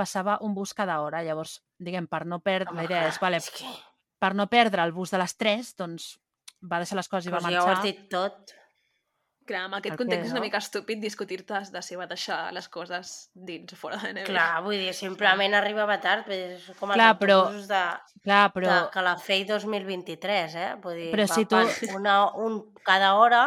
passava 0.00 0.38
un 0.46 0.54
bus 0.56 0.72
cada 0.74 1.00
hora. 1.04 1.20
Llavors, 1.26 1.58
diguem, 1.78 2.08
per 2.10 2.24
no 2.26 2.40
perdre... 2.40 2.72
La 2.80 2.88
idea 2.88 3.04
és, 3.12 3.20
vale, 3.22 3.38
és 3.42 3.50
que... 3.52 3.68
per 4.20 4.32
no 4.36 4.48
perdre 4.52 4.82
el 4.88 4.92
bus 4.96 5.12
de 5.12 5.20
les 5.20 5.36
3, 5.36 5.74
doncs 5.80 6.14
va 6.72 6.80
deixar 6.82 6.96
les 7.00 7.08
coses 7.12 7.28
i 7.28 7.34
va 7.36 7.38
Pues 7.44 7.52
ja 7.54 7.60
ho 7.62 7.68
has 7.68 7.78
marxar. 7.78 7.86
dit 7.92 8.08
tot. 8.12 8.56
Clar, 9.50 9.62
amb 9.66 9.74
aquest 9.80 9.94
Perquè, 9.96 9.98
context 10.04 10.26
és 10.28 10.32
una 10.34 10.38
no? 10.38 10.44
mica 10.44 10.58
estúpid 10.62 11.00
discutir-te 11.02 11.58
de 11.74 11.80
si 11.82 11.96
va 11.98 12.04
deixar 12.06 12.36
les 12.54 12.68
coses 12.70 13.14
dins 13.34 13.72
o 13.74 13.78
fora 13.80 13.96
de 13.98 14.12
nevera. 14.12 14.28
Clar, 14.28 14.60
vull 14.62 14.76
dir, 14.78 14.92
simplement 14.94 15.56
arribava 15.58 15.96
tard, 16.04 16.28
és 16.30 16.68
com 16.78 16.92
els 16.94 17.16
però- 17.18 17.40
de, 17.72 17.80
Clar, 18.22 18.44
però... 18.54 18.68
de 18.68 18.90
Calafell 18.94 19.46
2023, 19.48 20.54
eh? 20.54 20.68
Vull 20.84 21.00
dir, 21.00 21.08
Però 21.16 21.26
va 21.26 21.34
si 21.34 21.46
tu- 21.50 21.96
una, 21.96 22.18
un 22.36 22.60
cada 22.86 23.14
hora 23.18 23.42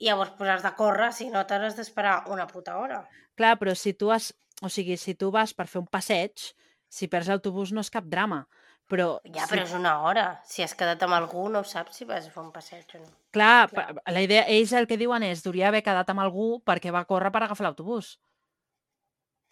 i 0.00 0.10
llavors 0.10 0.34
pues, 0.36 0.50
has 0.50 0.62
de 0.66 0.74
córrer, 0.76 1.12
si 1.16 1.30
no 1.30 1.46
t'has 1.46 1.76
d'esperar 1.78 2.24
una 2.34 2.46
puta 2.50 2.76
hora. 2.82 3.00
Clar, 3.38 3.54
però 3.62 3.74
si 3.78 3.94
tu 3.94 4.10
has... 4.12 4.34
O 4.60 4.68
sigui, 4.68 4.96
si 5.00 5.14
tu 5.14 5.30
vas 5.32 5.54
per 5.56 5.66
fer 5.66 5.80
un 5.80 5.88
passeig, 5.88 6.50
si 6.88 7.08
perds 7.08 7.30
l'autobús 7.30 7.72
no 7.72 7.80
és 7.84 7.90
cap 7.92 8.04
drama. 8.04 8.44
Però, 8.90 9.20
Ja, 9.24 9.46
si 9.46 9.54
però 9.54 9.62
és 9.62 9.72
una 9.76 10.00
hora. 10.02 10.24
Si 10.44 10.64
has 10.64 10.74
quedat 10.74 11.02
amb 11.06 11.14
algú, 11.14 11.46
no 11.48 11.62
saps 11.62 12.00
si 12.00 12.04
vas 12.04 12.26
a 12.26 12.32
fer 12.34 12.42
un 12.42 12.50
passeig 12.52 12.90
o 12.96 12.98
no. 12.98 13.12
Clar, 13.30 13.70
Clar. 13.70 13.94
la 14.10 14.22
idea, 14.22 14.42
ells 14.50 14.72
el 14.74 14.88
que 14.90 14.98
diuen 14.98 15.22
és 15.22 15.44
hauria 15.46 15.68
haver 15.68 15.84
quedat 15.86 16.10
amb 16.10 16.24
algú 16.24 16.58
perquè 16.66 16.90
va 16.90 17.04
córrer 17.06 17.30
per 17.30 17.44
agafar 17.44 17.68
l'autobús. 17.68 18.18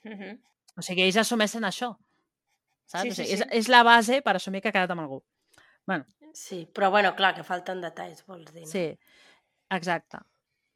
Mhm. 0.04 0.40
O 0.76 0.82
sigui, 0.82 1.06
ells 1.06 1.16
assumeixen 1.22 1.64
això. 1.64 1.94
Saps? 2.86 3.02
Sí, 3.02 3.10
o 3.10 3.14
sí, 3.14 3.22
sigui, 3.22 3.36
sí. 3.36 3.42
És, 3.42 3.46
és 3.62 3.68
la 3.68 3.84
base 3.86 4.20
per 4.22 4.36
assumir 4.36 4.60
que 4.60 4.72
ha 4.72 4.74
quedat 4.74 4.90
amb 4.90 5.06
algú. 5.06 5.22
Sí, 6.38 6.68
però 6.72 6.90
bueno, 6.90 7.14
clar, 7.16 7.34
que 7.34 7.42
falten 7.42 7.80
detalls, 7.82 8.24
vols 8.26 8.52
dir, 8.52 8.62
no? 8.62 8.70
Sí, 8.70 8.84
exacte. 9.74 10.20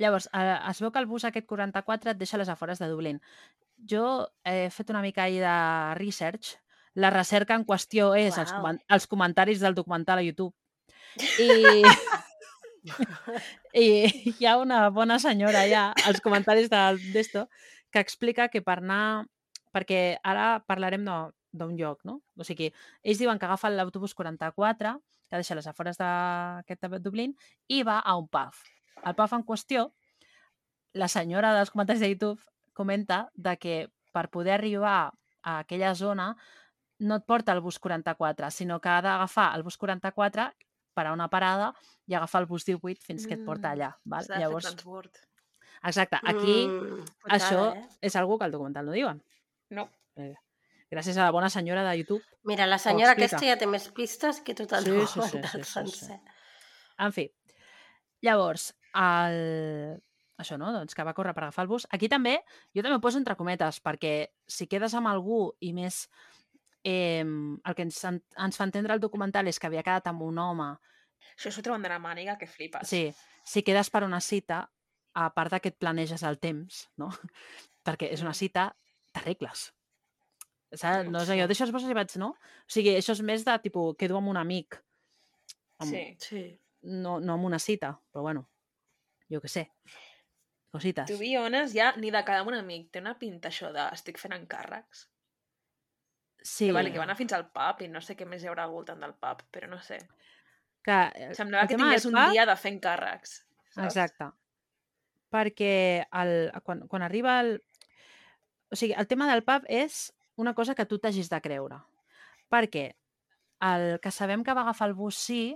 Llavors, 0.01 0.29
eh, 0.35 0.57
es 0.71 0.81
veu 0.83 0.91
que 0.91 0.99
el 0.99 1.07
bus 1.07 1.27
aquest 1.29 1.47
44 1.47 2.11
et 2.11 2.19
deixa 2.19 2.37
a 2.37 2.41
les 2.41 2.51
afores 2.51 2.81
de 2.83 2.89
Dublín. 2.91 3.21
Jo 3.89 4.29
he 4.45 4.71
fet 4.71 4.91
una 4.91 5.03
mica 5.03 5.25
ahir 5.25 5.41
de 5.43 5.95
research. 5.99 6.57
La 6.95 7.11
recerca 7.11 7.57
en 7.57 7.65
qüestió 7.65 8.13
és 8.15 8.37
els, 8.37 8.53
Uau. 8.53 8.61
comen 8.61 8.81
els 8.93 9.07
comentaris 9.09 9.63
del 9.65 9.75
documental 9.75 10.21
a 10.21 10.27
YouTube. 10.27 10.55
I... 11.41 11.83
I 13.79 13.87
hi 14.35 14.47
ha 14.47 14.57
una 14.59 14.89
bona 14.91 15.21
senyora 15.23 15.63
allà, 15.63 15.85
als 16.05 16.21
comentaris 16.21 16.69
d'esto, 16.69 17.47
que 17.91 18.03
explica 18.03 18.49
que 18.49 18.63
per 18.63 18.81
anar... 18.83 19.27
Perquè 19.73 20.19
ara 20.21 20.61
parlarem 20.69 21.07
d'un 21.57 21.77
lloc, 21.79 22.03
no? 22.05 22.19
O 22.37 22.45
sigui, 22.45 22.69
ells 23.01 23.23
diuen 23.23 23.39
que 23.41 23.47
agafen 23.49 23.73
l'autobús 23.79 24.13
44, 24.13 24.99
que 25.31 25.41
deixa 25.41 25.57
les 25.57 25.69
afores 25.71 25.97
d'aquest 25.97 26.85
de 26.93 27.01
Dublín, 27.01 27.33
i 27.73 27.81
va 27.89 28.03
a 28.05 28.19
un 28.21 28.27
pub. 28.29 28.59
El 29.01 29.17
pub 29.17 29.33
en 29.33 29.47
qüestió, 29.49 29.87
la 30.93 31.09
senyora 31.09 31.55
dels 31.57 31.73
comentaris 31.73 32.05
de 32.05 32.11
YouTube 32.13 32.52
comenta 32.73 33.31
de 33.35 33.57
que 33.59 33.77
per 34.13 34.29
poder 34.31 34.55
arribar 34.59 35.13
a 35.43 35.59
aquella 35.61 35.95
zona 35.95 36.37
no 37.03 37.17
et 37.19 37.25
porta 37.27 37.53
el 37.53 37.61
bus 37.61 37.79
44, 37.81 38.51
sinó 38.51 38.81
que 38.81 38.89
ha 38.89 39.01
d'agafar 39.03 39.55
el 39.57 39.63
bus 39.65 39.77
44 39.79 40.51
per 40.95 41.07
a 41.07 41.13
una 41.13 41.29
parada 41.29 41.73
i 42.07 42.15
agafar 42.15 42.43
el 42.43 42.47
bus 42.47 42.65
18 42.67 43.01
fins 43.03 43.27
que 43.27 43.35
et 43.35 43.45
porta 43.45 43.71
Mm, 43.71 43.73
allà. 43.73 43.91
Val? 44.05 44.25
Fer 44.27 44.39
Llavors, 44.39 44.65
transport. 44.67 45.17
exacte, 45.83 46.21
aquí 46.23 46.67
Mm, 46.69 47.05
això 47.33 47.75
eh? 47.75 47.89
és 48.01 48.15
algú 48.17 48.39
que 48.39 48.45
el 48.45 48.53
documental 48.53 48.87
no 48.87 48.93
diuen. 48.93 49.23
No. 49.71 49.89
Gràcies 50.93 51.17
a 51.17 51.25
la 51.25 51.31
bona 51.33 51.49
senyora 51.49 51.83
de 51.89 51.97
YouTube. 51.99 52.23
Mira, 52.45 52.67
la 52.67 52.77
senyora 52.79 53.13
aquesta 53.13 53.39
ja 53.41 53.57
té 53.57 53.67
més 53.67 53.89
pistes 53.89 54.43
que 54.43 54.55
tot 54.55 54.71
el 54.73 54.85
Sí, 54.85 54.91
sí, 54.91 55.07
sí, 55.07 55.19
documental 55.21 55.51
sí, 55.51 55.59
sí, 55.59 55.65
sí. 55.65 55.73
sencer. 55.73 56.21
En 56.99 57.13
fi, 57.13 57.33
llavors, 58.21 58.75
el... 58.95 60.03
això, 60.39 60.57
no? 60.59 60.73
Doncs 60.73 60.95
que 60.95 61.05
va 61.05 61.15
córrer 61.15 61.35
per 61.35 61.45
agafar 61.45 61.65
el 61.65 61.69
bus. 61.69 61.87
Aquí 61.91 62.09
també, 62.09 62.39
jo 62.75 62.83
també 62.83 62.97
ho 62.97 63.01
poso 63.01 63.19
entre 63.19 63.37
cometes, 63.37 63.81
perquè 63.83 64.29
si 64.47 64.67
quedes 64.67 64.95
amb 64.95 65.09
algú 65.11 65.53
i 65.61 65.73
més 65.73 66.09
eh, 66.85 67.23
el 67.23 67.75
que 67.77 67.83
ens, 67.83 68.05
en- 68.05 68.23
ens 68.37 68.57
fa 68.57 68.65
entendre 68.65 68.95
el 68.95 69.01
documental 69.01 69.47
és 69.49 69.59
que 69.61 69.69
havia 69.69 69.83
quedat 69.87 70.07
amb 70.11 70.23
un 70.23 70.39
home, 70.39 70.73
Això 71.37 71.53
s'ho 71.55 71.63
treuen 71.63 71.83
de 71.83 71.89
la 71.89 72.01
màniga, 72.03 72.35
que 72.37 72.47
flipes. 72.51 72.89
sí, 72.89 73.13
si 73.45 73.63
quedes 73.63 73.89
per 73.91 74.03
una 74.05 74.21
cita, 74.21 74.69
a 75.15 75.29
part 75.35 75.53
de 75.53 75.61
que 75.61 75.69
et 75.71 75.79
planeges 75.79 76.23
el 76.25 76.39
temps, 76.41 76.89
no? 76.97 77.09
perquè 77.87 78.09
és 78.13 78.23
una 78.23 78.35
cita, 78.35 78.73
t'arregles. 79.13 79.69
Saps? 80.73 81.09
No 81.11 81.21
és 81.23 81.29
allò, 81.31 81.47
deixo 81.47 81.65
les 81.67 81.73
bosses 81.73 81.91
i 81.91 81.95
vaig, 81.95 82.15
no? 82.17 82.31
O 82.33 82.71
sigui, 82.73 82.95
això 82.97 83.13
és 83.13 83.21
més 83.23 83.45
de, 83.45 83.55
tipus, 83.61 83.95
quedo 84.01 84.17
amb 84.19 84.29
un 84.33 84.39
amic. 84.41 84.79
Amb, 85.79 85.91
Sí. 85.91 86.03
Sí. 86.19 86.43
no, 86.83 87.19
no 87.21 87.35
amb 87.35 87.45
una 87.45 87.59
cita, 87.61 87.93
però 88.11 88.23
bueno, 88.27 88.47
jo 89.31 89.41
què 89.41 89.49
sé. 89.49 89.67
Cosites. 90.73 91.07
To 91.11 91.19
be 91.21 91.35
honest, 91.39 91.75
ja 91.77 91.91
ni 92.01 92.11
de 92.11 92.23
quedar 92.25 92.41
amb 92.43 92.49
un 92.53 92.57
amic. 92.59 92.87
Té 92.95 93.03
una 93.03 93.13
pinta 93.21 93.51
això 93.53 93.71
de 93.75 93.85
estic 93.93 94.19
fent 94.21 94.33
encàrrecs. 94.39 95.07
Sí, 96.43 96.67
Que, 96.67 96.73
vale, 96.75 96.91
que 96.91 96.99
van 96.99 97.07
anar 97.11 97.17
fins 97.19 97.33
al 97.37 97.45
pub 97.55 97.83
i 97.85 97.89
no 97.93 98.01
sé 98.03 98.17
què 98.19 98.27
més 98.27 98.43
hi 98.43 98.49
haurà 98.51 98.65
al 98.67 98.73
voltant 98.75 98.99
del 99.05 99.13
pub, 99.15 99.45
però 99.55 99.69
no 99.71 99.79
sé. 99.85 100.01
que, 100.83 100.97
eh, 101.15 101.35
Semblava 101.39 101.69
que 101.71 101.77
tingués 101.77 102.05
un 102.09 102.17
pub- 102.17 102.33
dia 102.33 102.47
de 102.49 102.57
fer 102.59 102.73
encàrrecs. 102.75 103.37
saps? 103.71 103.85
Exacte. 103.87 104.31
Perquè 105.31 106.05
el, 106.23 106.33
quan, 106.65 106.87
quan 106.89 107.03
arriba 107.07 107.37
el... 107.41 107.53
O 108.73 108.77
sigui, 108.77 108.95
el 108.99 109.07
tema 109.07 109.29
del 109.31 109.45
pub 109.45 109.65
és 109.69 110.13
una 110.37 110.55
cosa 110.55 110.75
que 110.75 110.87
tu 110.87 110.99
t'hagis 110.99 111.29
de 111.31 111.41
creure. 111.45 111.79
Perquè 112.51 112.89
el 113.63 114.01
que 114.03 114.11
sabem 114.11 114.43
que 114.43 114.55
va 114.55 114.63
agafar 114.67 114.89
el 114.89 114.95
bus 114.99 115.15
sí, 115.17 115.55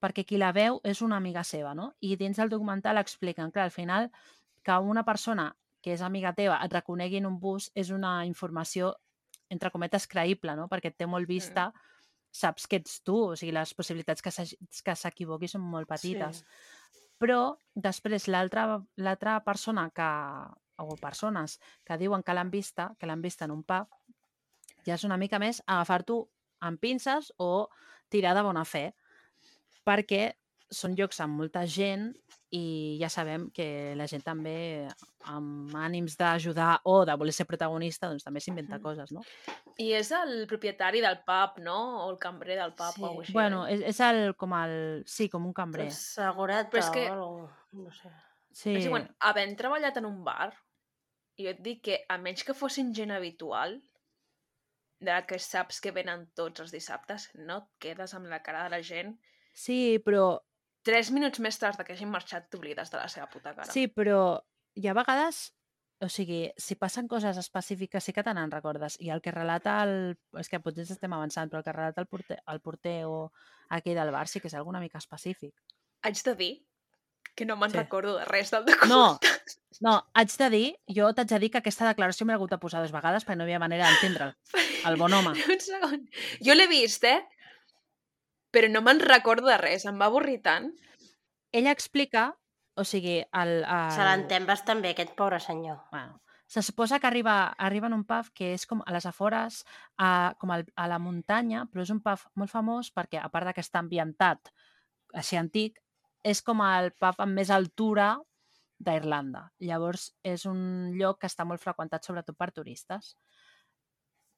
perquè 0.00 0.24
qui 0.24 0.38
la 0.38 0.52
veu 0.52 0.78
és 0.84 1.02
una 1.02 1.16
amiga 1.18 1.42
seva, 1.44 1.74
no? 1.74 1.94
I 2.00 2.14
dins 2.16 2.36
del 2.38 2.48
documental 2.52 2.96
expliquen, 3.02 3.50
clar, 3.50 3.64
al 3.64 3.74
final, 3.74 4.10
que 4.62 4.78
una 4.78 5.04
persona 5.04 5.50
que 5.80 5.94
és 5.94 6.02
amiga 6.04 6.34
teva 6.36 6.58
et 6.64 6.72
reconegui 6.72 7.20
en 7.20 7.28
un 7.28 7.38
bus 7.40 7.70
és 7.74 7.90
una 7.90 8.20
informació, 8.28 8.94
entre 9.50 9.70
cometes, 9.72 10.06
creïble, 10.06 10.54
no? 10.56 10.68
Perquè 10.68 10.92
et 10.92 10.98
té 11.00 11.08
molt 11.08 11.28
vista, 11.28 11.70
saps 12.30 12.68
que 12.70 12.78
ets 12.78 13.00
tu, 13.02 13.16
o 13.32 13.36
sigui, 13.36 13.52
les 13.56 13.72
possibilitats 13.74 14.22
que 14.22 14.94
s'equivoqui 14.94 15.48
són 15.50 15.64
molt 15.66 15.88
petites. 15.90 16.44
Sí. 16.44 17.06
Però 17.20 17.56
després 17.74 18.28
l'altra 18.28 19.40
persona 19.44 19.88
que, 19.92 20.10
o 20.80 20.96
persones 21.00 21.58
que 21.84 21.98
diuen 22.00 22.22
que 22.22 22.36
l'han 22.36 22.52
vista, 22.52 22.92
que 22.98 23.08
l'han 23.08 23.24
vista 23.24 23.44
en 23.48 23.56
un 23.56 23.64
pub, 23.64 23.88
ja 24.86 24.94
és 24.96 25.04
una 25.04 25.18
mica 25.20 25.40
més 25.42 25.60
agafar-t'ho 25.66 26.22
amb 26.64 26.80
pinces 26.80 27.32
o 27.36 27.68
tirar 28.08 28.34
de 28.36 28.44
bona 28.44 28.64
fe, 28.64 28.90
perquè 29.84 30.36
són 30.70 30.94
llocs 30.96 31.18
amb 31.20 31.36
molta 31.40 31.64
gent 31.66 32.12
i 32.54 32.96
ja 33.00 33.08
sabem 33.10 33.48
que 33.54 33.94
la 33.98 34.06
gent 34.10 34.22
també 34.26 34.86
amb 35.30 35.74
ànims 35.74 36.16
d'ajudar 36.18 36.80
o 36.84 37.04
de 37.06 37.14
voler 37.18 37.32
ser 37.34 37.46
protagonista 37.46 38.08
doncs 38.08 38.24
també 38.24 38.40
s'inventa 38.40 38.76
Mhm. 38.78 38.82
coses, 38.82 39.12
no? 39.12 39.22
I 39.78 39.92
és 39.94 40.10
el 40.12 40.46
propietari 40.46 41.00
del 41.00 41.18
pub, 41.26 41.58
no? 41.62 42.06
O 42.06 42.10
el 42.10 42.18
cambrer 42.18 42.56
del 42.58 42.72
pub 42.74 42.94
Sí. 42.94 43.02
o 43.02 43.06
alguna 43.06 43.22
així. 43.22 43.32
Bueno, 43.32 43.66
és, 43.66 43.80
és 43.82 44.00
el, 44.00 44.34
com 44.36 44.52
el... 44.54 45.02
Sí, 45.06 45.28
com 45.28 45.46
un 45.46 45.52
cambrer. 45.52 45.86
Pues 45.86 45.98
segurata 46.14 46.70
Però 46.70 46.78
és 46.78 46.90
que- 46.90 47.10
o 47.10 47.12
algo, 47.12 47.50
no 47.72 47.90
sé. 47.92 48.10
Sí. 48.52 48.74
És 48.74 48.84
igual, 48.86 49.08
havent 49.20 49.56
treballat 49.56 49.96
en 49.96 50.06
un 50.06 50.24
bar, 50.24 50.52
jo 51.38 51.48
et 51.48 51.60
dic 51.62 51.82
que 51.82 52.04
a 52.08 52.18
menys 52.18 52.42
que 52.44 52.52
fossin 52.54 52.92
gent 52.94 53.10
habitual, 53.12 53.80
de 55.00 55.10
la 55.12 55.24
que 55.24 55.38
saps 55.38 55.80
que 55.80 55.92
venen 55.92 56.26
tots 56.34 56.60
els 56.60 56.72
dissabtes, 56.72 57.30
no 57.34 57.56
et 57.58 57.64
quedes 57.78 58.12
amb 58.14 58.26
la 58.26 58.42
cara 58.42 58.64
de 58.64 58.70
la 58.70 58.82
gent. 58.82 59.18
sí, 59.54 59.98
però 60.04 60.40
Tres 60.82 61.10
minuts 61.12 61.40
més 61.44 61.58
tard 61.60 61.80
que 61.84 61.92
hagin 61.92 62.08
marxat 62.10 62.48
t'oblides 62.50 62.90
de 62.90 62.96
la 62.96 63.08
seva 63.12 63.26
puta 63.28 63.54
cara. 63.54 63.70
Sí, 63.72 63.86
però 63.88 64.40
hi 64.74 64.86
ha 64.88 64.94
vegades... 64.96 65.50
O 66.00 66.08
sigui, 66.08 66.46
si 66.56 66.78
passen 66.80 67.04
coses 67.06 67.36
específiques 67.36 68.00
sí 68.06 68.14
que 68.16 68.22
te 68.24 68.32
n'en 68.32 68.48
recordes. 68.50 68.94
I 69.04 69.10
el 69.12 69.20
que 69.20 69.34
relata 69.34 69.82
el... 69.84 70.14
És 70.40 70.48
que 70.48 70.56
potser 70.64 70.86
estem 70.88 71.12
avançant, 71.12 71.50
però 71.52 71.60
el 71.60 71.66
que 71.66 71.74
relata 71.76 72.00
el 72.00 72.06
porter, 72.08 72.38
el 72.48 72.60
porter 72.64 72.94
o 73.04 73.18
aquell 73.68 73.98
del 74.00 74.08
bar 74.14 74.24
sí 74.26 74.40
que 74.40 74.48
és 74.48 74.54
alguna 74.56 74.80
mica 74.80 74.96
específic. 74.96 75.52
Haig 76.00 76.22
de 76.24 76.34
dir 76.38 76.50
que 77.36 77.44
no 77.44 77.58
me'n 77.60 77.70
Sí. 77.70 77.76
recordo 77.76 78.14
de 78.16 78.24
res 78.24 78.48
del 78.50 78.64
No, 78.88 79.18
documental. 79.20 79.52
no, 79.84 79.92
haig 80.14 80.32
de 80.40 80.48
dir, 80.56 80.64
jo 80.88 81.12
t'haig 81.12 81.28
de 81.34 81.38
dir 81.44 81.50
que 81.52 81.60
aquesta 81.60 81.86
declaració 81.92 82.24
m'he 82.24 82.32
hagut 82.38 82.50
de 82.50 82.58
posar 82.58 82.80
dues 82.80 82.92
vegades 82.96 83.26
perquè 83.28 83.36
no 83.36 83.44
hi 83.44 83.50
havia 83.52 83.60
manera 83.60 83.86
d'entendre'l. 83.92 84.32
El 84.88 84.96
bon 84.96 85.12
home. 85.12 85.36
Un 85.36 85.60
segon. 85.60 86.08
Jo 86.40 86.56
l'he 86.56 86.66
vist, 86.72 87.04
eh? 87.04 87.20
Però 88.50 88.70
no 88.70 88.82
me'n 88.82 89.02
recordo 89.02 89.50
de 89.50 89.58
res. 89.60 89.86
Em 89.86 90.00
va 90.00 90.08
avorrir 90.10 90.40
tant. 90.42 90.72
Ella 91.52 91.74
explica, 91.74 92.30
o 92.74 92.84
sigui, 92.84 93.20
el... 93.20 93.54
el... 93.62 93.92
Se 93.94 94.06
l'entén 94.06 94.48
bastant 94.48 94.82
bé, 94.82 94.94
aquest 94.94 95.14
pobre 95.18 95.40
senyor. 95.42 95.84
Bueno, 95.92 96.20
Se 96.50 96.62
suposa 96.62 96.98
que 96.98 97.06
arriba, 97.06 97.46
arriba 97.46 97.86
en 97.86 97.92
un 97.94 98.02
pub 98.02 98.26
que 98.34 98.48
és 98.56 98.64
com 98.66 98.80
a 98.82 98.90
les 98.90 99.04
afores, 99.06 99.60
a, 100.02 100.34
com 100.42 100.50
a 100.50 100.86
la 100.90 100.98
muntanya, 100.98 101.60
però 101.70 101.84
és 101.84 101.92
un 101.94 102.00
pub 102.02 102.24
molt 102.34 102.50
famós 102.50 102.88
perquè, 102.90 103.20
a 103.22 103.28
part 103.30 103.46
de 103.46 103.52
que 103.54 103.62
està 103.62 103.78
ambientat 103.78 104.50
així 105.14 105.38
antic, 105.38 105.78
és 106.26 106.42
com 106.42 106.58
el 106.66 106.90
pub 106.98 107.22
amb 107.22 107.38
més 107.38 107.52
altura 107.54 108.08
d'Irlanda. 108.82 109.44
Llavors, 109.62 110.08
és 110.26 110.42
un 110.50 110.90
lloc 110.98 111.20
que 111.22 111.30
està 111.30 111.46
molt 111.46 111.62
freqüentat 111.62 112.10
sobretot 112.10 112.34
per 112.34 112.50
turistes 112.56 113.14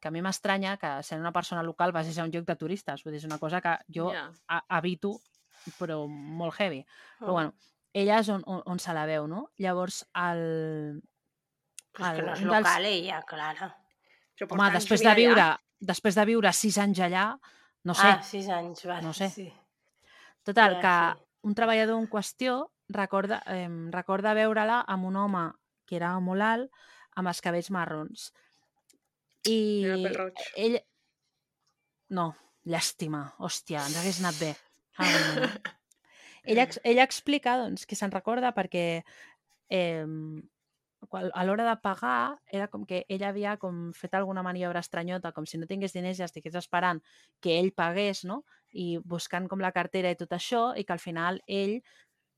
que 0.02 0.08
a 0.08 0.10
mi 0.10 0.20
m'estranya 0.24 0.74
que 0.82 0.90
sent 1.06 1.20
una 1.22 1.30
persona 1.32 1.62
local 1.62 1.92
vagis 1.94 2.18
a 2.18 2.24
un 2.26 2.32
lloc 2.34 2.44
de 2.48 2.56
turistes. 2.58 3.04
Vull 3.06 3.14
dir, 3.14 3.20
és 3.22 3.28
una 3.28 3.38
cosa 3.38 3.60
que 3.62 3.76
jo 3.94 4.08
yeah. 4.10 4.32
habito, 4.68 5.20
però 5.78 6.00
molt 6.08 6.56
heavy. 6.58 6.80
Però 7.20 7.28
Mm. 7.30 7.32
bueno, 7.36 7.54
ella 7.94 8.18
és 8.18 8.28
on, 8.28 8.42
on, 8.46 8.62
on 8.66 8.78
se 8.82 8.92
la 8.92 9.06
veu, 9.06 9.28
no? 9.30 9.50
Llavors, 9.62 10.02
el... 10.14 11.00
Però 11.92 12.08
és 12.08 12.12
que 12.12 12.20
el- 12.20 12.26
no 12.26 12.32
és 12.34 12.40
dels- 12.40 12.66
local, 12.66 12.84
ella, 12.86 13.22
Clara. 13.22 13.70
Però 14.38 14.50
Home, 14.56 14.70
després 14.74 15.02
de 15.04 15.14
viure, 15.14 15.40
allà. 15.40 15.58
després 15.78 16.14
de 16.18 16.24
viure 16.26 16.52
sis 16.52 16.78
anys 16.78 16.98
allà, 17.00 17.38
no 17.84 17.94
sé, 17.94 18.08
Ah, 18.08 18.22
sis 18.22 18.48
anys, 18.48 18.84
vale. 18.86 19.02
No 19.06 19.12
sé. 19.12 19.28
Sí. 19.30 19.52
total, 20.42 20.80
ja, 20.80 20.80
que 21.14 21.18
sí. 21.20 21.26
un 21.42 21.54
treballador 21.54 22.00
en 22.00 22.08
qüestió 22.10 22.72
recorda, 22.88 23.42
eh, 23.46 23.68
recorda 23.92 24.34
veure-la 24.34 24.80
amb 24.88 25.04
un 25.04 25.16
home 25.16 25.52
que 25.86 25.96
era 25.96 26.18
molt 26.18 26.42
alt, 26.42 26.70
amb 27.14 27.28
els 27.28 27.40
cabells 27.40 27.70
marrons. 27.70 28.32
I 29.48 29.58
ell... 30.56 30.78
No, 32.12 32.30
llàstima, 32.68 33.24
hòstia, 33.42 33.86
ens 33.88 33.98
hagués 33.98 34.20
anat 34.22 34.38
bé. 34.38 34.52
Ah, 35.00 35.12
no. 35.36 35.48
ella, 36.44 36.66
ella 36.90 37.06
explica 37.06 37.56
doncs, 37.58 37.86
que 37.88 37.96
se'n 37.98 38.12
recorda 38.12 38.52
perquè 38.54 38.84
eh, 39.72 40.04
a 41.10 41.44
l'hora 41.44 41.66
de 41.66 41.76
pagar 41.82 42.38
era 42.46 42.68
com 42.68 42.84
que 42.86 43.04
ella 43.08 43.32
havia 43.32 43.56
com 43.58 43.90
fet 43.96 44.14
alguna 44.14 44.44
maniobra 44.46 44.80
estranyota, 44.80 45.32
com 45.32 45.46
si 45.46 45.58
no 45.58 45.66
tingués 45.66 45.96
diners 45.96 46.20
i 46.20 46.26
estigués 46.26 46.54
esperant 46.58 47.02
que 47.40 47.58
ell 47.58 47.72
pagués, 47.74 48.24
no? 48.28 48.42
I 48.72 48.98
buscant 48.98 49.48
com 49.50 49.60
la 49.60 49.72
cartera 49.72 50.12
i 50.12 50.18
tot 50.18 50.32
això, 50.36 50.70
i 50.78 50.84
que 50.84 50.94
al 50.94 51.02
final 51.02 51.42
ell, 51.46 51.80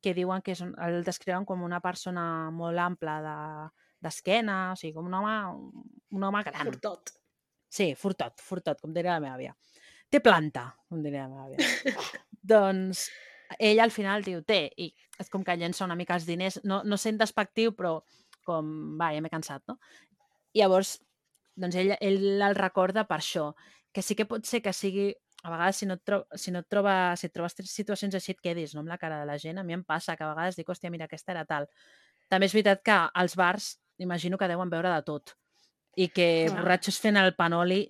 que 0.00 0.14
diuen 0.16 0.42
que 0.44 0.52
és 0.52 0.62
el 0.64 1.02
descriuen 1.05 1.44
com 1.48 1.62
una 1.64 1.80
persona 1.80 2.50
molt 2.52 2.80
ampla 2.80 3.20
de 3.24 3.36
d'esquena, 4.05 4.59
o 4.72 4.78
sigui, 4.78 4.94
com 4.96 5.11
un 5.11 5.18
home, 5.18 5.36
un 6.14 6.26
home 6.28 6.42
gran. 6.46 6.70
Furtot. 6.70 7.14
Sí, 7.74 7.92
furtot, 7.98 8.42
furtot, 8.44 8.80
com 8.82 8.92
diria 8.94 9.16
la 9.16 9.24
meva 9.24 9.38
àvia. 9.38 9.55
Té 10.12 10.20
planta, 10.22 10.68
com 10.88 11.02
diria 11.02 11.26
la 11.26 11.32
meva 11.32 11.46
àvia. 11.48 11.94
doncs 12.55 13.09
ell 13.59 13.80
al 13.82 13.92
final 13.94 14.24
diu, 14.26 14.42
té, 14.46 14.68
i 14.80 14.90
és 15.20 15.30
com 15.30 15.44
que 15.46 15.57
llença 15.59 15.84
una 15.86 15.96
mica 15.98 16.16
els 16.16 16.26
diners, 16.28 16.61
no, 16.64 16.82
no 16.84 16.98
sent 17.00 17.18
despectiu, 17.20 17.74
però 17.76 17.96
com, 18.46 18.70
va, 19.00 19.12
ja 19.14 19.22
m'he 19.24 19.32
cansat, 19.32 19.64
no? 19.70 19.78
I 20.55 20.62
llavors, 20.62 20.96
doncs 21.59 21.76
ell, 21.80 21.94
ell 22.00 22.42
el 22.48 22.57
recorda 22.59 23.07
per 23.09 23.20
això, 23.20 23.50
que 23.94 24.02
sí 24.02 24.16
que 24.18 24.26
pot 24.28 24.46
ser 24.46 24.61
que 24.62 24.74
sigui, 24.74 25.12
a 25.44 25.52
vegades 25.52 25.76
si 25.76 25.86
no 25.86 25.98
et, 25.98 26.02
tro 26.09 26.22
si 26.40 26.52
no 26.55 26.62
et, 26.64 26.68
troba, 26.72 27.14
si 27.20 27.28
et 27.28 27.34
trobes 27.34 27.55
situacions 27.68 28.14
així 28.16 28.32
et 28.32 28.40
quedis 28.42 28.72
no, 28.74 28.80
amb 28.80 28.90
la 28.90 28.98
cara 28.98 29.20
de 29.20 29.28
la 29.28 29.36
gent, 29.38 29.61
a 29.61 29.64
mi 29.66 29.76
em 29.76 29.84
passa 29.84 30.16
que 30.16 30.24
a 30.24 30.32
vegades 30.32 30.57
dic, 30.57 30.70
hòstia, 30.72 30.90
mira, 30.90 31.09
aquesta 31.11 31.34
era 31.34 31.44
tal. 31.48 31.68
També 32.32 32.48
és 32.48 32.55
veritat 32.57 32.80
que 32.86 32.96
als 33.22 33.36
bars 33.36 33.74
imagino 33.99 34.38
que 34.38 34.49
deuen 34.49 34.70
veure 34.70 34.90
de 34.90 35.03
tot 35.03 35.34
i 35.97 36.09
que 36.09 36.47
Clar. 36.49 36.61
borratxos 36.61 36.99
fent 37.01 37.16
el 37.16 37.34
panoli 37.38 37.84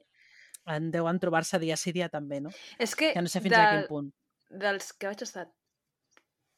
en 0.66 0.90
deuen 0.90 1.18
trobar-se 1.20 1.58
dia 1.58 1.76
sí 1.76 1.92
dia 1.92 2.08
també, 2.08 2.40
no? 2.40 2.50
És 2.78 2.94
que, 2.96 3.12
Que 3.12 3.22
no 3.22 3.28
sé 3.28 3.40
fins 3.40 3.56
a 3.56 3.68
quin 3.70 3.86
punt. 3.88 4.10
dels 4.50 4.92
que 4.92 5.06
vaig 5.06 5.22
estar... 5.22 5.46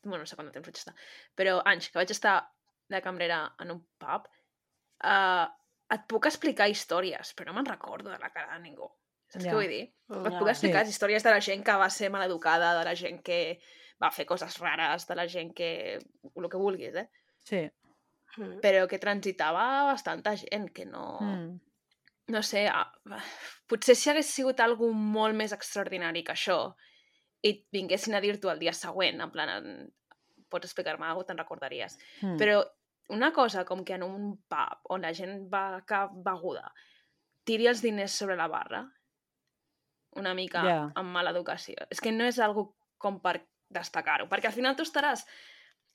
Bueno, 0.03 0.19
no 0.23 0.27
sé 0.27 0.37
quant 0.37 0.47
de 0.49 0.53
temps 0.55 0.67
vaig 0.69 0.77
estar, 0.79 0.95
però 1.35 1.61
anys 1.65 1.89
que 1.91 1.99
vaig 1.99 2.11
estar 2.11 2.37
de 2.89 3.01
cambrera 3.03 3.41
en 3.59 3.71
un 3.75 3.81
pub, 3.99 4.29
uh, 5.05 5.47
et 5.91 6.05
puc 6.11 6.27
explicar 6.27 6.69
històries, 6.71 7.33
però 7.35 7.51
no 7.51 7.55
me'n 7.59 7.67
recordo 7.67 8.11
de 8.11 8.19
la 8.19 8.31
cara 8.31 8.55
de 8.55 8.63
ningú. 8.63 8.87
Saps 9.29 9.45
Ja. 9.45 9.51
què 9.51 9.55
vull 9.57 9.69
dir? 9.69 9.83
Et 9.83 10.33
Ja. 10.33 10.39
puc 10.39 10.49
explicar 10.49 10.85
Sí. 10.87 10.91
històries 10.95 11.23
de 11.25 11.31
la 11.31 11.41
gent 11.41 11.65
que 11.65 11.73
va 11.77 11.91
ser 11.91 12.11
maleducada, 12.11 12.79
de 12.79 12.85
la 12.85 12.95
gent 12.95 13.23
que 13.23 13.59
va 14.03 14.11
fer 14.13 14.27
coses 14.27 14.59
rares, 14.59 15.07
de 15.09 15.15
la 15.17 15.27
gent 15.27 15.53
que... 15.55 15.99
el 16.37 16.49
que 16.49 16.57
vulguis, 16.57 16.95
eh? 16.95 17.09
Sí. 17.43 17.69
Mm. 18.37 18.61
Però 18.65 18.87
que 18.91 19.01
transitava 19.03 19.87
bastanta 19.93 20.37
gent, 20.37 20.71
que 20.75 20.87
no... 20.89 21.19
Mm. 21.21 21.55
no 22.35 22.43
sé, 22.43 22.67
a... 22.69 22.83
potser 23.71 23.95
si 23.95 24.11
hagués 24.11 24.33
sigut 24.35 24.61
algú 24.61 24.91
molt 24.93 25.37
més 25.39 25.53
extraordinari 25.55 26.25
que 26.27 26.35
això 26.35 26.59
i 27.47 27.53
et 27.53 27.61
vinguessin 27.73 28.17
a 28.17 28.21
dir-t'ho 28.25 28.51
el 28.51 28.59
dia 28.59 28.73
següent, 28.75 29.21
en 29.23 29.31
plan, 29.31 29.53
en... 29.61 29.87
pots 30.51 30.67
explicar-me 30.67 31.07
alguna 31.07 31.23
cosa, 31.23 31.29
te'n 31.31 31.43
recordaries. 31.43 31.99
Mm. 32.23 32.37
Però 32.41 32.59
una 33.15 33.33
cosa 33.33 33.65
com 33.65 33.85
que 33.87 33.95
en 33.95 34.03
un 34.03 34.37
pub 34.51 34.91
on 34.91 35.07
la 35.07 35.15
gent 35.15 35.47
va 35.53 35.83
cap 35.87 36.15
beguda 36.27 36.67
tiri 37.47 37.69
els 37.71 37.83
diners 37.85 38.15
sobre 38.19 38.35
la 38.37 38.49
barra, 38.51 38.83
una 40.19 40.35
mica 40.35 40.65
Ja. 40.67 40.79
amb 40.95 41.13
mala 41.15 41.31
educació. 41.31 41.77
És 41.91 42.01
que 42.01 42.11
no 42.11 42.25
és 42.25 42.39
algo 42.41 42.75
com 42.99 43.21
per 43.23 43.47
destacar-ho, 43.71 44.27
perquè 44.29 44.51
al 44.51 44.57
final 44.57 44.75
tu 44.77 44.83
estaràs 44.83 45.25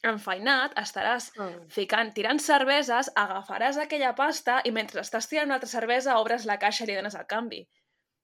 enfeinat, 0.04 0.74
estaràs 0.82 1.32
Mm. 1.38 1.68
ficant, 1.70 2.14
tirant 2.14 2.40
cerveses, 2.42 3.12
agafaràs 3.16 3.78
aquella 3.78 4.16
pasta 4.16 4.62
i 4.66 4.72
mentre 4.72 5.02
estàs 5.02 5.28
tirant 5.30 5.46
una 5.48 5.56
altra 5.56 5.70
cervesa 5.70 6.18
obres 6.20 6.46
la 6.46 6.58
caixa 6.60 6.84
i 6.84 6.88
li 6.88 6.96
dones 6.96 7.16
el 7.16 7.28
canvi. 7.28 7.68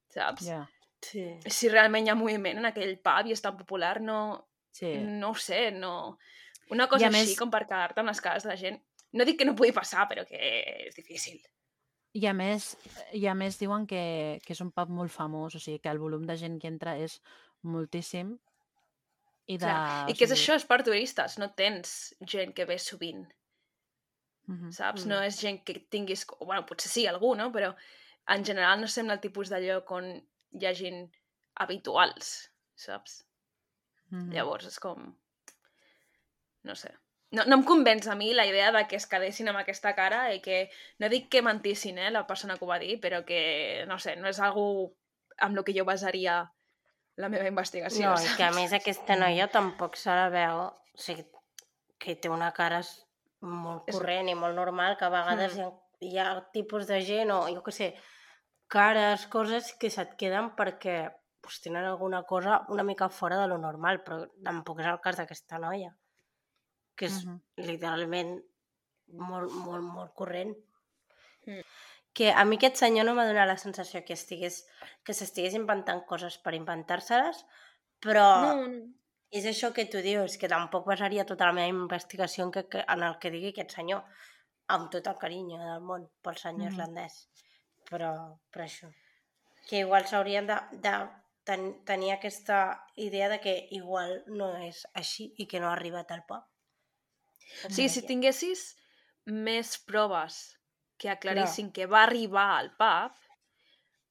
Saps? 0.09 0.45
Ja. 0.47 0.63
Sí. 1.01 1.23
Si 1.45 1.69
realment 1.69 2.07
hi 2.07 2.09
ha 2.09 2.15
moviment 2.15 2.57
en 2.57 2.65
aquell 2.65 2.97
pub 2.99 3.27
i 3.27 3.31
és 3.35 3.41
tan 3.41 3.55
popular, 3.57 4.01
no, 4.01 4.47
Sí. 4.71 4.97
no 4.97 5.29
ho 5.31 5.35
sé, 5.35 5.71
no... 5.71 6.17
Una 6.69 6.87
cosa 6.87 7.07
així 7.07 7.17
més- 7.17 7.37
com 7.39 7.49
per 7.49 7.65
quedar-te 7.65 7.99
amb 8.01 8.09
les 8.09 8.19
cares 8.21 8.43
de 8.43 8.49
la 8.49 8.57
gent. 8.57 8.81
No 9.13 9.23
dic 9.23 9.37
que 9.39 9.45
no 9.45 9.55
pugui 9.55 9.71
passar, 9.71 10.07
però 10.09 10.25
que 10.27 10.35
és 10.87 10.95
difícil. 10.95 11.39
I 12.13 12.25
a 12.27 12.33
més, 12.33 12.75
i 13.13 13.25
a 13.27 13.33
més 13.35 13.57
diuen 13.59 13.85
que, 13.87 14.39
que 14.43 14.53
és 14.53 14.61
un 14.61 14.71
pub 14.71 14.89
molt 14.89 15.11
famós, 15.11 15.55
o 15.55 15.59
sigui 15.59 15.79
que 15.79 15.89
el 15.89 15.99
volum 15.99 16.25
de 16.25 16.35
gent 16.35 16.59
que 16.59 16.67
entra 16.67 16.97
és 16.97 17.21
moltíssim. 17.61 18.37
I, 19.47 19.55
de, 19.55 19.63
Clar. 19.63 20.07
I 20.11 20.15
què 20.17 20.25
és 20.27 20.33
això? 20.35 20.57
És 20.59 20.65
per 20.67 20.81
turistes, 20.83 21.37
no 21.39 21.47
tens 21.55 21.91
gent 22.33 22.51
que 22.55 22.65
ve 22.67 22.75
sovint, 22.83 23.23
mhm. 24.49 24.73
saps? 24.75 25.05
Mm. 25.05 25.13
No 25.13 25.21
és 25.23 25.39
gent 25.39 25.61
que 25.63 25.77
tinguis... 25.93 26.25
Bueno, 26.41 26.65
potser 26.67 26.91
sí, 26.91 27.05
algú, 27.07 27.31
no? 27.39 27.47
Però 27.55 27.71
en 28.35 28.43
general 28.43 28.81
no 28.81 28.91
sembla 28.91 29.15
el 29.15 29.23
tipus 29.23 29.53
de 29.53 29.61
lloc 29.63 29.91
on 29.95 30.11
hi 30.17 30.67
ha 30.67 30.75
gent 30.75 31.05
habituals, 31.63 32.35
saps? 32.75 33.21
Mhm. 34.11 34.33
Llavors 34.35 34.67
és 34.67 34.79
com... 34.83 35.07
No 36.67 36.75
sé. 36.75 36.91
No, 37.31 37.43
no 37.47 37.57
em 37.59 37.63
convenç 37.67 38.07
a 38.07 38.15
mi 38.15 38.33
la 38.35 38.45
idea 38.47 38.71
de 38.75 38.83
que 38.87 38.95
es 38.99 39.07
quedessin 39.07 39.47
amb 39.51 39.59
aquesta 39.61 39.93
cara 39.95 40.25
i 40.35 40.43
que... 40.43 40.65
No 40.99 41.07
dic 41.11 41.31
que 41.31 41.43
mentissin, 41.43 41.99
eh, 41.99 42.11
la 42.11 42.27
persona 42.27 42.59
que 42.59 42.67
ho 42.67 42.69
va 42.69 42.79
dir, 42.83 42.99
però 43.03 43.23
que, 43.27 43.39
no 43.87 43.99
sé, 43.99 44.15
no 44.19 44.27
és 44.27 44.39
algú 44.43 44.67
amb 45.43 45.59
el 45.59 45.63
que 45.63 45.75
jo 45.75 45.87
basaria 45.87 46.41
la 47.17 47.29
meva 47.29 47.47
investigació. 47.49 48.11
No, 48.13 48.35
que 48.37 48.43
a 48.45 48.51
més 48.53 48.73
aquesta 48.77 49.15
noia 49.17 49.47
tampoc 49.49 49.95
se 49.97 50.09
la 50.13 50.29
veu... 50.33 50.67
O 50.69 51.01
sigui, 51.01 51.25
que 52.01 52.15
té 52.15 52.29
una 52.29 52.51
cara 52.53 52.79
molt 53.41 53.87
És- 53.89 53.95
corrent 53.97 54.29
i 54.29 54.35
molt 54.37 54.55
normal, 54.57 54.95
que 54.97 55.05
a 55.05 55.09
vegades 55.13 55.57
Mm. 55.57 55.59
hi, 55.59 55.63
ha, 55.63 55.71
hi 56.01 56.17
ha 56.19 56.49
tipus 56.53 56.87
de 56.87 57.01
gent 57.05 57.31
o, 57.31 57.43
jo 57.53 57.61
què 57.65 57.71
sé, 57.73 57.87
cares, 58.67 59.27
coses 59.27 59.73
que 59.79 59.89
se't 59.89 60.15
queden 60.17 60.51
perquè 60.57 61.11
pues, 61.41 61.61
tenen 61.61 61.85
alguna 61.85 62.23
cosa 62.23 62.65
una 62.69 62.83
mica 62.83 63.07
fora 63.09 63.37
de 63.39 63.47
lo 63.47 63.57
normal, 63.57 64.01
però 64.03 64.25
tampoc 64.43 64.81
és 64.81 64.87
el 64.89 64.99
cas 64.99 65.15
d'aquesta 65.17 65.59
noia, 65.59 65.93
que 66.95 67.05
és 67.05 67.25
Mhm. 67.25 67.41
literalment 67.57 68.33
molt, 69.13 69.51
molt, 69.51 69.83
molt 69.83 70.13
corrent. 70.13 70.55
Mm. 71.45 71.61
Que 72.17 72.31
a 72.33 72.43
mi 72.49 72.57
aquest 72.57 72.79
senyor 72.81 73.05
no 73.05 73.13
m'ha 73.13 73.27
donat 73.29 73.45
la 73.49 73.57
sensació 73.61 74.01
que 74.05 74.15
estigués 74.17 74.63
que 75.05 75.13
s'estigués 75.13 75.53
inventant 75.57 76.01
coses 76.09 76.39
per 76.41 76.55
inventar-se-les, 76.57 77.43
però 78.01 78.23
No, 78.41 78.55
no. 78.67 78.87
és 79.29 79.45
això 79.45 79.69
que 79.75 79.85
tu 79.85 80.01
dius, 80.01 80.37
que 80.41 80.49
tampoc 80.49 80.87
basaria 80.87 81.25
tota 81.29 81.45
la 81.45 81.53
meva 81.53 81.67
investigació 81.69 82.45
en, 82.47 82.51
que, 82.51 82.63
que, 82.67 82.81
en 82.87 83.03
el 83.03 83.19
que 83.19 83.29
digui 83.29 83.51
aquest 83.53 83.75
senyor, 83.77 84.03
amb 84.67 84.89
tot 84.91 85.05
el 85.07 85.17
carinyo 85.21 85.59
del 85.61 85.81
món 85.85 86.09
pel 86.21 86.37
senyor 86.41 86.71
Mhm. 86.71 86.73
irlandès. 86.73 87.29
Però, 87.89 88.39
però 88.51 88.65
això, 88.65 88.89
que 89.69 89.79
igual 89.79 90.07
s'haurien 90.07 90.47
de, 90.47 90.57
de 90.71 90.95
ten, 91.45 91.83
tenir 91.85 92.11
aquesta 92.13 92.83
idea 92.95 93.29
de 93.29 93.39
que 93.39 93.67
igual 93.71 94.23
no 94.27 94.57
és 94.57 94.85
així 94.93 95.33
i 95.37 95.45
que 95.47 95.59
no 95.59 95.67
ha 95.69 95.73
arribat 95.73 96.11
al. 96.11 96.23
O 96.27 97.69
sigui, 97.69 97.87
si 97.89 98.01
tinguessis 98.01 98.75
més 99.25 99.77
proves 99.77 100.56
que 100.97 101.09
aclarissin 101.09 101.69
Clar. 101.71 101.73
que 101.73 101.85
va 101.93 102.03
arribar 102.03 102.47
al 102.57 102.71
pub, 102.77 103.13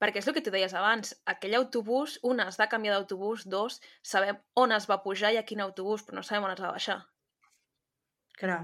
perquè 0.00 0.20
és 0.20 0.28
el 0.28 0.34
que 0.36 0.42
tu 0.44 0.52
deies 0.52 0.74
abans, 0.76 1.14
aquell 1.26 1.54
autobús, 1.58 2.18
un, 2.22 2.40
has 2.44 2.56
de 2.60 2.68
canviar 2.68 2.94
d'autobús, 2.96 3.46
dos, 3.48 3.80
sabem 4.02 4.38
on 4.54 4.72
es 4.76 4.86
va 4.90 5.02
pujar 5.02 5.32
i 5.32 5.38
a 5.40 5.44
quin 5.48 5.60
autobús, 5.64 6.04
però 6.04 6.20
no 6.20 6.22
sabem 6.26 6.44
on 6.44 6.52
es 6.54 6.60
va 6.62 6.70
baixar. 6.74 6.98
Clar. 8.38 8.62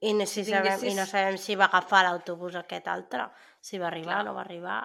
I, 0.00 0.12
no, 0.14 0.26
si 0.26 0.44
Si 0.44 0.50
sabem, 0.52 0.84
I 0.84 0.94
no 0.94 1.06
sabem 1.06 1.38
si 1.38 1.54
va 1.56 1.66
agafar 1.70 2.04
l'autobús 2.04 2.54
aquest 2.58 2.86
altre, 2.88 3.28
si 3.60 3.78
va 3.78 3.88
arribar 3.88 4.18
Clar. 4.18 4.22
o 4.22 4.28
no 4.28 4.34
va 4.36 4.42
arribar. 4.44 4.82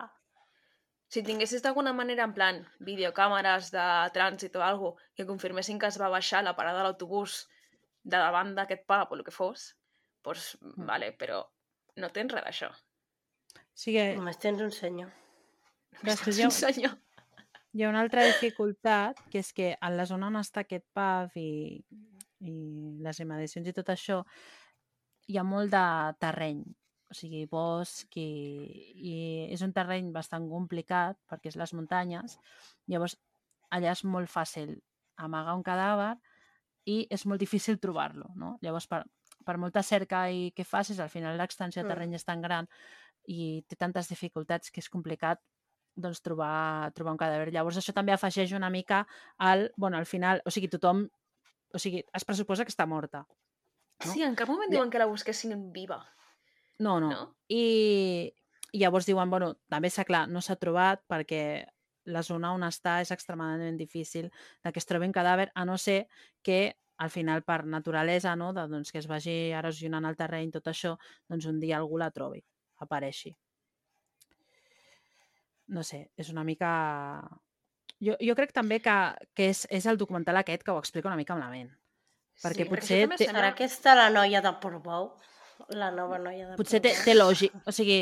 Si 1.09 1.23
tinguessis 1.25 1.63
d'alguna 1.65 1.91
manera, 1.93 2.23
en 2.23 2.33
plan, 2.37 2.59
videocàmeres 2.85 3.71
de 3.73 3.85
trànsit 4.13 4.55
o 4.55 4.61
alguna 4.61 5.01
que 5.17 5.25
confirmessin 5.25 5.79
que 5.81 5.87
es 5.89 5.97
va 6.01 6.09
baixar 6.13 6.39
a 6.39 6.47
la 6.49 6.55
parada 6.55 6.77
de 6.77 6.83
l'autobús 6.85 7.47
de 8.03 8.17
davant 8.17 8.53
d'aquest 8.55 8.85
pub 8.87 9.11
o 9.11 9.15
el 9.17 9.23
que 9.25 9.31
fos, 9.33 9.75
doncs, 10.23 10.57
Mm. 10.61 10.85
vale, 10.85 11.11
però 11.17 11.41
no 11.97 12.09
tens 12.13 12.33
res 12.33 12.45
d'això. 12.45 12.69
O 12.69 13.61
sigui, 13.79 14.03
Només 14.17 14.37
tens 14.41 14.61
un 14.61 14.71
senyor. 14.75 15.09
Després 16.03 16.37
Tens 16.37 16.45
un 16.45 16.73
senyor. 16.73 16.97
hi 17.73 17.83
ha 17.83 17.89
una 17.89 18.01
altra 18.01 18.25
dificultat, 18.27 19.19
que 19.31 19.39
és 19.39 19.53
que 19.53 19.73
en 19.79 19.97
la 19.97 20.05
zona 20.09 20.27
on 20.27 20.39
està 20.39 20.61
aquest 20.65 20.85
pub 20.95 21.35
i, 21.39 21.79
i 22.41 22.53
les 23.05 23.19
imediacions 23.19 23.67
i 23.67 23.73
tot 23.75 23.89
això, 23.93 24.21
hi 25.29 25.37
ha 25.37 25.43
molt 25.43 25.71
de 25.71 25.83
terreny, 26.19 26.63
o 27.09 27.15
sigui, 27.17 27.45
bosc 27.49 28.17
i, 28.17 28.27
i 28.95 29.15
és 29.53 29.61
un 29.65 29.73
terreny 29.73 30.11
bastant 30.13 30.47
complicat 30.49 31.17
perquè 31.29 31.49
és 31.49 31.57
les 31.57 31.73
muntanyes, 31.73 32.37
llavors 32.89 33.15
allà 33.73 33.93
és 33.93 34.03
molt 34.05 34.29
fàcil 34.29 34.75
amagar 35.17 35.55
un 35.57 35.63
cadàver 35.65 36.13
i 36.89 37.03
és 37.11 37.25
molt 37.29 37.41
difícil 37.41 37.77
trobar-lo, 37.81 38.29
no? 38.35 38.55
Llavors, 38.65 38.87
per, 38.89 39.03
per 39.49 39.57
molta 39.61 39.81
cerca 39.83 40.27
i 40.29 40.51
que 40.55 40.63
facis, 40.67 40.99
al 41.01 41.09
final 41.09 41.37
l'extensió 41.41 41.81
de 41.81 41.87
Mm. 41.89 41.93
terreny 41.95 42.13
és 42.19 42.25
tan 42.27 42.41
gran 42.45 42.69
i 43.27 43.63
té 43.67 43.75
tantes 43.75 44.07
dificultats 44.09 44.69
que 44.71 44.79
és 44.83 44.89
complicat 44.89 45.41
doncs, 45.99 46.21
trobar, 46.23 46.91
trobar 46.95 47.11
un 47.11 47.17
cadàver. 47.19 47.49
Llavors, 47.51 47.75
això 47.81 47.91
també 47.93 48.13
afegeix 48.13 48.53
una 48.55 48.69
mica 48.69 49.01
al... 49.37 49.71
Bueno, 49.75 49.97
al 49.97 50.05
final, 50.05 50.41
o 50.45 50.51
sigui, 50.53 50.69
tothom... 50.71 51.07
O 51.73 51.77
sigui, 51.81 51.99
es 52.15 52.23
pressuposa 52.25 52.63
que 52.65 52.71
està 52.71 52.85
morta. 52.87 53.25
No? 54.05 54.13
Sí, 54.13 54.23
en 54.23 54.33
cap 54.39 54.47
moment 54.49 54.69
Ja. 54.71 54.77
diuen 54.77 54.89
que 54.89 54.97
la 55.01 55.05
busquessin 55.09 55.71
viva, 55.73 55.99
No, 56.79 56.99
no. 57.01 57.09
no? 57.11 57.35
I, 57.51 58.31
I 58.71 58.79
llavors 58.79 59.05
diuen, 59.09 59.29
bueno, 59.29 59.55
també 59.67 59.89
s'ha 59.91 60.05
clar, 60.07 60.27
no 60.31 60.39
s'ha 60.41 60.55
trobat 60.55 61.01
perquè 61.09 61.67
la 62.05 62.23
zona 62.23 62.53
on 62.55 62.63
està 62.63 63.01
és 63.03 63.11
extremadament 63.11 63.75
difícil 63.77 64.31
de 64.63 64.71
que 64.71 64.79
es 64.79 64.85
trobi 64.87 65.05
un 65.09 65.11
cadàver, 65.13 65.51
a 65.53 65.65
no 65.65 65.75
ser 65.77 66.07
que 66.41 66.77
al 66.99 67.09
final 67.13 67.43
per 67.47 67.61
naturalesa, 67.65 68.33
no, 68.35 68.51
de, 68.53 68.65
doncs, 68.67 68.91
que 68.91 68.99
es 68.99 69.07
vagi 69.07 69.35
erosionant 69.55 70.05
el 70.09 70.17
terreny, 70.19 70.49
tot 70.51 70.67
això, 70.71 70.95
doncs 71.31 71.45
un 71.47 71.59
dia 71.61 71.77
algú 71.79 71.97
la 72.01 72.09
trobi, 72.11 72.41
apareixi. 72.83 73.31
No 75.69 75.83
sé, 75.85 76.09
és 76.17 76.31
una 76.33 76.43
mica... 76.43 76.71
Jo, 77.99 78.15
jo 78.23 78.33
crec 78.35 78.53
també 78.55 78.79
que, 78.83 78.95
que 79.35 79.49
és, 79.51 79.65
és 79.75 79.85
el 79.91 79.99
documental 79.99 80.39
aquest 80.39 80.63
que 80.63 80.71
ho 80.71 80.79
explica 80.79 81.09
una 81.11 81.19
mica 81.19 81.35
malament. 81.35 81.69
Perquè 82.39 82.63
sí, 82.63 82.69
potser 82.71 82.99
també 83.03 83.17
té- 83.19 83.27
Serà 83.27 83.49
aquesta 83.51 83.95
la 83.99 84.07
noia 84.13 84.41
de 84.41 84.53
Portbou? 84.63 85.11
La 85.75 85.89
nova 85.91 86.17
noia 86.23 86.47
de 86.47 86.55
Potser 86.55 86.79
té, 86.81 86.93
té 87.03 87.13
lògica, 87.17 87.59
o 87.67 87.73
sigui, 87.75 87.99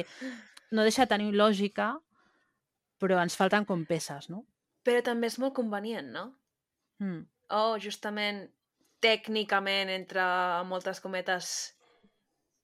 no 0.77 0.85
deixa 0.85 1.07
de 1.07 1.11
tenir 1.15 1.31
lògica, 1.33 1.95
però 3.01 3.17
ens 3.23 3.35
falten 3.37 3.65
com 3.65 3.81
peces, 3.89 4.29
no? 4.29 4.43
Però 4.85 5.01
també 5.03 5.27
és 5.31 5.39
molt 5.41 5.55
convenient, 5.57 6.11
no? 6.13 6.27
Mm. 7.01 7.23
Oh, 7.57 7.79
justament, 7.81 8.45
tècnicament, 9.03 9.89
entre 9.93 10.23
moltes 10.65 10.99
cometes, 11.03 11.51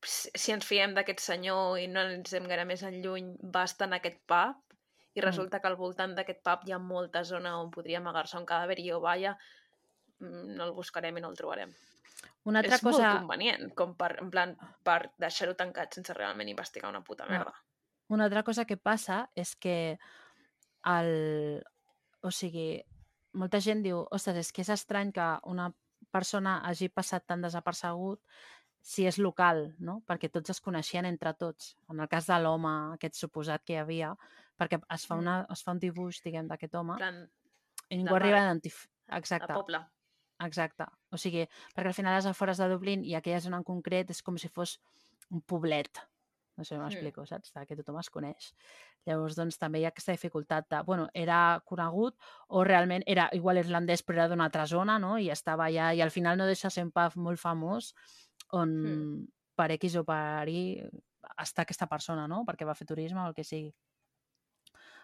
si 0.03 0.51
ens 0.51 0.65
fiem 0.67 0.93
d'aquest 0.97 1.21
senyor 1.23 1.77
i 1.79 1.87
no 1.87 2.01
ens 2.17 2.33
hem 2.33 2.47
gaire 2.49 2.65
més 2.67 2.83
enlluny, 2.83 3.35
va 3.53 3.63
estar 3.69 3.87
en 3.87 3.97
aquest 3.99 4.19
pub 4.27 4.59
i 5.13 5.21
Mm. 5.21 5.25
resulta 5.25 5.59
que 5.61 5.67
al 5.67 5.77
voltant 5.77 6.15
d'aquest 6.15 6.41
pub 6.43 6.65
hi 6.65 6.73
ha 6.73 6.79
molta 6.79 7.23
zona 7.23 7.59
on 7.61 7.71
podria 7.71 7.99
amagar-se 7.99 8.37
un 8.37 8.45
cadàver 8.45 8.79
i 8.79 8.89
jo, 8.89 8.99
vaja, 8.99 9.37
mm, 10.19 10.55
no 10.57 10.65
el 10.65 10.73
buscarem 10.73 11.17
i 11.17 11.21
no 11.21 11.29
el 11.29 11.37
trobarem. 11.37 11.73
Una 12.45 12.59
altra 12.59 12.75
és 12.75 12.81
cosa... 12.81 13.03
molt 13.03 13.19
convenient, 13.21 13.69
com 13.75 13.95
per, 13.95 14.17
en 14.19 14.29
plan, 14.31 14.57
per 14.83 15.11
deixar-ho 15.17 15.53
tancat 15.55 15.93
sense 15.93 16.13
realment 16.13 16.49
investigar 16.49 16.89
una 16.89 17.03
puta 17.03 17.25
Clar. 17.25 17.37
merda. 17.37 17.53
Una 18.09 18.25
altra 18.25 18.43
cosa 18.43 18.65
que 18.65 18.77
passa 18.77 19.29
és 19.35 19.55
que 19.55 19.97
el... 20.85 21.63
O 22.21 22.31
sigui, 22.31 22.83
molta 23.33 23.59
gent 23.59 23.81
diu, 23.83 24.07
ostres, 24.11 24.37
és 24.37 24.51
que 24.51 24.61
és 24.63 24.69
estrany 24.69 25.11
que 25.11 25.25
una 25.51 25.69
persona 26.13 26.59
hagi 26.67 26.89
passat 26.93 27.25
tan 27.27 27.41
desapercegut 27.41 28.21
si 28.83 29.05
és 29.07 29.17
local, 29.17 29.69
no? 29.79 30.01
Perquè 30.07 30.29
tots 30.31 30.51
es 30.51 30.59
coneixien 30.61 31.07
entre 31.07 31.31
tots. 31.39 31.73
En 31.89 32.01
el 32.03 32.09
cas 32.11 32.27
de 32.27 32.37
l'home, 32.43 32.71
aquest 32.97 33.15
suposat 33.15 33.63
que 33.63 33.77
hi 33.77 33.79
havia, 33.81 34.11
perquè 34.59 34.81
es 34.93 35.05
fa, 35.07 35.15
Mm. 35.15 35.19
una, 35.23 35.35
es 35.55 35.63
fa 35.63 35.71
un 35.71 35.79
dibuix, 35.79 36.19
diguem, 36.23 36.47
d'aquest 36.51 36.75
home, 36.75 36.93
En 36.93 36.99
plan, 36.99 37.21
i 37.89 37.97
ningú 37.97 38.11
de 38.11 38.19
arriba 38.19 38.41
a 38.41 38.45
identificar... 38.49 39.17
Exacte. 39.19 39.51
a 39.51 39.55
poble. 39.55 39.79
Exacte. 40.43 40.85
O 41.11 41.17
sigui, 41.17 41.45
perquè 41.75 41.87
al 41.91 41.93
final 41.95 42.15
les 42.17 42.25
afores 42.27 42.57
de 42.59 42.67
Dublín 42.67 43.03
i 43.05 43.15
aquella 43.15 43.39
zona 43.39 43.57
en 43.61 43.63
concret 43.63 44.09
és 44.11 44.21
com 44.21 44.37
si 44.37 44.49
fos 44.49 44.79
un 45.31 45.41
poblet. 45.41 46.01
No 46.57 46.63
sé 46.63 46.75
si 46.75 46.79
m'explico, 46.81 47.25
saps? 47.25 47.51
De 47.55 47.65
que 47.65 47.75
tothom 47.75 47.97
es 47.99 48.09
coneix. 48.13 48.51
Llavors, 49.09 49.35
doncs, 49.35 49.57
també 49.57 49.79
hi 49.81 49.85
ha 49.85 49.89
aquesta 49.89 50.13
dificultat 50.13 50.67
de, 50.69 50.81
bueno, 50.85 51.07
era 51.13 51.61
conegut 51.65 52.15
o 52.49 52.63
realment 52.63 53.03
era 53.07 53.29
igual 53.33 53.57
irlandès 53.57 54.03
però 54.05 54.21
era 54.21 54.27
d'una 54.29 54.45
altra 54.45 54.65
zona, 54.69 54.99
no? 54.99 55.17
I 55.17 55.31
estava 55.33 55.65
allà 55.65 55.93
i 55.95 56.01
al 56.01 56.11
final 56.13 56.37
no 56.37 56.45
deixa 56.45 56.69
ser 56.69 56.83
un 56.85 56.91
pub 56.91 57.15
molt 57.15 57.39
famós 57.41 57.93
on 58.51 58.69
Mm. 58.83 59.27
per 59.55 59.71
X 59.79 59.95
o 59.97 60.03
per 60.05 60.47
Y 60.49 60.83
està 61.39 61.63
aquesta 61.63 61.87
persona, 61.87 62.27
no? 62.27 62.43
Perquè 62.45 62.65
va 62.65 62.75
fer 62.75 62.85
turisme 62.87 63.21
o 63.21 63.27
el 63.27 63.33
que 63.33 63.43
sigui. 63.43 63.73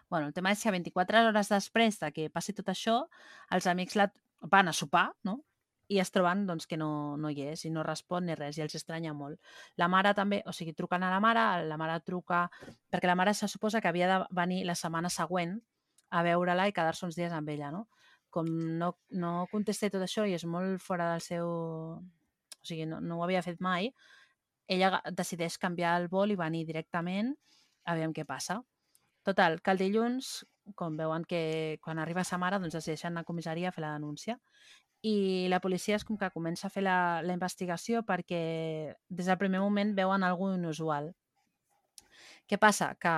Bueno, 0.09 0.27
el 0.27 0.33
tema 0.33 0.51
és 0.51 0.61
que 0.63 0.71
24 0.71 1.27
hores 1.27 1.49
després 1.49 1.99
de 1.99 2.11
que 2.11 2.29
passi 2.29 2.53
tot 2.53 2.69
això, 2.69 3.07
els 3.51 3.67
amics 3.67 3.95
la 3.95 4.11
van 4.41 4.67
a 4.67 4.73
sopar, 4.73 5.11
no? 5.23 5.43
I 5.89 5.97
es 6.01 6.11
troben 6.13 6.45
doncs, 6.45 6.67
que 6.69 6.77
no, 6.77 7.17
no 7.17 7.31
hi 7.33 7.47
és 7.49 7.65
i 7.65 7.71
no 7.73 7.83
respon 7.85 8.27
ni 8.27 8.35
res 8.37 8.59
i 8.59 8.63
els 8.65 8.75
estranya 8.77 9.13
molt. 9.17 9.39
La 9.81 9.87
mare 9.89 10.13
també, 10.17 10.43
o 10.45 10.53
sigui, 10.53 10.75
truquen 10.77 11.03
a 11.03 11.09
la 11.09 11.21
mare, 11.23 11.45
la 11.65 11.79
mare 11.81 11.97
truca... 12.05 12.43
Perquè 12.89 13.09
la 13.09 13.17
mare 13.17 13.33
se 13.33 13.49
suposa 13.49 13.81
que 13.81 13.89
havia 13.89 14.09
de 14.11 14.19
venir 14.37 14.61
la 14.69 14.77
setmana 14.77 15.09
següent 15.09 15.57
a 16.09 16.21
veure-la 16.25 16.67
i 16.69 16.75
quedar-se 16.75 17.07
uns 17.07 17.17
dies 17.17 17.33
amb 17.33 17.49
ella, 17.49 17.71
no? 17.73 17.87
Com 18.29 18.47
no, 18.77 18.93
no 19.17 19.33
contesta 19.51 19.89
tot 19.89 20.05
això 20.05 20.27
i 20.29 20.37
és 20.37 20.45
molt 20.45 20.81
fora 20.85 21.09
del 21.13 21.25
seu... 21.25 21.49
O 22.59 22.65
sigui, 22.65 22.85
no, 22.85 22.99
no 23.01 23.17
ho 23.17 23.23
havia 23.23 23.41
fet 23.41 23.61
mai, 23.63 23.87
ella 24.69 25.01
decideix 25.17 25.57
canviar 25.57 25.95
el 25.97 26.07
vol 26.11 26.33
i 26.33 26.37
venir 26.37 26.65
directament 26.67 27.33
a 27.89 27.95
veure 27.97 28.13
què 28.13 28.25
passa. 28.29 28.59
Total, 29.25 29.57
que 29.63 29.73
el 29.73 29.81
dilluns, 29.81 30.29
com 30.77 30.97
veuen 30.99 31.25
que 31.25 31.79
quan 31.83 31.99
arriba 31.99 32.23
sa 32.23 32.37
mare, 32.37 32.59
doncs 32.61 32.77
decideixen 32.77 33.13
anar 33.13 33.25
a 33.25 33.29
comissaria 33.29 33.69
a 33.69 33.73
fer 33.75 33.83
la 33.83 33.95
denúncia. 33.95 34.37
I 35.05 35.47
la 35.47 35.61
policia 35.63 35.95
és 35.95 36.03
com 36.03 36.17
que 36.19 36.31
comença 36.33 36.67
a 36.67 36.73
fer 36.73 36.83
la, 36.83 37.21
la 37.23 37.35
investigació 37.35 38.01
perquè 38.03 38.41
des 39.07 39.29
del 39.29 39.37
primer 39.39 39.61
moment 39.63 39.93
veuen 39.95 40.25
alguna 40.27 40.57
inusual. 40.59 41.13
Què 42.49 42.57
passa? 42.59 42.95
Que 42.99 43.13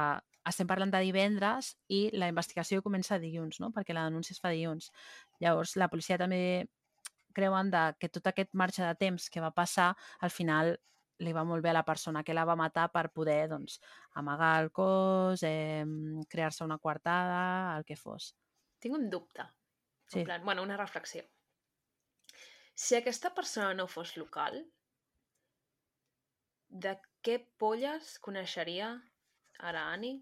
estem 0.49 0.69
parlant 0.69 0.91
de 0.93 1.01
divendres 1.05 1.75
i 1.89 2.03
la 2.17 2.29
investigació 2.29 2.81
comença 2.85 3.19
dilluns, 3.21 3.59
no? 3.61 3.71
perquè 3.73 3.95
la 3.97 4.05
denúncia 4.09 4.35
es 4.35 4.41
fa 4.41 4.51
dilluns. 4.53 4.91
Llavors, 5.41 5.75
la 5.77 5.89
policia 5.89 6.19
també 6.21 6.67
creuen 7.33 7.71
de 7.71 7.83
que 7.99 8.09
tot 8.09 8.27
aquest 8.27 8.53
marge 8.53 8.83
de 8.83 8.93
temps 8.99 9.29
que 9.31 9.41
va 9.41 9.53
passar, 9.55 9.93
al 10.19 10.33
final 10.33 10.75
li 11.21 11.33
va 11.37 11.45
molt 11.45 11.63
bé 11.63 11.69
a 11.69 11.77
la 11.77 11.85
persona 11.85 12.23
que 12.25 12.33
la 12.33 12.45
va 12.49 12.57
matar 12.57 12.87
per 12.91 13.11
poder 13.13 13.45
doncs, 13.49 13.77
amagar 14.17 14.55
el 14.63 14.71
cos, 14.73 15.43
eh, 15.45 15.85
crear-se 16.29 16.65
una 16.65 16.79
coartada, 16.79 17.77
el 17.77 17.85
que 17.85 17.95
fos. 17.95 18.33
Tinc 18.81 18.97
un 18.97 19.09
dubte. 19.09 19.45
Sí. 20.07 20.19
En 20.19 20.25
plan, 20.25 20.43
bueno, 20.43 20.63
una 20.63 20.77
reflexió. 20.77 21.23
Si 22.81 22.95
aquesta 22.97 23.29
persona 23.37 23.73
no 23.77 23.87
fos 23.93 24.15
local, 24.17 24.61
de 26.85 26.93
què 27.25 27.35
polles 27.61 28.15
coneixeria 28.25 28.89
ara 29.69 29.83
Ani 29.93 30.13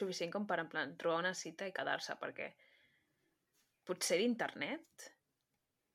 suficient 0.00 0.32
com 0.32 0.46
per, 0.48 0.60
en 0.62 0.70
plan, 0.72 0.94
trobar 1.00 1.20
una 1.24 1.34
cita 1.34 1.66
i 1.68 1.74
quedar-se? 1.76 2.14
Perquè 2.20 2.48
potser 3.88 4.18
d'internet, 4.20 5.08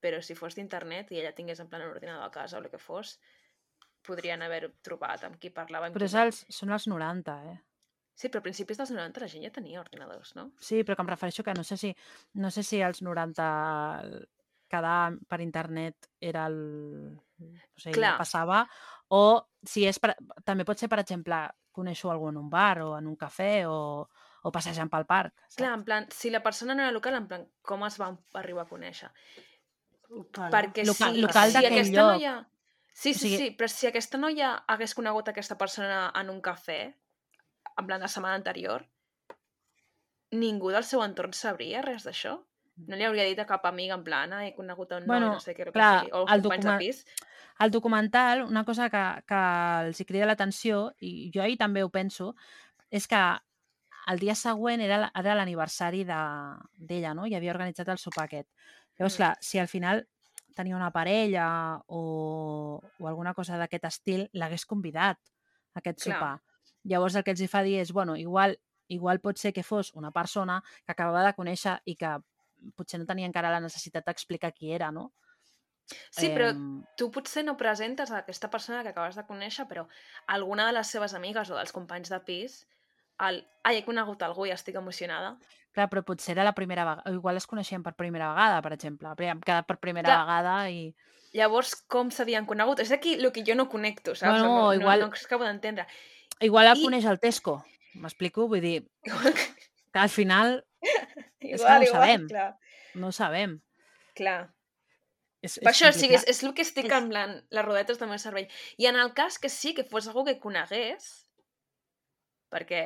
però 0.04 0.20
si 0.22 0.36
fos 0.38 0.58
d'internet 0.58 1.14
i 1.14 1.22
ella 1.22 1.34
tingués 1.38 1.62
en 1.64 1.70
plan 1.72 1.86
un 1.86 1.94
ordinador 1.96 2.26
a 2.28 2.34
casa 2.34 2.60
o 2.60 2.62
el 2.64 2.70
que 2.74 2.82
fos, 2.82 3.16
podrien 4.04 4.42
haver 4.44 4.68
trobat 4.86 5.24
amb 5.24 5.40
qui 5.40 5.54
parlava. 5.54 5.88
Amb 5.90 5.98
Però 5.98 6.10
qui 6.10 6.20
els, 6.26 6.44
són 6.60 6.74
els 6.76 6.90
90, 6.92 7.38
eh? 7.54 7.58
Sí, 8.14 8.30
però 8.30 8.44
a 8.44 8.46
principis 8.46 8.78
dels 8.78 8.92
90 8.94 9.24
la 9.24 9.30
gent 9.32 9.46
ja 9.48 9.54
tenia 9.56 9.82
ordinadors, 9.82 10.36
no? 10.38 10.50
Sí, 10.62 10.84
però 10.84 10.98
que 10.98 11.06
em 11.06 11.12
refereixo 11.16 11.46
que 11.48 11.56
no 11.58 11.64
sé 11.66 11.80
si, 11.82 11.94
no 12.44 12.52
sé 12.54 12.62
si 12.68 12.82
als 12.86 13.02
90 13.02 13.48
el- 14.04 14.28
quedar 14.70 15.14
per 15.30 15.42
internet 15.42 16.10
era 16.20 16.46
el... 16.48 16.58
No 17.44 17.80
sé, 17.82 17.90
ja 17.92 17.96
Clar. 17.98 18.14
passava, 18.18 18.64
o 19.10 19.24
si 19.64 19.86
és... 19.90 20.00
Per, 20.00 20.14
també 20.46 20.64
pot 20.66 20.80
ser, 20.80 20.88
per 20.90 21.00
exemple, 21.04 21.42
conèixer 21.74 22.10
algú 22.12 22.30
en 22.30 22.38
un 22.38 22.50
bar 22.50 22.80
o 22.86 22.94
en 22.98 23.08
un 23.10 23.16
cafè 23.20 23.66
o, 23.68 24.08
o 24.44 24.52
passejant 24.54 24.90
pel 24.94 25.06
parc. 25.10 25.34
Saps? 25.48 25.58
Clar, 25.60 25.74
en 25.78 25.84
plan, 25.84 26.08
si 26.14 26.30
la 26.32 26.42
persona 26.46 26.76
no 26.76 26.84
era 26.86 26.92
local, 26.96 27.16
en 27.20 27.28
plan, 27.28 27.44
com 27.62 27.84
es 27.88 27.98
van 28.00 28.18
arribar 28.40 28.64
a 28.66 28.70
conèixer? 28.70 29.10
Bueno, 30.14 30.50
Perquè 30.54 30.84
Local- 30.86 31.16
si, 31.16 31.22
local 31.26 31.52
si 31.52 31.58
aquesta 31.66 31.94
lloc. 31.98 32.12
noia... 32.16 32.36
Sí, 32.94 33.10
O 33.10 33.18
sí, 33.18 33.20
sigui- 33.26 33.38
sí, 33.42 33.46
però 33.58 33.68
si 33.74 33.88
aquesta 33.90 34.20
noia 34.22 34.52
hagués 34.70 34.94
conegut 34.94 35.28
aquesta 35.32 35.58
persona 35.58 36.12
en 36.20 36.30
un 36.30 36.42
cafè, 36.46 36.94
en 37.74 37.88
plan 37.88 38.00
la 38.06 38.08
setmana 38.08 38.36
anterior, 38.38 38.86
ningú 40.34 40.70
del 40.74 40.86
seu 40.86 41.02
entorn 41.06 41.34
sabria 41.34 41.82
res 41.82 42.06
d'això? 42.06 42.36
No 42.76 42.96
li 42.98 43.04
hauria 43.06 43.24
dit 43.30 43.38
a 43.40 43.46
cap 43.46 43.66
amic 43.70 43.92
en 43.94 44.04
plan, 44.04 44.32
ah, 44.34 44.46
he 44.48 44.54
conegut 44.56 44.92
a 44.92 44.98
un 44.98 45.06
Bueno, 45.06 45.28
noi, 45.28 45.36
no 45.36 45.40
sé 45.44 45.54
què, 45.54 45.62
el 45.62 45.72
que 45.72 45.78
clar, 45.78 46.00
sigui, 46.02 46.12
o 46.12 46.24
el 46.26 46.34
els 46.34 46.42
companys 46.42 46.64
de 46.66 46.72
document- 46.72 46.80
pis. 46.80 47.06
El 47.60 47.72
documental, 47.72 48.42
una 48.44 48.64
cosa 48.66 48.90
que, 48.90 49.04
que 49.30 49.42
els 49.88 50.00
hi 50.02 50.06
crida 50.06 50.26
l'atenció, 50.26 50.94
i 51.00 51.30
jo 51.34 51.44
ahir 51.44 51.58
també 51.58 51.84
ho 51.84 51.90
penso, 51.90 52.36
és 52.90 53.08
que 53.08 53.20
el 54.08 54.20
dia 54.20 54.34
següent 54.36 54.82
era, 54.82 55.12
era 55.16 55.36
l'aniversari 55.36 56.04
de- 56.04 56.58
d'ella, 56.76 57.14
no? 57.14 57.28
I 57.28 57.36
havia 57.36 57.52
organitzat 57.54 57.88
el 57.90 57.98
sopar 58.02 58.26
aquest. 58.26 58.50
Llavors, 58.98 59.14
Mm. 59.14 59.18
clar, 59.18 59.38
si 59.40 59.60
al 59.60 59.68
final 59.68 60.08
tenia 60.56 60.76
una 60.76 60.92
parella 60.92 61.80
o, 61.88 62.82
o 63.00 63.08
alguna 63.08 63.34
cosa 63.34 63.58
d'aquest 63.58 63.86
estil, 63.86 64.30
l'hagués 64.34 64.66
convidat 64.66 65.20
aquest 65.76 66.02
Clar. 66.04 66.18
sopar. 66.18 66.42
Llavors 66.84 67.16
el 67.16 67.24
que 67.24 67.32
els 67.32 67.40
hi 67.42 67.48
fa 67.48 67.62
dir 67.64 67.80
és, 67.80 67.92
bueno, 67.94 68.16
igual, 68.18 68.60
igual 68.88 69.20
pot 69.22 69.38
ser 69.38 69.54
que 69.54 69.64
fos 69.64 69.94
una 69.94 70.12
persona 70.12 70.62
que 70.86 70.92
acabava 70.92 71.24
de 71.24 71.34
conèixer 71.34 71.80
i 71.86 71.96
que 71.96 72.18
potser 72.76 73.00
no 73.00 73.06
tenia 73.10 73.28
encara 73.28 73.52
la 73.52 73.60
necessitat 73.64 74.06
d'explicar 74.08 74.54
qui 74.54 74.72
era, 74.74 74.92
no? 74.92 75.12
Sí, 76.10 76.30
però 76.32 76.48
tu 76.98 77.10
potser 77.12 77.44
no 77.44 77.58
presentes 77.60 78.10
a 78.12 78.22
aquesta 78.24 78.50
persona 78.50 78.84
que 78.84 78.94
acabes 78.94 79.18
de 79.20 79.26
conèixer, 79.28 79.66
però 79.68 79.84
alguna 80.32 80.66
de 80.70 80.78
les 80.78 80.88
seves 80.88 81.14
amigues 81.14 81.52
o 81.52 81.58
dels 81.58 81.74
companys 81.76 82.10
de 82.10 82.20
pis, 82.24 82.62
el, 83.20 83.42
ai, 83.68 83.78
he 83.78 83.84
conegut 83.86 84.24
algú 84.24 84.48
i 84.48 84.54
estic 84.56 84.76
emocionada. 84.80 85.36
Clar, 85.74 85.90
però 85.92 86.04
potser 86.06 86.34
era 86.38 86.46
la 86.48 86.54
primera 86.56 86.86
vegada, 86.86 87.12
igual 87.12 87.38
es 87.38 87.48
coneixien 87.50 87.84
per 87.84 87.96
primera 88.00 88.30
vegada, 88.32 88.62
per 88.62 88.74
exemple. 88.74 89.12
Hem 89.18 89.42
quedat 89.44 89.68
per 89.68 89.78
primera 89.82 90.08
Clar. 90.10 90.22
vegada 90.24 90.56
i... 90.72 90.94
Llavors, 91.34 91.76
com 91.90 92.12
s'havien 92.14 92.46
conegut? 92.46 92.80
És 92.80 92.92
aquí 92.94 93.16
el 93.18 93.32
que 93.34 93.44
jo 93.46 93.56
no 93.58 93.68
connecto, 93.70 94.14
saps? 94.16 94.40
Bueno, 94.40 94.50
no, 94.54 94.74
igual- 94.78 95.02
no, 95.02 95.08
no 95.10 95.14
acabo 95.26 95.44
d'entendre. 95.44 95.88
Igual 96.40 96.68
el 96.72 96.78
I- 96.78 96.84
coneix 96.86 97.06
al 97.10 97.20
Tesco, 97.20 97.64
m'explico? 97.96 98.48
Vull 98.48 98.62
dir, 98.62 98.84
que 99.04 100.00
al 100.00 100.10
final 100.10 100.64
que 101.52 101.56
igual, 101.60 101.80
no 101.80 101.86
ho 101.86 101.90
igual, 101.90 102.02
sabem. 102.02 102.28
clar. 102.28 102.50
no 102.96 103.08
ho 103.08 103.12
sabem. 103.16 103.56
Clar. 104.18 104.42
És, 105.44 105.58
Per 105.60 105.72
és 105.74 105.76
això, 105.76 105.90
o 105.92 105.96
sigui, 106.00 106.16
és, 106.16 106.24
és 106.32 106.44
el 106.48 106.54
que 106.56 106.64
estic 106.64 106.86
És- 106.88 106.94
amb 106.96 107.12
la, 107.12 107.26
les 107.52 107.66
rodetes 107.66 108.00
del 108.00 108.08
meu 108.10 108.20
cervell. 108.22 108.48
I 108.80 108.86
en 108.88 108.96
el 109.02 109.14
cas 109.18 109.40
que 109.44 109.50
sí 109.52 109.74
que 109.76 109.84
fos 109.84 110.08
algú 110.08 110.24
que 110.28 110.38
conegués, 110.40 111.10
perquè 112.54 112.86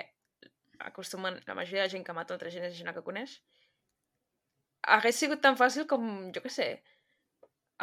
acostumen, 0.80 1.38
la 1.46 1.54
majoria 1.58 1.84
de 1.86 1.90
gent 1.94 2.06
que 2.06 2.14
mata 2.18 2.34
altra 2.34 2.50
gent 2.54 2.66
és 2.66 2.76
gent 2.78 2.94
que 2.96 3.04
coneix, 3.06 3.38
hagués 4.88 5.18
sigut 5.20 5.42
tan 5.44 5.58
fàcil 5.60 5.86
com, 5.90 6.04
jo 6.34 6.42
què 6.44 6.50
sé, 6.54 6.68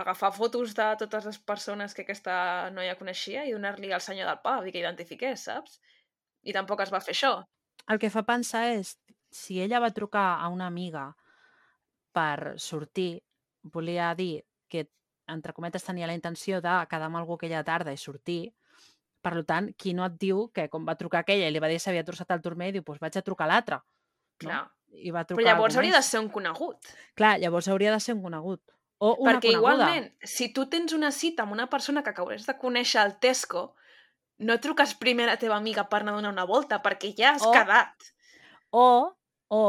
agafar 0.00 0.32
fotos 0.34 0.74
de 0.74 0.86
totes 0.98 1.26
les 1.28 1.38
persones 1.38 1.94
que 1.94 2.02
aquesta 2.02 2.70
noia 2.74 2.96
coneixia 2.98 3.44
i 3.46 3.52
donar-li 3.54 3.92
al 3.94 4.02
senyor 4.02 4.26
del 4.30 4.40
pub 4.42 4.66
i 4.66 4.72
que 4.74 4.80
identifiqués, 4.82 5.44
saps? 5.50 5.78
I 6.42 6.54
tampoc 6.56 6.80
es 6.82 6.90
va 6.94 7.00
fer 7.04 7.14
això. 7.14 7.34
El 7.90 8.00
que 8.02 8.10
fa 8.10 8.24
pensar 8.26 8.64
és, 8.74 8.96
si 9.34 9.58
ella 9.60 9.80
va 9.82 9.90
trucar 9.90 10.38
a 10.40 10.48
una 10.48 10.66
amiga 10.70 11.08
per 12.14 12.54
sortir, 12.62 13.22
volia 13.62 14.12
dir 14.14 14.44
que, 14.70 14.86
entre 15.26 15.52
cometes, 15.56 15.82
tenia 15.82 16.06
la 16.06 16.14
intenció 16.14 16.60
de 16.62 16.74
quedar 16.90 17.08
amb 17.08 17.18
algú 17.18 17.34
aquella 17.38 17.64
tarda 17.66 17.92
i 17.92 17.98
sortir, 17.98 18.52
per 19.24 19.40
tant, 19.48 19.70
qui 19.80 19.94
no 19.96 20.04
et 20.06 20.18
diu 20.20 20.46
que 20.54 20.68
quan 20.70 20.84
va 20.86 20.94
trucar 21.00 21.24
aquella 21.24 21.48
i 21.48 21.52
li 21.54 21.62
va 21.62 21.70
dir 21.72 21.80
que 21.80 21.84
s'havia 21.86 22.04
trossat 22.06 22.30
el 22.36 22.42
turmer, 22.44 22.70
diu, 22.76 22.84
doncs 22.86 23.00
vaig 23.02 23.16
a 23.18 23.22
trucar 23.26 23.48
a 23.48 23.52
l'altra. 23.54 23.80
No? 23.80 24.46
Clar. 24.46 24.62
I 24.94 25.10
va 25.10 25.24
trucar 25.26 25.40
Però 25.42 25.48
llavors 25.50 25.74
hauria 25.80 25.96
de 25.96 26.02
ser 26.06 26.20
un 26.22 26.28
conegut. 26.30 26.92
Clar, 27.18 27.32
llavors 27.42 27.66
hauria 27.72 27.90
de 27.90 27.98
ser 28.04 28.14
un 28.14 28.20
conegut. 28.22 28.60
O 29.02 29.16
una 29.16 29.32
Perquè 29.40 29.50
coneguda. 29.50 29.72
igualment, 29.88 30.04
si 30.22 30.52
tu 30.54 30.68
tens 30.70 30.92
una 30.94 31.10
cita 31.10 31.42
amb 31.42 31.56
una 31.56 31.66
persona 31.72 32.04
que 32.06 32.12
acabes 32.14 32.46
de 32.46 32.54
conèixer 32.60 33.00
al 33.02 33.16
Tesco, 33.18 33.72
no 34.38 34.60
truques 34.62 34.94
primer 34.94 35.26
a 35.26 35.32
la 35.32 35.40
teva 35.40 35.56
amiga 35.56 35.88
per 35.90 36.02
anar 36.04 36.12
a 36.14 36.20
donar 36.20 36.30
una 36.36 36.44
volta, 36.46 36.78
perquè 36.84 37.10
ja 37.18 37.32
has 37.34 37.42
O- 37.42 37.50
quedat. 37.50 38.06
O, 38.70 39.16
o 39.54 39.64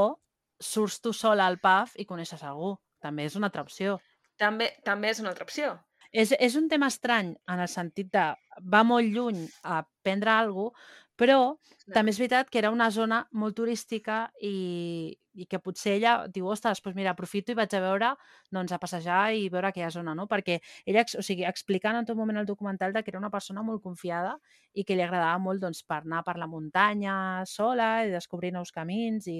surts 0.61 0.99
tu 1.03 1.13
sola 1.13 1.47
al 1.47 1.59
pub 1.61 1.95
i 2.01 2.07
coneixes 2.09 2.43
algú. 2.43 2.75
També 3.03 3.27
és 3.29 3.35
una 3.37 3.51
altra 3.51 3.65
opció. 3.65 3.99
També, 4.41 4.71
també 4.83 5.11
és 5.13 5.21
una 5.21 5.31
altra 5.31 5.45
opció. 5.47 5.75
És, 6.15 6.31
és 6.39 6.55
un 6.55 6.69
tema 6.71 6.87
estrany 6.91 7.33
en 7.51 7.61
el 7.61 7.69
sentit 7.71 8.11
de 8.13 8.29
va 8.71 8.83
molt 8.87 9.11
lluny 9.11 9.41
a 9.63 9.81
prendre 10.03 10.31
alguna 10.31 10.71
cosa, 10.71 11.01
però 11.15 11.55
també 11.95 12.11
és 12.11 12.17
veritat 12.19 12.49
que 12.51 12.59
era 12.59 12.71
una 12.73 12.89
zona 12.91 13.21
molt 13.39 13.55
turística 13.55 14.25
i, 14.43 15.15
i 15.35 15.45
que 15.47 15.61
potser 15.63 15.93
ella 15.95 16.15
diu, 16.27 16.47
ostres, 16.51 16.81
doncs 16.83 16.97
mira, 16.97 17.13
aprofito 17.15 17.53
i 17.53 17.55
vaig 17.55 17.71
a 17.77 17.81
veure, 17.83 18.09
doncs 18.51 18.73
a 18.75 18.79
passejar 18.81 19.21
i 19.37 19.45
veure 19.53 19.69
aquella 19.69 19.91
zona, 19.95 20.15
no? 20.17 20.25
Perquè 20.27 20.57
ella, 20.85 21.05
o 21.15 21.23
sigui, 21.23 21.45
explicant 21.47 21.95
en 21.99 22.09
tot 22.09 22.19
moment 22.19 22.41
el 22.41 22.49
documental 22.49 22.91
de 22.91 23.03
que 23.03 23.13
era 23.13 23.21
una 23.21 23.31
persona 23.31 23.63
molt 23.63 23.83
confiada 23.83 24.35
i 24.73 24.83
que 24.83 24.97
li 24.97 25.05
agradava 25.05 25.39
molt 25.39 25.63
doncs, 25.63 25.85
per 25.87 26.01
anar 26.01 26.23
per 26.27 26.35
la 26.41 26.49
muntanya 26.51 27.15
sola 27.47 27.89
i 28.03 28.11
descobrir 28.11 28.51
nous 28.55 28.75
camins 28.75 29.31
i 29.31 29.39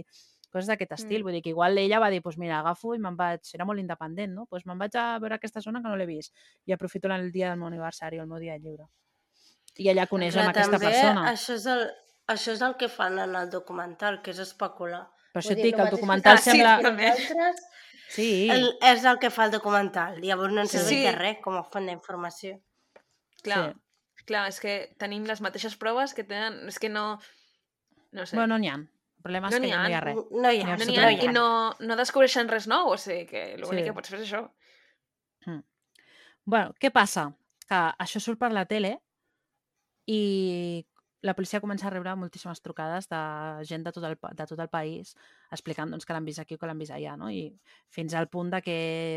coses 0.56 0.72
d'aquest 0.72 0.95
estil. 0.97 1.20
Mm. 1.20 1.28
Vull 1.28 1.38
dir 1.38 1.41
que 1.45 1.51
igual 1.53 1.78
ella 1.82 1.99
va 2.03 2.10
dir, 2.14 2.22
doncs 2.24 2.39
mira, 2.41 2.62
agafo 2.64 2.95
i 2.95 3.01
me'n 3.03 3.18
vaig, 3.20 3.43
era 3.58 3.68
molt 3.68 3.84
independent, 3.84 4.34
no? 4.34 4.47
Doncs 4.51 4.66
me'n 4.70 4.80
vaig 4.82 4.95
a 5.01 5.06
veure 5.20 5.38
aquesta 5.38 5.62
zona 5.66 5.82
que 5.84 5.91
no 5.91 5.99
l'he 5.99 6.08
vist 6.10 6.34
i 6.66 6.74
aprofito 6.76 7.12
el 7.12 7.32
dia 7.36 7.51
del 7.51 7.60
meu 7.60 7.68
aniversari 7.68 8.20
o 8.20 8.24
el 8.24 8.32
meu 8.32 8.39
dia 8.39 8.58
lliure. 8.58 8.88
I 9.78 9.89
ella 9.91 10.08
coneix 10.08 10.34
Clar, 10.34 10.47
amb 10.47 10.56
aquesta 10.56 10.78
també 10.80 10.91
persona. 10.93 11.28
Això 11.34 11.56
és, 11.60 11.66
el, 11.68 11.86
això 12.32 12.53
és 12.56 12.62
el 12.64 12.76
que 12.80 12.88
fan 12.88 13.20
en 13.20 13.36
el 13.36 13.49
documental, 13.51 14.22
que 14.24 14.32
és 14.32 14.39
especular. 14.39 15.03
Per 15.34 15.41
això 15.41 15.51
Vull 15.51 15.58
et 15.58 15.64
dir, 15.64 15.72
dic 15.72 15.76
que 15.76 15.84
el 15.84 15.95
documental 15.97 16.39
sí, 16.39 16.51
sembla... 16.51 16.78
Nosaltres, 16.86 17.66
Sí, 18.16 18.47
el, 18.53 18.68
és 18.86 19.03
el 19.03 19.18
que 19.20 19.32
fa 19.34 19.47
el 19.47 19.51
documental. 19.51 20.20
Llavors 20.22 20.53
no 20.53 20.62
ens 20.62 20.72
Sí. 20.72 20.78
serveix 20.78 20.99
Sí. 20.99 21.06
de 21.08 21.12
res 21.18 21.38
com 21.43 21.58
a 21.58 21.64
font 21.64 21.88
d'informació. 21.89 22.60
Clar, 23.43 23.76
clar, 24.30 24.47
és 24.47 24.60
que 24.62 24.76
tenim 25.01 25.26
les 25.26 25.41
mateixes 25.41 25.76
proves 25.76 26.14
que 26.14 26.24
tenen... 26.24 26.62
És 26.70 26.80
que 26.80 26.88
no... 26.89 27.20
No 28.16 28.26
sé. 28.26 28.38
bueno, 28.38 28.53
no 28.53 28.60
n'hi 28.62 28.70
ha. 28.70 28.78
Problema 29.26 29.49
és 29.49 29.55
No 29.55 29.59
que 29.59 29.65
n'hi 29.65 29.73
no 29.73 29.88
hi 29.89 29.93
ha. 29.93 29.97
ha 29.97 30.03
res. 30.05 30.17
No 30.32 30.51
hi 30.53 30.59
ha, 30.61 30.67
ha 30.69 30.78
no 30.78 30.86
n'hi 30.86 30.97
ha, 31.01 31.11
i 31.17 31.28
ha. 31.28 31.32
no, 31.34 31.45
no 31.82 31.95
descobreixen 31.97 32.49
res 32.51 32.67
nou, 32.69 32.91
o 32.93 32.97
sigui 33.01 33.26
que 33.32 33.45
l'únic 33.57 33.84
Sí. 33.84 33.89
que 33.89 33.97
pots 33.97 34.13
fer 34.13 34.19
és 34.21 34.28
això. 34.30 34.43
bueno, 36.45 36.73
què 36.80 36.91
passa? 36.93 37.32
Que 37.67 37.80
això 38.05 38.19
surt 38.21 38.38
per 38.39 38.51
la 38.53 38.65
tele 38.69 38.99
i 40.05 40.86
la 41.26 41.34
policia 41.34 41.57
comença 41.59 41.88
a 41.88 41.89
rebre 41.89 42.11
moltíssimes 42.13 42.61
trucades 42.61 43.07
de 43.09 43.19
gent 43.65 43.82
de 43.88 43.91
tot 43.95 44.03
el, 44.05 44.13
de 44.38 44.45
tot 44.45 44.59
el 44.61 44.69
país 44.69 45.15
explicant 45.49 45.89
doncs, 45.89 46.05
que 46.05 46.13
l'han 46.13 46.28
vist 46.28 46.38
aquí 46.43 46.53
o 46.53 46.59
que 46.61 46.67
l'han 46.69 46.78
vist 46.78 46.93
allà, 46.93 47.15
no? 47.17 47.32
I 47.34 47.47
fins 47.89 48.13
al 48.13 48.28
punt 48.30 48.51
de 48.53 48.59
que 48.61 48.76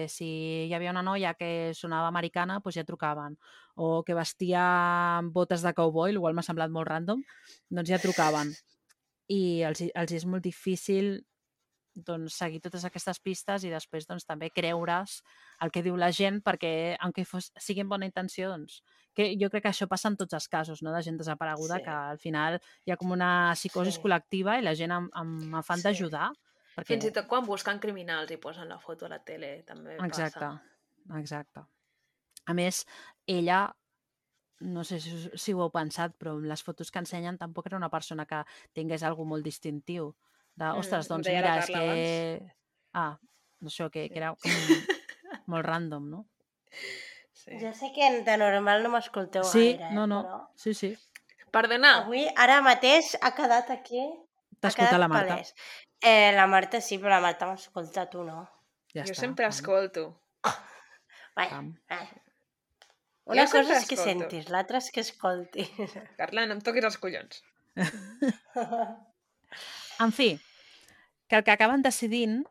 si 0.08 0.28
hi 0.70 0.72
havia 0.72 0.94
una 0.94 1.02
noia 1.04 1.34
que 1.36 1.74
sonava 1.76 2.08
americana, 2.08 2.62
doncs 2.64 2.78
ja 2.80 2.86
trucaven. 2.88 3.36
O 3.76 4.02
que 4.08 4.16
vestia 4.16 5.20
botes 5.28 5.60
de 5.60 5.74
cowboy, 5.76 6.14
el 6.16 6.20
qual 6.24 6.32
m'ha 6.38 6.46
semblat 6.46 6.72
molt 6.72 6.88
random, 6.88 7.20
doncs 7.68 7.92
ja 7.92 8.00
trucaven. 8.00 8.54
I 9.28 9.62
els, 9.68 9.82
els 9.94 10.12
és 10.12 10.24
molt 10.26 10.42
difícil 10.42 11.18
doncs, 11.98 12.36
seguir 12.38 12.60
totes 12.62 12.84
aquestes 12.86 13.18
pistes 13.18 13.64
i 13.66 13.70
després 13.72 14.06
doncs, 14.06 14.24
també 14.24 14.50
creure's 14.54 15.16
el 15.64 15.72
que 15.74 15.82
diu 15.82 15.96
la 15.98 16.12
gent 16.14 16.38
perquè, 16.46 16.96
aunque 17.02 17.24
fos, 17.26 17.50
sigui 17.58 17.82
amb 17.82 17.90
bona 17.90 18.06
intenció, 18.06 18.48
doncs, 18.52 18.82
que 19.16 19.32
jo 19.40 19.48
crec 19.50 19.64
que 19.66 19.72
això 19.72 19.88
passa 19.90 20.08
en 20.12 20.16
tots 20.16 20.36
els 20.38 20.46
casos, 20.48 20.82
no? 20.82 20.92
de 20.94 21.02
gent 21.02 21.18
desapareguda, 21.18 21.78
Sí. 21.80 21.84
que 21.84 21.90
al 21.90 22.18
final 22.22 22.60
hi 22.86 22.92
ha 22.92 22.96
com 22.96 23.10
una 23.10 23.52
psicosi 23.54 23.92
Sí. 23.92 24.00
col·lectiva 24.00 24.58
i 24.58 24.62
la 24.62 24.74
gent 24.78 24.92
amb, 24.92 25.10
amb 25.12 25.56
afany 25.56 25.78
Sí. 25.78 25.88
d'ajudar. 25.88 26.30
Perquè... 26.76 26.86
Fins 26.86 27.04
i 27.06 27.10
tot 27.12 27.26
quan 27.26 27.44
busquen 27.44 27.80
criminals 27.80 28.30
i 28.30 28.36
posen 28.36 28.68
la 28.68 28.78
foto 28.78 29.06
a 29.06 29.08
la 29.08 29.18
tele, 29.18 29.64
també 29.66 29.96
Exacte, 29.96 30.38
passa. 30.38 30.62
exacte. 31.18 31.60
A 32.46 32.54
més, 32.54 32.86
ella, 33.26 33.74
no 34.60 34.82
sé 34.84 34.98
si, 35.00 35.12
si 35.38 35.52
ho 35.54 35.60
heu 35.62 35.70
pensat, 35.70 36.14
però 36.18 36.36
en 36.38 36.48
les 36.50 36.62
fotos 36.66 36.90
que 36.90 36.98
ensenyen 36.98 37.38
tampoc 37.38 37.66
era 37.70 37.76
una 37.76 37.90
persona 37.90 38.26
que 38.26 38.42
tingués 38.74 39.02
algú 39.06 39.24
molt 39.24 39.44
distintiu. 39.46 40.14
De, 40.54 40.64
Mm, 40.64 40.78
ostres, 40.80 41.06
doncs 41.08 41.28
mira, 41.28 41.58
és 41.58 41.66
que... 41.70 42.54
Ah, 42.92 43.18
això, 43.62 43.90
que, 43.90 44.06
Sí. 44.08 44.10
que 44.10 44.18
era 44.18 44.32
com 44.34 44.50
molt 45.46 45.64
random, 45.66 46.08
no? 46.10 46.24
Sí. 47.32 47.54
Ja 47.60 47.72
sé 47.72 47.92
que 47.94 48.22
de 48.26 48.36
normal 48.36 48.82
no 48.82 48.90
m'escolteu 48.90 49.44
Sí, 49.44 49.76
gaire, 49.76 49.86
eh, 49.92 49.94
no, 49.94 50.06
no. 50.06 50.22
però... 50.24 50.40
Sí, 50.56 50.74
sí. 50.74 50.96
Perdona, 51.54 52.02
Avui, 52.02 52.26
ara 52.36 52.60
mateix, 52.60 53.14
ha 53.22 53.30
quedat 53.34 53.70
aquí... 53.70 54.02
T'ha 54.58 54.68
ha 54.68 54.72
escoltat 54.74 54.90
quedat 54.90 55.00
la 55.00 55.08
Marta. 55.08 55.34
palès. 55.36 55.54
Eh, 56.02 56.32
la 56.34 56.46
Marta 56.50 56.80
sí, 56.80 56.98
però 56.98 57.14
la 57.14 57.20
Marta 57.20 57.46
m'escolta, 57.46 58.08
tu 58.10 58.24
no. 58.26 58.42
Ja 58.92 59.04
jo 59.06 59.12
està, 59.14 59.20
sempre 59.22 59.44
pam, 59.48 59.54
escolto. 59.54 60.08
Vai, 61.38 61.48
pam. 61.48 61.72
Una 63.28 63.44
cosa 63.46 63.76
és 63.78 63.86
que 63.88 63.94
escolto. 63.94 64.04
sentis, 64.28 64.48
l'altra 64.50 64.78
és 64.78 64.90
que 64.90 65.00
escoltis. 65.04 65.68
Carla, 66.20 66.46
no 66.46 66.54
em 66.56 66.60
toquis 66.64 66.84
els 66.88 66.98
collons. 66.98 67.42
En 70.00 70.12
fi, 70.12 70.38
que 71.26 71.36
el 71.36 71.42
que 71.44 71.50
acaben 71.50 71.82
decidint, 71.82 72.42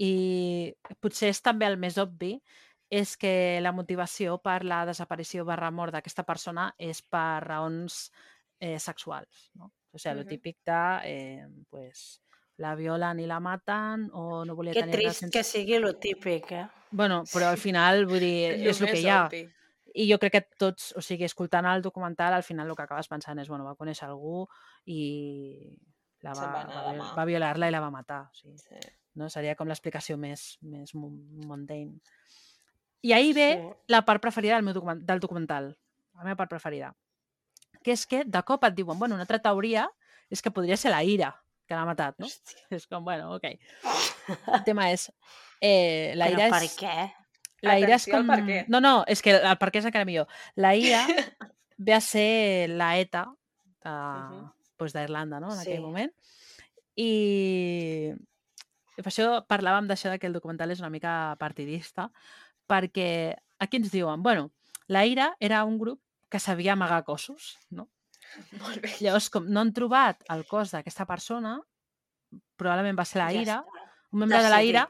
i 0.00 0.72
potser 1.02 1.28
és 1.34 1.40
també 1.44 1.66
el 1.68 1.76
més 1.78 1.98
obvi, 2.00 2.32
és 2.90 3.16
que 3.20 3.58
la 3.62 3.72
motivació 3.76 4.38
per 4.42 4.62
la 4.64 4.84
desaparició 4.88 5.44
barra 5.44 5.70
mort 5.74 5.92
d'aquesta 5.94 6.24
persona 6.24 6.68
és 6.78 7.02
per 7.02 7.42
raons 7.44 8.08
eh, 8.60 8.78
sexuals. 8.80 9.50
No? 9.58 9.70
O 9.92 9.98
sigui, 9.98 10.14
lo 10.16 10.22
Mhm. 10.24 10.28
típic 10.30 10.56
de, 10.64 10.80
eh, 11.04 11.46
pues, 11.70 12.20
la 12.58 12.74
violen 12.74 13.20
i 13.20 13.26
la 13.26 13.40
maten 13.40 14.08
o 14.12 14.44
no 14.44 14.54
volia 14.54 14.72
que 14.72 14.80
tenir 14.80 14.92
trist 14.94 15.04
relacions... 15.22 15.32
que 15.32 15.42
sigui 15.44 15.78
lo 15.78 15.96
típic, 15.98 16.52
eh? 16.52 16.66
Bueno, 16.90 17.24
però 17.32 17.48
al 17.50 17.58
final, 17.66 18.06
vull 18.06 18.20
dir, 18.20 18.58
Lo 18.64 18.70
és 18.70 18.80
el 18.80 18.88
que 18.88 19.00
hi 19.00 19.08
ha. 19.08 19.26
obvi. 19.26 19.44
I 19.94 20.08
jo 20.10 20.18
crec 20.18 20.32
que 20.34 20.42
tots, 20.58 20.90
o 20.98 21.02
sigui, 21.04 21.24
escoltant 21.28 21.66
el 21.70 21.82
documental, 21.82 22.34
al 22.34 22.42
final 22.42 22.68
el 22.68 22.74
que 22.76 22.82
acabes 22.82 23.06
pensant 23.08 23.38
és, 23.38 23.48
bueno, 23.48 23.64
va 23.64 23.76
conèixer 23.78 24.08
algú 24.08 24.48
i 24.90 25.70
la 26.24 26.32
va, 26.34 26.48
va 26.50 26.82
va, 26.98 27.12
va 27.14 27.24
violar-la 27.28 27.68
i 27.70 27.74
la 27.74 27.80
va 27.84 27.92
matar. 27.94 28.24
O 28.30 28.34
sigui, 28.34 28.58
Sí. 28.58 28.74
no? 29.14 29.28
Seria 29.30 29.54
com 29.54 29.68
l'explicació 29.70 30.16
més, 30.18 30.56
més 30.62 30.94
mundane. 30.98 32.00
I 33.04 33.12
ahir 33.12 33.34
ve 33.36 33.48
Sí. 33.54 33.72
la 33.92 34.02
part 34.04 34.20
preferida 34.22 34.56
del, 34.56 34.64
meu 34.64 34.74
document, 34.74 35.04
del 35.06 35.20
documental, 35.20 35.76
la 36.16 36.24
meva 36.24 36.36
part 36.36 36.50
preferida, 36.50 36.94
que 37.84 37.92
és 37.92 38.06
que 38.06 38.24
de 38.24 38.42
cop 38.42 38.64
et 38.64 38.74
diuen, 38.74 38.98
bueno, 38.98 39.14
una 39.14 39.22
altra 39.28 39.38
teoria 39.38 39.88
és 40.30 40.40
que 40.42 40.50
podria 40.50 40.76
ser 40.76 40.90
la 40.90 41.04
ira 41.04 41.34
que 41.68 41.74
l'ha 41.76 41.84
matat, 41.86 42.18
no? 42.18 42.26
Hòstia. 42.26 42.64
És 42.76 42.86
com, 42.88 43.04
bueno, 43.04 43.34
ok. 43.36 43.44
El 44.52 44.64
tema 44.64 44.90
és, 44.90 45.06
eh, 45.60 46.12
la 46.16 46.26
Però 46.26 46.34
ira 46.40 46.48
per 46.50 46.62
és... 46.64 46.74
què? 46.76 46.96
La 47.64 47.78
ira 47.80 47.96
és 47.96 48.06
com... 48.10 48.26
No, 48.68 48.80
no, 48.80 48.92
és 49.08 49.22
que 49.22 49.34
el 49.36 49.56
per 49.58 49.70
què 49.72 49.80
és 49.82 49.88
encara 49.88 50.04
millor. 50.08 50.28
La 50.56 50.74
ira 50.76 51.06
ve 51.78 51.94
a 51.96 52.00
ser 52.00 52.68
la 52.70 52.92
ETA, 52.98 53.24
uh, 53.28 53.88
Mhm. 53.88 54.50
pues 54.76 54.92
d'Irlanda, 54.92 55.40
no?, 55.40 55.52
en 55.52 55.58
Sí. 55.60 55.70
aquell 55.70 55.82
moment. 55.82 56.12
I, 56.96 58.12
i 58.96 59.02
per 59.02 59.10
això 59.10 59.28
parlàvem 59.50 59.88
d'això 59.90 60.10
de 60.12 60.18
que 60.22 60.28
el 60.30 60.36
documental 60.36 60.70
és 60.70 60.80
una 60.82 60.90
mica 60.90 61.34
partidista, 61.40 62.10
perquè 62.70 63.34
aquí 63.58 63.76
ens 63.80 63.90
diuen, 63.92 64.22
bueno, 64.22 64.50
la 64.86 65.04
Ira 65.06 65.34
era 65.40 65.64
un 65.64 65.78
grup 65.78 66.00
que 66.30 66.38
sabia 66.40 66.72
amagar 66.74 67.04
cossos, 67.04 67.58
no? 67.70 67.88
Molt 68.60 68.80
bé. 68.82 68.90
Llavors, 69.00 69.28
com 69.30 69.46
no 69.50 69.60
han 69.60 69.72
trobat 69.76 70.22
el 70.32 70.44
cos 70.46 70.72
d'aquesta 70.74 71.06
persona, 71.06 71.58
probablement 72.56 72.98
va 72.98 73.04
ser 73.04 73.20
la 73.22 73.30
Ja 73.32 73.40
Ira, 73.42 73.58
està. 73.62 73.88
un 74.12 74.18
membre 74.24 74.42
de 74.42 74.50
la. 74.50 74.62
Ira 74.64 74.84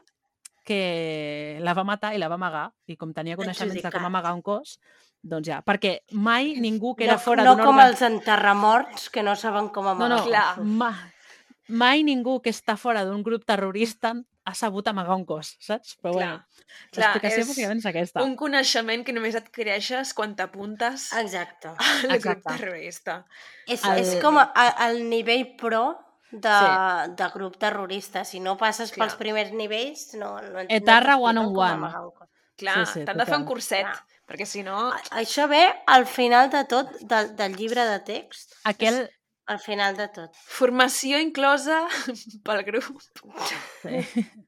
que 0.65 1.57
la 1.63 1.73
va 1.77 1.83
matar 1.87 2.13
i 2.15 2.19
la 2.21 2.27
va 2.31 2.35
amagar, 2.39 2.67
i 2.89 2.97
com 2.97 3.13
tenia 3.13 3.37
coneixements 3.39 3.83
de 3.85 3.91
com 3.93 4.05
amagar 4.09 4.33
un 4.35 4.41
cos, 4.45 4.79
doncs 5.25 5.47
ja, 5.47 5.61
perquè 5.65 5.99
mai 6.11 6.55
ningú 6.61 6.95
que 6.97 7.05
era 7.07 7.15
no, 7.17 7.23
fora 7.23 7.43
no 7.45 7.55
d'un 7.55 7.63
com 7.65 7.75
òrgan... 7.77 7.89
els 7.93 8.01
enterramorts 8.05 9.09
que 9.13 9.23
no 9.25 9.35
saben 9.39 9.69
com 9.73 9.85
No, 9.85 9.91
amagar 9.95 10.17
no, 10.17 10.23
Clar. 10.25 10.47
cossos. 10.55 10.71
ma, 10.81 10.91
mai 11.69 12.03
ningú 12.05 12.39
que 12.41 12.51
està 12.53 12.75
fora 12.77 13.05
d'un 13.05 13.23
grup 13.25 13.45
terrorista 13.45 14.13
ha 14.45 14.53
sabut 14.53 14.85
amagar 14.87 15.15
un 15.17 15.23
cos, 15.25 15.55
saps? 15.57 15.95
Però 15.97 16.13
Clar. 16.13 16.27
bueno, 16.27 16.45
Clar, 16.93 17.07
l'explicació 17.15 17.41
és 17.41 17.47
bàsicament 17.49 17.79
és 17.81 17.85
aquesta. 17.89 18.21
Un 18.21 18.35
coneixement 18.37 19.01
que 19.05 19.13
només 19.15 19.33
adquireixes 19.39 20.13
quan 20.13 20.35
t'apuntes 20.37 21.07
Exacte. 21.17 21.71
al 21.73 22.01
grup 22.03 22.13
Exacte. 22.19 22.49
terrorista. 22.51 23.15
És, 23.65 23.81
El- 23.83 24.03
és 24.03 24.11
com 24.21 24.37
a, 24.37 24.51
a, 24.53 24.67
el 24.89 25.01
nivell 25.09 25.55
pro 25.57 25.95
de, 26.41 26.53
Sí. 26.59 27.11
de 27.17 27.29
grup 27.33 27.57
terrorista. 27.57 28.23
Si 28.25 28.39
no 28.39 28.55
passes 28.57 28.91
Clar. 28.91 29.07
pels 29.07 29.17
primers 29.19 29.51
nivells, 29.53 30.13
no, 30.19 30.35
no, 30.41 30.49
no 30.51 30.59
Etarra 30.69 31.15
t'expliquen 31.15 31.29
one 31.29 31.39
on 31.39 31.57
one. 31.57 31.91
Clar, 32.55 32.85
Sí, 32.85 32.99
sí, 32.99 33.05
t'han 33.05 33.17
de 33.19 33.25
fer 33.27 33.37
un 33.37 33.45
curset, 33.45 33.83
Clar. 33.83 34.05
perquè 34.27 34.45
si 34.47 34.63
no... 34.63 34.91
Això 35.11 35.47
ve 35.51 35.63
al 35.91 36.05
final 36.07 36.49
de 36.49 36.63
tot 36.71 36.91
del, 37.01 37.33
del 37.35 37.55
llibre 37.59 37.83
de 37.89 37.99
text. 38.07 38.55
Aquell... 38.63 39.05
Al 39.47 39.59
final 39.59 39.93
de 39.95 40.07
tot. 40.09 40.33
Formació 40.49 41.19
inclosa 41.21 41.83
pel 42.47 42.63
grup. 42.65 42.95
Sí. 43.83 43.99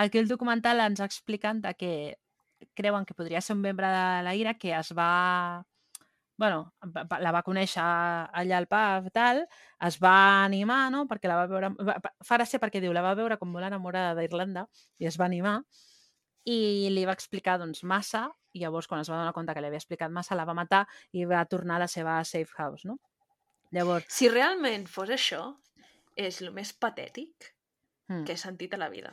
Aquell 0.00 0.28
documental 0.30 0.80
ens 0.80 1.02
expliquen 1.04 1.60
de 1.60 1.74
que 1.74 1.90
creuen 2.78 3.04
que 3.04 3.12
podria 3.14 3.42
ser 3.42 3.56
un 3.56 3.62
membre 3.62 3.88
de 3.92 4.22
la 4.24 4.34
IRA 4.34 4.54
que 4.54 4.72
es 4.78 4.94
va... 4.96 5.66
bueno, 6.40 6.72
la 7.20 7.32
va 7.36 7.44
conèixer 7.44 7.84
allà 7.84 8.58
al 8.58 8.66
pub, 8.70 9.10
tal, 9.12 9.42
es 9.86 10.00
va 10.00 10.16
animar, 10.46 10.86
no?, 10.94 11.04
perquè 11.10 11.28
la 11.28 11.36
va 11.42 11.46
veure... 11.50 11.70
Fa 12.24 12.38
gràcia 12.40 12.60
perquè 12.62 12.80
diu, 12.80 12.94
la 12.96 13.04
va 13.04 13.14
veure 13.18 13.36
com 13.38 13.52
molt 13.52 13.68
enamorada 13.68 14.16
d'Irlanda 14.16 14.64
i 14.98 15.08
es 15.10 15.20
va 15.20 15.28
animar 15.28 15.58
i 16.48 16.88
li 16.90 17.04
va 17.04 17.12
explicar, 17.12 17.58
doncs, 17.60 17.84
massa 17.84 18.30
i 18.56 18.64
llavors, 18.64 18.88
quan 18.88 19.04
es 19.04 19.10
va 19.12 19.20
donar 19.20 19.34
compte 19.36 19.54
que 19.54 19.62
li 19.62 19.68
havia 19.68 19.78
explicat 19.82 20.10
massa, 20.10 20.38
la 20.38 20.48
va 20.48 20.56
matar 20.56 20.86
i 21.12 21.28
va 21.28 21.44
tornar 21.44 21.76
a 21.76 21.84
la 21.84 21.90
seva 21.92 22.16
safe 22.24 22.56
house, 22.56 22.88
no? 22.88 22.96
Llavors, 23.76 24.08
Si 24.10 24.28
realment 24.32 24.88
fos 24.90 25.12
això, 25.14 25.44
és 26.18 26.40
el 26.42 26.50
més 26.56 26.72
patètic 26.72 27.52
mm. 28.08 28.24
que 28.24 28.34
he 28.34 28.40
sentit 28.40 28.74
a 28.74 28.80
la 28.80 28.88
vida. 28.90 29.12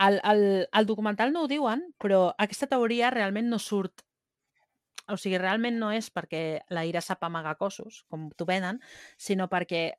Al, 0.00 0.18
al, 0.24 0.42
al 0.72 0.88
documental 0.88 1.32
no 1.32 1.44
ho 1.44 1.48
diuen, 1.48 1.86
però 2.00 2.30
aquesta 2.40 2.68
teoria 2.68 3.12
realment 3.12 3.48
no 3.52 3.58
surt. 3.60 4.04
O 5.10 5.18
sigui, 5.18 5.38
realment 5.38 5.78
no 5.80 5.90
és 5.94 6.10
perquè 6.14 6.62
la 6.70 6.84
Ira 6.86 7.02
sap 7.04 7.24
amagar 7.26 7.56
cossos, 7.58 8.04
com 8.08 8.28
t'ho 8.36 8.46
venen, 8.48 8.80
sinó 9.18 9.48
perquè 9.50 9.90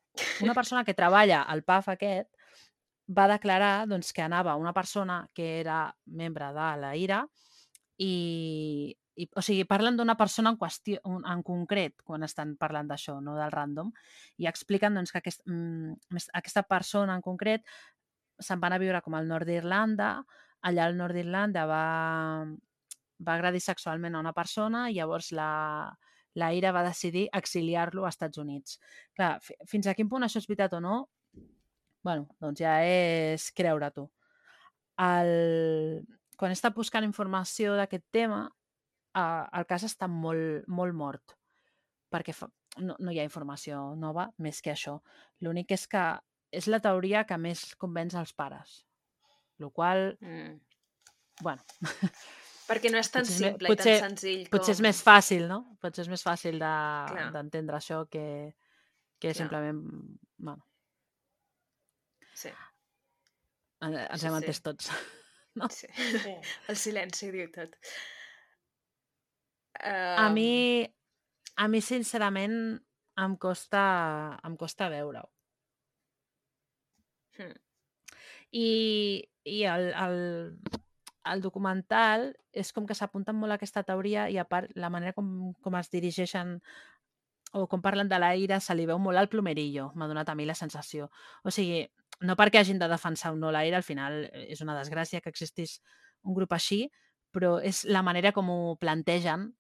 una 0.45 0.55
persona 0.59 0.85
que 0.87 0.97
treballa 0.97 1.43
al 1.43 1.63
PAF 1.67 1.91
aquest 1.95 2.29
va 3.11 3.27
declarar 3.27 3.87
doncs, 3.91 4.13
que 4.13 4.23
anava 4.23 4.55
una 4.55 4.73
persona 4.73 5.25
que 5.33 5.59
era 5.59 5.83
membre 6.05 6.51
de 6.55 6.69
la 6.79 6.95
Ira 6.95 7.21
i, 7.97 8.95
i 9.15 9.27
o 9.35 9.43
sigui, 9.43 9.65
parlen 9.69 9.97
d'una 9.99 10.15
persona 10.17 10.53
en 10.53 10.59
qüestió, 10.59 11.01
en 11.05 11.43
concret 11.43 11.99
quan 12.07 12.23
estan 12.23 12.55
parlant 12.61 12.87
d'això, 12.89 13.19
no 13.21 13.35
del 13.37 13.51
random, 13.51 13.91
i 14.39 14.47
expliquen 14.49 14.95
doncs, 14.97 15.11
que 15.11 15.19
aquest, 15.21 15.43
mm, 15.45 16.23
aquesta 16.39 16.63
persona 16.63 17.17
en 17.17 17.25
concret 17.25 17.67
se'n 18.41 18.61
van 18.61 18.73
a 18.73 18.79
viure 18.81 19.01
com 19.05 19.15
al 19.17 19.27
nord 19.29 19.49
d'Irlanda, 19.49 20.13
allà 20.65 20.87
al 20.87 20.97
nord 20.97 21.17
d'Irlanda 21.17 21.65
va, 21.69 21.85
va 23.27 23.35
agredir 23.37 23.61
sexualment 23.61 24.15
a 24.15 24.21
una 24.23 24.33
persona 24.33 24.87
i 24.89 24.95
llavors 24.97 25.31
la, 25.37 25.49
la 26.35 26.51
Ira 26.53 26.71
va 26.75 26.83
decidir 26.87 27.27
exiliar-lo 27.33 28.05
als 28.05 28.15
Estats 28.15 28.37
Units. 28.41 28.79
Clar, 29.17 29.35
fi- 29.41 29.57
fins 29.67 29.87
a 29.87 29.93
quin 29.97 30.09
punt 30.09 30.23
això 30.27 30.41
és 30.41 30.47
veritat 30.49 30.73
o 30.77 30.81
no, 30.83 30.95
bueno, 32.03 32.27
doncs 32.41 32.59
ja 32.63 32.79
és 32.85 33.51
creure-t'ho. 33.53 34.07
El... 35.01 36.03
Quan 36.37 36.49
he 36.51 36.57
estat 36.57 36.73
buscant 36.73 37.05
informació 37.05 37.75
d'aquest 37.77 38.07
tema, 38.13 38.41
eh, 39.13 39.43
el 39.59 39.67
cas 39.69 39.83
està 39.85 40.07
molt, 40.09 40.65
molt 40.67 40.95
mort, 40.97 41.35
perquè 42.11 42.33
fa... 42.33 42.47
no, 42.81 42.95
no 42.97 43.11
hi 43.13 43.19
ha 43.21 43.27
informació 43.27 43.91
nova 43.99 44.29
més 44.41 44.61
que 44.65 44.73
això. 44.73 44.97
L'únic 45.45 45.71
és 45.77 45.85
que 45.91 46.01
és 46.51 46.65
la 46.67 46.81
teoria 46.83 47.21
que 47.29 47.37
més 47.39 47.75
convenç 47.79 48.15
als 48.19 48.33
pares. 48.33 48.81
Lo 49.61 49.69
qual, 49.69 50.17
Mm. 50.21 50.57
bueno, 51.41 51.61
Perquè 52.71 52.91
no 52.93 52.99
és 53.01 53.09
tan 53.11 53.25
Potser 53.27 53.37
simple 53.37 53.67
potser- 53.73 53.97
i 53.97 53.99
tan 53.99 54.09
senzill 54.15 54.43
com... 54.47 54.51
potser 54.57 54.73
és 54.77 54.81
més 54.85 55.01
fàcil, 55.03 55.47
no? 55.51 55.59
Potser 55.83 56.05
és 56.05 56.09
més 56.13 56.23
fàcil 56.23 56.59
de- 56.61 57.29
d'entendre 57.35 57.75
això 57.77 58.05
que, 58.09 58.25
que 59.19 59.27
Clar. 59.33 59.35
simplement... 59.43 59.81
Bueno, 60.37 60.63
Sí, 62.41 62.49
en- 63.83 63.97
ens 63.99 64.21
Sí, 64.21 64.27
hem 64.27 64.33
sí. 64.33 64.39
entès 64.39 64.61
tots. 64.63 64.87
sí. 65.77 65.87
Sí. 66.23 66.31
El 66.71 66.77
silenci 66.79 67.31
diu 67.35 67.51
tot. 67.53 67.75
A 69.81 70.27
Um, 70.27 70.33
mi, 70.35 70.85
a 71.57 71.67
mi 71.67 71.79
sincerament, 71.81 72.55
em 73.17 73.35
costa, 73.41 73.83
em 74.47 74.55
costa 74.59 74.87
veure-ho. 74.93 75.27
hmm. 77.37 77.55
I, 78.53 78.67
i 79.47 79.61
el, 79.65 79.87
el, 80.05 80.17
el 81.25 81.41
documental 81.41 82.31
és 82.51 82.71
com 82.73 82.85
que 82.89 82.95
s'apunten 82.97 83.35
molt 83.37 83.51
a 83.53 83.59
aquesta 83.59 83.83
teoria 83.83 84.29
i 84.29 84.37
a 84.41 84.45
part 84.49 84.71
la 84.75 84.89
manera 84.89 85.13
com, 85.13 85.53
com 85.61 85.75
es 85.77 85.89
dirigeixen 85.91 86.59
o 87.53 87.67
com 87.67 87.81
parlen 87.83 88.07
de 88.09 88.17
la 88.19 88.31
ira 88.39 88.59
se 88.63 88.73
li 88.75 88.85
veu 88.87 88.97
molt 88.99 89.19
al 89.19 89.27
plomerillo, 89.29 89.91
m'ha 89.95 90.07
donat 90.07 90.29
a 90.31 90.35
mi 90.35 90.45
la 90.47 90.55
sensació. 90.55 91.09
O 91.43 91.51
sigui, 91.51 91.83
no 92.21 92.37
perquè 92.39 92.61
hagin 92.61 92.79
de 92.79 92.87
defensar 92.87 93.33
o 93.33 93.35
no 93.35 93.51
la 93.51 93.65
ira, 93.67 93.77
al 93.77 93.83
final 93.83 94.23
eh, 94.31 94.47
és 94.53 94.61
una 94.63 94.77
desgràcia 94.77 95.19
que 95.21 95.29
existís 95.29 95.81
un 96.23 96.33
grup 96.37 96.53
així, 96.55 96.85
però 97.31 97.57
és 97.63 97.83
la 97.85 98.01
manera 98.03 98.31
com 98.31 98.49
ho 98.49 98.75
plantegen 98.79 99.51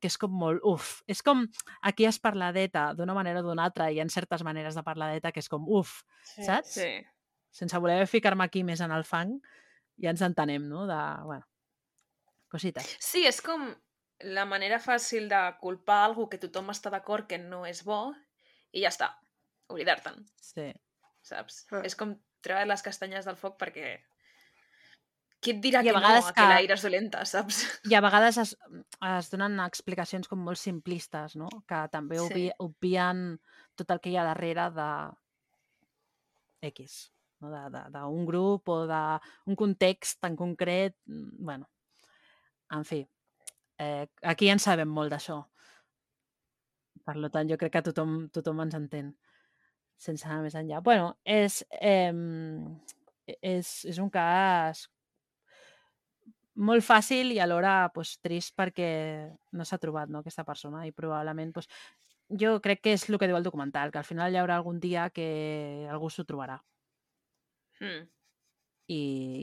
que 0.00 0.08
és 0.08 0.16
com 0.16 0.32
molt, 0.32 0.62
uf, 0.64 1.02
és 1.12 1.20
com 1.22 1.42
aquí 1.84 2.06
es 2.08 2.16
parladeta 2.18 2.94
d'una 2.96 3.12
manera 3.12 3.42
o 3.42 3.44
d'una 3.44 3.66
altra, 3.68 3.90
hi 3.92 3.98
ha 4.00 4.06
certes 4.08 4.40
maneres 4.46 4.74
de 4.78 4.82
parladeta 4.82 5.30
que 5.32 5.40
és 5.42 5.48
com, 5.48 5.66
uf, 5.68 6.02
Sí. 6.24 6.44
saps? 6.44 6.68
Sí. 6.80 6.90
sense 7.50 7.76
voler 7.82 8.06
ficar-me 8.06 8.44
aquí 8.44 8.62
més 8.62 8.80
en 8.80 8.92
el 8.94 9.02
fang, 9.04 9.40
ja 10.02 10.10
ens 10.10 10.22
entenem, 10.22 10.66
no? 10.68 10.86
De, 10.88 10.98
bueno, 11.24 11.46
cosites. 12.50 12.96
sí, 13.00 13.26
és 13.26 13.40
com 13.44 13.68
la 14.20 14.44
manera 14.44 14.78
fàcil 14.82 15.28
de 15.30 15.40
culpar 15.60 16.02
algú 16.04 16.28
que 16.28 16.38
tothom 16.38 16.68
està 16.72 16.90
d'acord 16.92 17.26
que 17.28 17.38
no 17.38 17.64
és 17.66 17.84
bo 17.84 18.12
i 18.72 18.82
ja 18.82 18.88
està, 18.92 19.12
oblidar-te'n, 19.68 20.24
Sí. 20.40 20.72
saps? 21.22 21.66
Mm. 21.70 21.84
És 21.84 21.96
com 21.96 22.16
treure 22.42 22.66
les 22.66 22.82
castanyes 22.82 23.24
del 23.24 23.36
foc 23.36 23.58
perquè 23.60 23.98
qui 25.40 25.54
et 25.54 25.60
dirà 25.64 25.80
I 25.80 25.88
a 25.88 25.92
que 25.92 25.92
no, 25.94 26.00
vegades 26.02 26.26
a 26.26 26.32
que 26.34 26.40
que- 26.42 26.48
l'aire 26.48 26.74
és 26.74 26.82
dolenta, 26.84 27.24
saps? 27.32 27.62
I 27.88 27.94
a 27.96 28.00
vegades 28.04 28.36
es, 28.42 28.56
es 29.16 29.30
donen 29.32 29.58
explicacions 29.64 30.28
com 30.28 30.38
molt 30.44 30.58
simplistes, 30.60 31.36
no? 31.36 31.48
Que 31.66 31.86
també 31.92 32.18
Sí. 32.18 32.24
obvi, 32.26 32.50
obvien 32.58 33.40
tot 33.74 33.90
el 33.90 34.00
que 34.00 34.10
hi 34.10 34.16
ha 34.20 34.24
darrere 34.24 34.68
de 34.76 34.88
X, 36.68 37.10
no? 37.40 37.50
d'un 37.90 38.26
grup 38.28 38.68
o 38.68 38.82
d'un 38.86 39.56
context 39.56 40.24
en 40.24 40.36
concret. 40.36 40.96
mm, 41.06 41.44
bueno, 41.44 41.68
en 42.70 42.84
fi, 42.84 43.06
eh, 43.78 44.06
aquí 44.22 44.48
en 44.48 44.58
sabem 44.58 44.88
molt 44.88 45.12
d'això. 45.12 45.40
Per 47.04 47.16
tant, 47.30 47.48
jo 47.48 47.56
crec 47.58 47.72
que 47.72 47.82
tothom, 47.82 48.28
tothom 48.30 48.60
ens 48.60 48.76
entén 48.76 49.14
sense 50.00 50.26
anar 50.26 50.42
més 50.42 50.54
enllà. 50.54 50.80
bueno, 50.82 51.16
és, 51.24 51.64
eh, 51.80 52.12
és, 53.40 53.84
és 53.84 53.98
un 53.98 54.10
cas 54.10 54.88
molt 56.54 56.84
fàcil 56.84 57.32
i 57.32 57.40
alhora 57.40 57.90
pues, 57.94 58.18
trist 58.20 58.54
perquè 58.56 58.90
no 59.52 59.64
s'ha 59.64 59.78
trobat 59.78 60.10
no, 60.10 60.20
aquesta 60.20 60.44
persona 60.44 60.86
i 60.86 60.92
probablement 60.92 61.52
pues, 61.52 61.68
jo 62.42 62.58
crec 62.64 62.82
que 62.84 62.94
és 62.96 63.08
el 63.08 63.18
que 63.18 63.28
diu 63.28 63.36
el 63.36 63.46
documental, 63.46 63.90
que 63.90 63.98
al 63.98 64.08
final 64.08 64.32
hi 64.32 64.40
haurà 64.40 64.56
algun 64.56 64.80
dia 64.80 65.08
que 65.10 65.86
algú 65.90 66.10
s'ho 66.10 66.24
trobarà 66.24 66.60
Mm. 67.80 68.08
i 68.90 68.98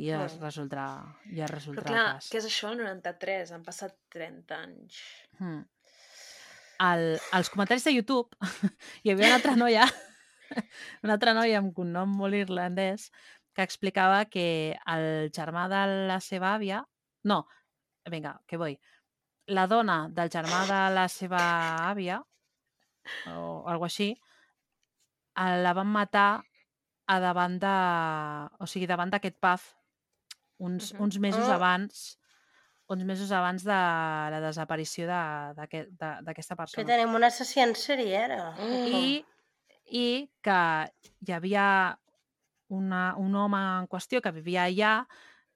ja 0.09 0.25
es 0.25 0.35
Mm. 0.35 0.43
resoldrà, 0.43 0.85
ja 1.33 1.45
es 1.45 1.67
Però 1.69 1.83
clar, 1.85 2.13
cas. 2.17 2.29
què 2.29 2.37
és 2.41 2.45
això 2.49 2.71
el 2.73 2.77
93? 2.81 3.51
Han 3.55 3.63
passat 3.63 3.95
30 4.11 4.57
anys. 4.57 4.97
Mm. 5.39 5.61
El, 6.79 7.05
als 7.31 7.49
comentaris 7.49 7.83
de 7.87 7.93
YouTube 7.95 8.35
hi 9.03 9.11
havia 9.13 9.27
una 9.31 9.35
altra 9.39 9.55
noia, 9.55 9.85
una 11.03 11.13
altra 11.15 11.33
noia 11.33 11.57
amb 11.61 11.79
un 11.79 11.93
nom 11.95 12.11
molt 12.19 12.35
irlandès, 12.37 13.07
que 13.55 13.63
explicava 13.65 14.25
que 14.29 14.77
el 14.85 15.31
germà 15.33 15.65
de 15.71 15.81
la 16.11 16.19
seva 16.21 16.53
àvia... 16.53 16.83
No, 17.23 17.39
vinga, 18.11 18.35
que 18.45 18.57
vull. 18.61 18.75
La 19.47 19.65
dona 19.65 20.07
del 20.13 20.29
germà 20.29 20.65
de 20.69 20.81
la 20.93 21.07
seva 21.09 21.39
àvia 21.89 22.19
o 23.31 23.63
alguna 23.65 23.87
així, 23.87 24.11
eh, 25.39 25.55
la 25.63 25.73
van 25.73 25.87
matar 25.87 26.43
a 27.07 27.19
davant 27.23 27.57
de... 27.61 27.73
O 28.59 28.67
sigui, 28.67 28.87
davant 28.87 29.09
d'aquest 29.13 29.37
pub 29.39 29.59
uns, 30.59 30.93
Mhm. 30.93 31.01
uns 31.03 31.19
mesos 31.19 31.47
Oh. 31.47 31.53
abans 31.53 32.17
uns 32.89 33.03
mesos 33.03 33.31
abans 33.35 33.65
de 33.67 33.75
la 34.31 34.39
desaparició 34.39 35.07
de- 35.07 35.53
d'aquest- 35.57 35.89
de- 35.99 36.21
d'aquesta 36.23 36.55
Que 36.55 36.61
persona. 36.61 36.85
tenim 36.87 37.13
un 37.15 37.23
assassí 37.25 37.59
en 37.59 37.73
sèrie, 37.75 38.15
ara. 38.23 38.55
I, 38.87 39.25
i 39.91 40.31
que 40.41 40.91
hi 41.27 41.31
havia 41.33 41.99
una, 42.69 43.13
un 43.17 43.35
home 43.35 43.57
en 43.57 43.87
qüestió 43.91 44.21
que 44.21 44.31
vivia 44.31 44.63
allà 44.63 45.05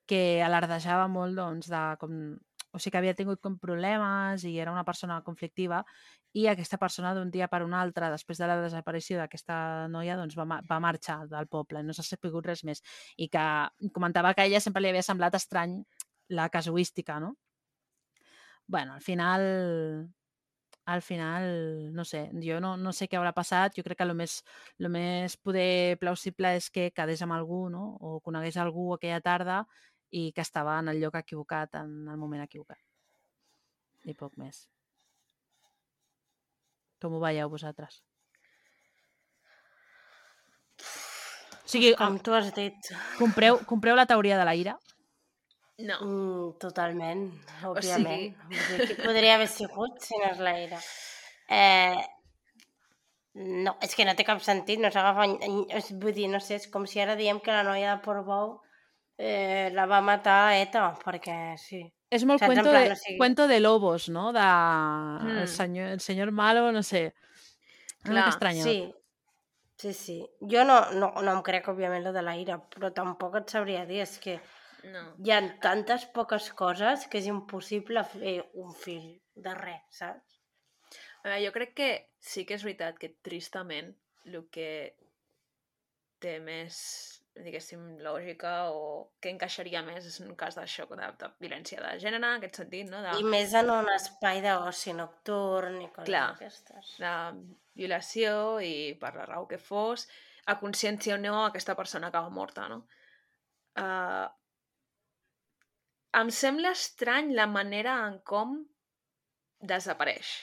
que 0.05 0.43
alardejava 0.43 1.07
molt 1.07 1.35
doncs, 1.37 1.69
de 1.71 1.95
com, 1.99 2.35
o 2.73 2.79
sigui 2.79 2.91
que 2.91 2.97
havia 2.97 3.13
tingut 3.15 3.39
com 3.39 3.57
problemes 3.57 4.43
i 4.43 4.59
era 4.59 4.71
una 4.73 4.83
persona 4.83 5.21
conflictiva 5.23 5.85
i 6.34 6.47
aquesta 6.47 6.79
persona 6.79 7.13
d'un 7.15 7.32
dia 7.32 7.49
per 7.51 7.61
un 7.65 7.73
altre, 7.75 8.09
després 8.13 8.39
de 8.39 8.47
la 8.47 8.57
desaparició 8.61 9.19
d'aquesta 9.19 9.88
noia, 9.91 10.15
doncs 10.19 10.38
va, 10.39 10.45
va 10.67 10.79
marxar 10.84 11.25
del 11.32 11.47
poble, 11.51 11.84
no 11.84 11.93
s'ha 11.93 12.07
sapigut 12.07 12.47
res 12.47 12.63
més. 12.67 12.84
I 13.17 13.27
que 13.29 13.45
comentava 13.91 14.34
que 14.34 14.45
a 14.45 14.49
ella 14.49 14.63
sempre 14.63 14.84
li 14.84 14.91
havia 14.91 15.03
semblat 15.03 15.36
estrany 15.36 15.82
la 16.32 16.47
casuística, 16.49 17.19
no? 17.19 17.36
bueno, 18.71 18.93
al 18.93 19.01
final 19.01 20.09
al 20.86 21.01
final, 21.01 21.93
no 21.93 22.03
sé, 22.05 22.32
jo 22.43 22.59
no, 22.59 22.75
no 22.77 22.91
sé 22.91 23.07
què 23.07 23.17
haurà 23.19 23.34
passat, 23.36 23.75
jo 23.77 23.84
crec 23.86 23.99
que 23.99 24.07
el 24.07 24.15
més, 24.17 24.39
lo 24.82 24.89
més 24.89 25.38
poder 25.38 25.97
plausible 26.01 26.55
és 26.57 26.71
que 26.73 26.89
quedés 26.95 27.21
amb 27.21 27.36
algú, 27.38 27.67
no? 27.69 27.84
o 28.01 28.19
conegués 28.25 28.57
algú 28.57 28.89
aquella 28.95 29.21
tarda 29.21 29.61
i 30.09 30.32
que 30.36 30.41
estava 30.41 30.79
en 30.79 30.89
el 30.91 30.99
lloc 31.03 31.19
equivocat, 31.21 31.75
en 31.84 32.09
el 32.09 32.17
moment 32.17 32.43
equivocat. 32.43 32.82
I 34.09 34.17
poc 34.17 34.38
més. 34.41 34.65
Com 37.01 37.15
ho 37.17 37.19
veieu 37.23 37.49
vosaltres? 37.49 38.01
O 41.63 41.67
sigui, 41.71 41.93
Com 41.95 42.17
tu 42.19 42.33
has 42.35 42.49
dit. 42.53 42.75
compreu, 43.17 43.59
compreu 43.71 43.95
la 43.95 44.05
teoria 44.05 44.37
de 44.37 44.45
la 44.45 44.55
ira? 44.55 44.77
No. 45.81 45.95
Mm, 46.05 46.47
totalment, 46.61 47.21
sigui- 47.33 47.69
òbviament. 47.71 48.25
Vull 48.51 48.81
dir, 48.81 48.87
Qui 48.89 48.97
podria 49.01 49.35
haver 49.37 49.47
sigut 49.49 50.01
si 50.03 50.17
no 50.19 50.27
és 50.29 50.41
la 50.43 50.51
Ira? 50.61 50.81
Eh, 51.49 51.95
no, 53.65 53.73
és 53.81 53.95
que 53.97 54.05
no 54.05 54.13
té 54.19 54.25
cap 54.27 54.43
sentit, 54.45 54.77
no 54.83 54.91
s'agafa... 54.93 55.25
Vull 56.03 56.13
dir, 56.13 56.27
no 56.29 56.39
sé, 56.43 56.59
és 56.59 56.67
com 56.69 56.85
si 56.85 57.01
ara 57.01 57.15
diem 57.17 57.39
que 57.41 57.55
la 57.55 57.63
noia 57.65 57.95
de 57.95 58.03
Portbou 58.05 58.59
eh, 59.17 59.71
la 59.73 59.87
va 59.89 60.03
matar 60.05 60.53
ETA, 60.59 60.91
perquè 61.01 61.39
sí. 61.57 61.81
És 62.12 62.26
molt 62.28 62.41
Saps? 62.41 62.49
Cuento 62.51 62.70
plan, 62.70 62.84
de, 62.89 62.91
o 62.91 62.95
sigui- 62.99 63.18
cuento 63.18 63.47
de 63.47 63.59
lobos, 63.62 64.09
no? 64.09 64.32
De 64.36 64.41
Mm. 64.43 65.38
el, 65.43 65.47
senyor, 65.47 65.88
el 65.95 66.01
senyor 66.01 66.32
malo, 66.32 66.72
no 66.72 66.84
sé. 66.84 67.14
Clar, 68.03 68.28
estranyot. 68.30 68.66
Sí, 68.66 68.93
sí, 69.78 69.93
sí. 69.93 70.30
Jo 70.41 70.64
no, 70.66 70.91
no, 70.91 71.14
no 71.22 71.32
em 71.38 71.41
crec, 71.45 71.68
òbviament, 71.70 72.03
lo 72.03 72.12
de 72.14 72.22
la 72.26 72.36
ira, 72.38 72.57
però 72.70 72.91
tampoc 72.93 73.36
et 73.38 73.49
sabria 73.49 73.86
dir, 73.86 74.01
és 74.01 74.18
que 74.20 74.39
No. 74.84 75.14
hi 75.24 75.32
ha 75.32 75.39
tantes 75.62 76.05
poques 76.07 76.51
coses 76.57 77.07
que 77.07 77.20
és 77.20 77.28
impossible 77.28 78.03
fer 78.03 78.49
un 78.55 78.74
fil 78.74 79.22
de 79.36 79.53
res, 79.53 79.84
saps? 79.91 80.39
A 81.24 81.30
veure, 81.30 81.45
jo 81.45 81.51
crec 81.53 81.74
que 81.76 82.09
sí 82.20 82.45
que 82.45 82.55
és 82.55 82.64
veritat 82.64 82.97
que 82.97 83.16
tristament 83.22 83.95
el 84.26 84.47
que 84.49 84.95
té 86.20 86.39
més, 86.39 87.20
diguéssim, 87.39 87.84
lògica 88.03 88.53
o 88.75 89.11
que 89.23 89.32
encaixaria 89.32 89.82
més 89.86 90.05
és 90.09 90.17
un 90.23 90.34
cas 90.39 90.57
d'això, 90.59 90.86
de, 90.89 91.07
de 91.21 91.29
violència 91.39 91.79
de 91.79 91.93
gènere, 92.01 92.19
en 92.19 92.41
aquest 92.41 92.59
sentit, 92.61 92.89
no? 92.91 92.99
De, 93.05 93.13
I 93.21 93.23
més 93.23 93.53
en 93.57 93.71
un 93.71 93.88
espai 93.93 94.41
d'oci 94.43 94.95
nocturn 94.97 95.79
i 95.82 95.88
coses 95.93 96.09
Clar. 96.09 96.25
d'aquestes. 96.34 96.91
de 96.99 97.13
violació 97.79 98.34
i 98.59 98.93
per 98.99 99.13
la 99.15 99.25
raó 99.29 99.47
que 99.47 99.61
fos, 99.61 100.07
a 100.51 100.57
consciència 100.59 101.15
o 101.15 101.21
no, 101.21 101.45
aquesta 101.45 101.75
persona 101.79 102.11
acaba 102.11 102.34
morta, 102.34 102.67
no? 102.67 102.84
Uh, 103.79 104.27
em 106.19 106.32
sembla 106.36 106.73
estrany 106.75 107.32
la 107.38 107.47
manera 107.47 107.95
en 108.09 108.19
com 108.27 108.57
desapareix. 109.61 110.34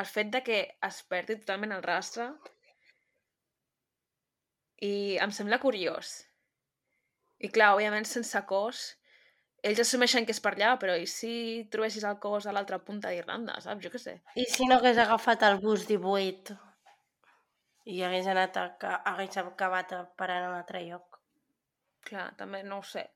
El 0.00 0.08
fet 0.08 0.32
de 0.34 0.40
que 0.42 0.58
es 0.88 0.98
perdi 1.06 1.36
totalment 1.38 1.76
el 1.76 1.84
rastre 1.84 2.32
i 4.82 4.92
em 5.22 5.30
sembla 5.30 5.60
curiós. 5.62 6.16
I 7.42 7.48
clar, 7.50 7.72
òbviament 7.74 8.06
sense 8.06 8.38
cos, 8.46 8.82
ells 9.66 9.80
assumeixen 9.82 10.26
que 10.26 10.34
és 10.34 10.40
per 10.42 10.52
allà, 10.54 10.72
però 10.78 10.94
i 10.98 11.06
si 11.10 11.32
trobessis 11.70 12.04
el 12.06 12.18
cos 12.22 12.46
a 12.46 12.52
l'altra 12.54 12.78
punta 12.82 13.10
d'Irlanda, 13.10 13.56
saps? 13.62 13.82
Jo 13.84 13.90
què 13.90 14.00
sé. 14.02 14.16
I 14.38 14.44
si 14.50 14.66
no 14.70 14.78
hagués 14.78 14.98
agafat 15.02 15.42
el 15.48 15.58
bus 15.62 15.86
18 15.88 16.56
i 17.90 18.02
hagués 18.06 18.28
anat 18.30 18.56
a, 18.60 18.66
hagués 19.10 19.36
acabat 19.42 19.92
a 19.96 20.04
parar 20.18 20.42
en 20.42 20.48
un 20.52 20.58
altre 20.60 20.84
lloc? 20.86 21.18
Clar, 22.06 22.28
també 22.38 22.62
no 22.66 22.78
ho 22.78 22.86
sé. 22.86 23.08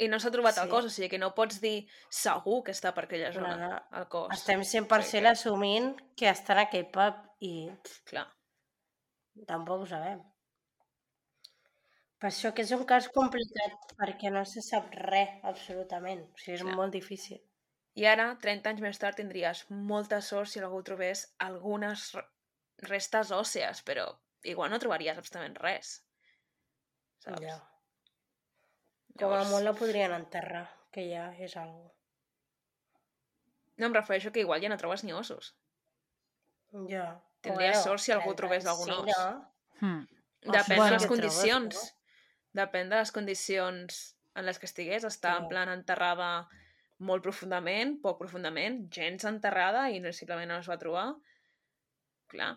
I 0.00 0.08
no 0.08 0.18
s'ha 0.20 0.30
trobat 0.32 0.56
el 0.58 0.64
Sí. 0.68 0.70
cos, 0.72 0.84
o 0.88 0.90
sigui 0.92 1.08
que 1.12 1.18
no 1.20 1.34
pots 1.36 1.60
dir 1.60 1.86
segur 2.08 2.62
que 2.64 2.72
està 2.72 2.92
per 2.96 3.04
aquella 3.04 3.30
zona, 3.32 3.56
no. 3.60 3.70
el 4.00 4.06
cos. 4.08 4.32
Estem 4.32 4.64
Sí, 4.64 4.78
100% 4.78 5.28
assumint 5.30 5.90
que 6.16 6.28
està 6.32 6.52
en 6.56 6.62
aquell 6.66 6.86
pub 6.90 7.20
i 7.40 7.70
Clar. 8.08 8.26
tampoc 9.46 9.84
ho 9.84 9.86
sabem. 9.86 10.22
Per 12.22 12.28
això 12.30 12.52
que 12.54 12.62
és 12.62 12.70
un 12.76 12.84
cas 12.86 13.08
complicat, 13.10 13.72
perquè 13.98 14.30
no 14.30 14.44
se 14.46 14.62
sap 14.62 14.92
res, 14.94 15.32
absolutament. 15.50 16.20
O 16.30 16.38
sigui, 16.38 16.54
és 16.54 16.62
Clar. 16.62 16.76
molt 16.78 16.94
difícil. 16.94 17.40
I 17.98 18.06
ara, 18.06 18.28
30 18.40 18.70
anys 18.70 18.82
més 18.84 19.00
tard, 19.02 19.16
tindries 19.18 19.64
molta 19.90 20.20
sort 20.22 20.48
si 20.48 20.60
algú 20.62 20.78
trobés 20.86 21.24
algunes 21.44 22.04
re- 22.14 22.22
restes 22.88 23.32
òssees, 23.34 23.82
però 23.84 24.06
igual 24.48 24.70
no 24.70 24.78
trobaries 24.78 25.18
absolutament 25.18 25.58
res. 25.64 25.96
Saps? 27.24 27.42
Ja. 27.42 27.58
Com 29.18 29.34
a 29.36 29.42
molt 29.50 29.66
la 29.66 29.74
podrien 29.76 30.14
enterrar, 30.16 30.62
que 30.94 31.04
ja 31.10 31.26
és 31.36 31.56
algo. 31.60 31.90
No 33.76 33.90
em 33.90 33.94
refereixo 33.98 34.30
que 34.32 34.40
igual 34.46 34.62
ja 34.62 34.70
no 34.70 34.78
trobes 34.80 35.02
ni 35.04 35.12
ossos. 35.12 35.56
Ja. 36.88 37.08
Tindries 37.42 37.82
sort 37.82 38.00
si 38.00 38.14
algú 38.14 38.32
trobés 38.38 38.64
algun 38.70 38.88
sí, 38.88 38.96
os. 39.00 39.18
no? 39.18 39.52
Hmm. 39.82 40.06
Depèn 40.46 40.78
Bueno. 40.78 40.84
de 40.86 40.92
les 40.96 41.02
que 41.02 41.08
trobes, 41.08 41.10
condicions. 41.10 41.82
Depèn 42.56 42.90
de 42.92 42.98
les 43.00 43.12
condicions 43.14 44.00
en 44.36 44.44
les 44.46 44.58
que 44.60 44.68
estigués. 44.68 45.04
Està 45.08 45.36
en 45.36 45.46
Clar. 45.46 45.50
plan 45.52 45.72
enterrada 45.72 46.28
molt 47.02 47.24
profundament, 47.24 47.96
poc 48.02 48.18
profundament, 48.20 48.82
gens 48.94 49.24
enterrada 49.28 49.88
i 49.90 50.00
no, 50.00 50.12
simplement 50.12 50.52
no 50.52 50.58
es 50.62 50.68
va 50.70 50.78
trobar. 50.78 51.06
Clar. 52.32 52.52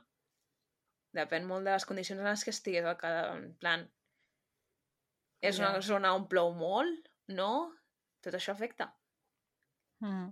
Depèn 1.16 1.48
molt 1.48 1.66
de 1.66 1.72
les 1.72 1.86
condicions 1.88 2.20
en 2.20 2.28
les 2.28 2.44
que 2.44 2.52
estigués. 2.54 2.86
El 2.86 2.98
cada, 3.00 3.34
en 3.38 3.54
plan, 3.62 3.88
és 5.42 5.60
una 5.60 5.74
Ja. 5.74 5.82
zona 5.82 6.14
on 6.16 6.28
plou 6.28 6.54
molt? 6.54 7.08
No? 7.28 7.74
Tot 8.22 8.34
això 8.34 8.52
afecta. 8.52 8.92
Hmm. 10.02 10.32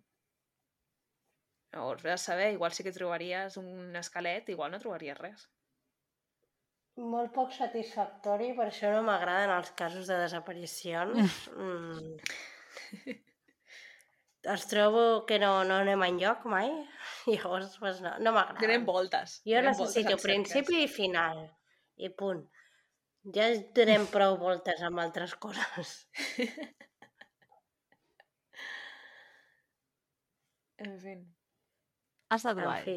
Llavors, 1.73 2.03
vés 2.03 2.13
a 2.13 2.17
saber, 2.17 2.51
igual 2.53 2.71
sí 2.71 2.83
que 2.83 2.91
trobaries 2.91 3.57
un 3.57 3.95
esquelet, 3.95 4.49
igual 4.49 4.71
no 4.71 4.79
trobaries 4.79 5.17
res. 5.17 5.49
Molt 7.01 7.31
poc 7.33 7.51
satisfactori, 7.55 8.51
per 8.57 8.67
això 8.69 8.91
no 8.93 9.01
m'agraden 9.07 9.49
els 9.55 9.71
casos 9.79 10.05
de 10.07 10.17
desaparicions. 10.21 11.37
Mm. 11.57 12.17
Els 14.53 14.65
trobo 14.67 15.03
que 15.25 15.37
no, 15.39 15.63
no 15.63 15.77
anem 15.79 16.01
enlloc 16.03 16.43
mai, 16.51 16.67
i 17.31 17.35
llavors 17.39 17.77
pues 17.79 18.01
no, 18.03 18.11
no 18.19 18.33
Donem 18.33 18.35
m'agraden. 18.35 18.85
voltes. 18.89 19.37
Jo 19.47 19.55
donem 19.61 19.71
voltes 19.71 19.79
necessito 19.79 20.09
cerques. 20.17 20.25
principi 20.27 20.81
i 20.83 20.89
final, 20.91 21.39
i 21.97 22.09
punt. 22.19 22.43
Ja 23.37 23.45
donem 23.79 24.03
prou 24.11 24.35
voltes 24.41 24.81
amb 24.83 24.99
altres 24.99 25.33
coses. 25.39 25.95
En 30.83 30.95
fi. 30.99 31.13
Ha 32.33 32.35
estat 32.39 32.57
En 32.57 32.65
guai. 32.65 32.81
fi, 32.83 32.95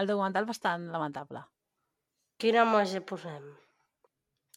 El 0.00 0.08
documental 0.10 0.46
bastant 0.48 0.88
lamentable. 0.90 1.44
Quin 2.44 2.56
emoji 2.60 3.00
posem? 3.08 3.44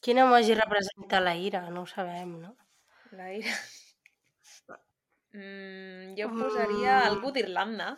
Quin 0.04 0.18
emoji 0.20 0.56
representa 0.60 1.22
la 1.24 1.36
ira? 1.40 1.62
No 1.72 1.86
ho 1.86 1.88
sabem, 1.88 2.34
no? 2.42 2.56
La 3.16 3.30
ira. 3.34 3.54
Mm, 5.34 6.16
jo 6.18 6.28
posaria 6.34 7.00
Mm. 7.00 7.08
algú 7.12 7.32
d'Irlanda. 7.32 7.90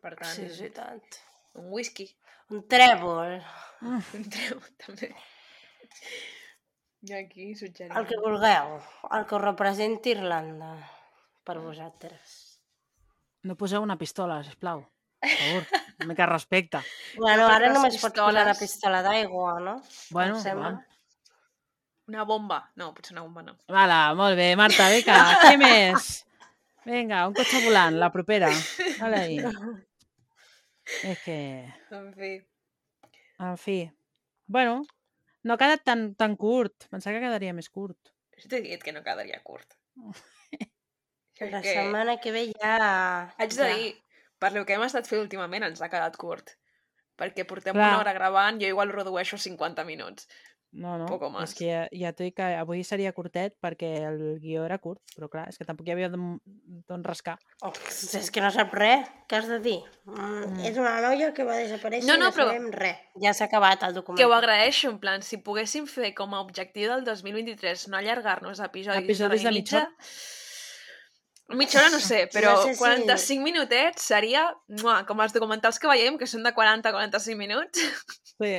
Per 0.00 0.14
tant, 0.16 0.30
Sí, 0.34 0.48
sí, 0.50 0.70
tant. 0.70 1.02
un 1.54 1.70
whisky. 1.72 2.06
Un 2.50 2.62
trèvol, 2.68 3.42
Un 3.82 4.28
treu, 4.30 4.60
també. 4.86 5.14
I 7.02 7.12
aquí 7.14 7.54
suggerim. 7.54 7.96
el 7.96 8.06
que 8.06 8.16
vulgueu, 8.22 8.78
el 9.10 9.26
que 9.26 9.38
representi 9.38 10.10
Irlanda, 10.10 10.74
per 11.44 11.58
vosaltres. 11.58 12.60
No 13.42 13.56
poseu 13.56 13.82
una 13.82 13.96
pistola, 13.98 14.42
sisplau. 14.44 14.84
Per 15.24 15.36
favor, 15.40 15.66
una 16.00 16.08
mica 16.10 16.22
de 16.26 16.30
respecte. 16.32 16.80
Bueno, 17.16 17.46
ara 17.48 17.70
només 17.72 17.96
pots 18.00 18.12
posar 18.18 18.32
la 18.34 18.42
pistoles- 18.52 18.60
pistola 18.60 19.00
d'aigua, 19.06 19.54
no? 19.64 19.74
Bueno, 20.12 20.40
va. 20.60 20.72
Una 22.12 22.24
bomba. 22.28 22.58
No, 22.76 22.90
potser 22.92 23.14
una 23.14 23.22
bomba 23.24 23.42
no. 23.46 23.54
Vale, 23.72 23.98
molt 24.18 24.36
bé, 24.36 24.50
Marta, 24.60 24.90
vinga, 24.92 25.16
què 25.40 25.54
més? 25.60 26.10
Vinga, 26.84 27.22
un 27.30 27.32
cotxe 27.38 27.62
volant, 27.64 27.96
la 27.96 28.10
propera. 28.12 28.50
Vale 29.00 29.20
ahí. 29.22 29.38
És 31.02 31.22
que... 31.24 31.38
En 31.96 32.10
fi. 32.12 32.32
En 33.40 33.56
fi. 33.56 33.78
Bueno, 34.46 34.82
no 35.48 35.54
ha 35.54 35.60
quedat 35.62 35.80
tan, 35.88 36.10
tan 36.14 36.36
curt. 36.36 36.84
Pensava 36.92 37.16
que 37.16 37.24
quedaria 37.24 37.54
més 37.56 37.70
curt. 37.72 38.12
Jo 38.36 38.50
t'he 38.52 38.60
dit 38.66 38.82
que 38.84 38.92
no 38.92 39.00
quedaria 39.06 39.40
curt. 39.42 39.72
La 41.40 41.60
que- 41.64 41.72
setmana 41.72 42.18
que 42.20 42.30
ve 42.36 42.44
ja... 42.52 42.76
Haig 43.38 43.56
de 43.56 43.64
ja. 43.64 43.70
dir, 43.74 43.88
per 44.44 44.52
lo 44.52 44.66
que 44.68 44.76
hem 44.76 44.84
estat 44.84 45.08
fent 45.08 45.24
últimament 45.24 45.64
ens 45.72 45.80
ha 45.80 45.88
quedat 45.88 46.20
curt. 46.20 46.58
Perquè 47.16 47.44
portem 47.48 47.72
Clar. 47.76 47.92
una 47.94 48.00
hora 48.02 48.12
gravant, 48.12 48.58
jo 48.60 48.66
igual 48.68 48.90
redueixo 48.92 49.36
a 49.38 49.46
50 49.48 49.84
minuts. 49.88 50.28
No, 50.74 50.96
no, 50.98 51.04
Poco 51.06 51.28
és 51.28 51.32
más. 51.32 51.52
que 51.54 51.68
ja, 51.68 51.82
ja 51.94 52.10
t'ho 52.12 52.24
dic 52.26 52.34
que 52.34 52.46
avui 52.58 52.80
seria 52.82 53.12
curtet 53.14 53.52
perquè 53.62 53.92
el 54.08 54.16
guió 54.42 54.64
era 54.66 54.80
curt, 54.82 54.98
però 55.14 55.28
clar, 55.30 55.44
és 55.48 55.54
que 55.56 55.62
tampoc 55.68 55.86
hi 55.86 55.92
havia 55.94 56.08
d'on 56.10 57.04
rascar. 57.06 57.36
Oh, 57.62 57.70
és 58.18 58.26
que 58.34 58.42
no 58.42 58.50
sap 58.50 58.74
res. 58.74 59.06
Què 59.30 59.38
has 59.38 59.46
de 59.52 59.60
dir? 59.62 59.76
Mm, 60.10 60.32
Mm. 60.48 60.64
És 60.66 60.76
una 60.82 60.96
noia 61.04 61.30
que 61.32 61.46
va 61.46 61.60
desaparèixer 61.62 62.08
No, 62.10 62.16
i 62.16 62.18
no, 62.18 62.24
no 62.26 62.32
però- 62.34 62.48
sabem 62.50 62.66
res. 62.74 62.98
Ja 63.22 63.32
s'ha 63.38 63.46
acabat 63.46 63.86
el 63.86 63.94
document. 63.94 64.18
Que 64.18 64.26
ho 64.26 64.34
agraeixo, 64.34 64.90
en 64.90 64.98
plan, 64.98 65.22
si 65.22 65.38
poguéssim 65.38 65.86
fer 65.86 66.10
com 66.12 66.34
a 66.34 66.40
objectiu 66.42 66.90
del 66.90 67.04
2023 67.06 67.86
no 67.94 67.96
allargar-nos 68.02 68.58
a 68.58 68.66
episodis, 68.66 69.04
Episodis 69.06 69.44
de 69.46 69.50
i 69.50 69.54
mitja 69.54 69.86
Mitja 71.48 71.78
hora 71.80 71.90
no 71.92 72.00
sé, 72.00 72.22
però 72.32 72.54
No 72.54 72.62
sé 72.64 72.72
si- 72.72 72.78
45 72.80 73.42
minutets 73.44 74.02
seria 74.02 74.46
mua, 74.80 75.04
com 75.06 75.20
els 75.20 75.34
documentals 75.34 75.78
que 75.78 75.86
veiem, 75.90 76.16
que 76.18 76.26
són 76.26 76.42
de 76.42 76.54
40-45 76.56 77.36
minuts. 77.36 77.80
Sí. 78.34 78.54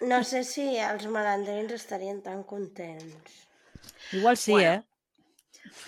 No 0.00 0.24
sé 0.24 0.40
si 0.42 0.64
els 0.82 1.04
malandrins 1.06 1.70
estarien 1.76 2.22
tan 2.24 2.42
contents. 2.42 3.44
Igual 4.12 4.36
sí, 4.36 4.50
Bueno. 4.52 4.72
eh? 4.72 4.82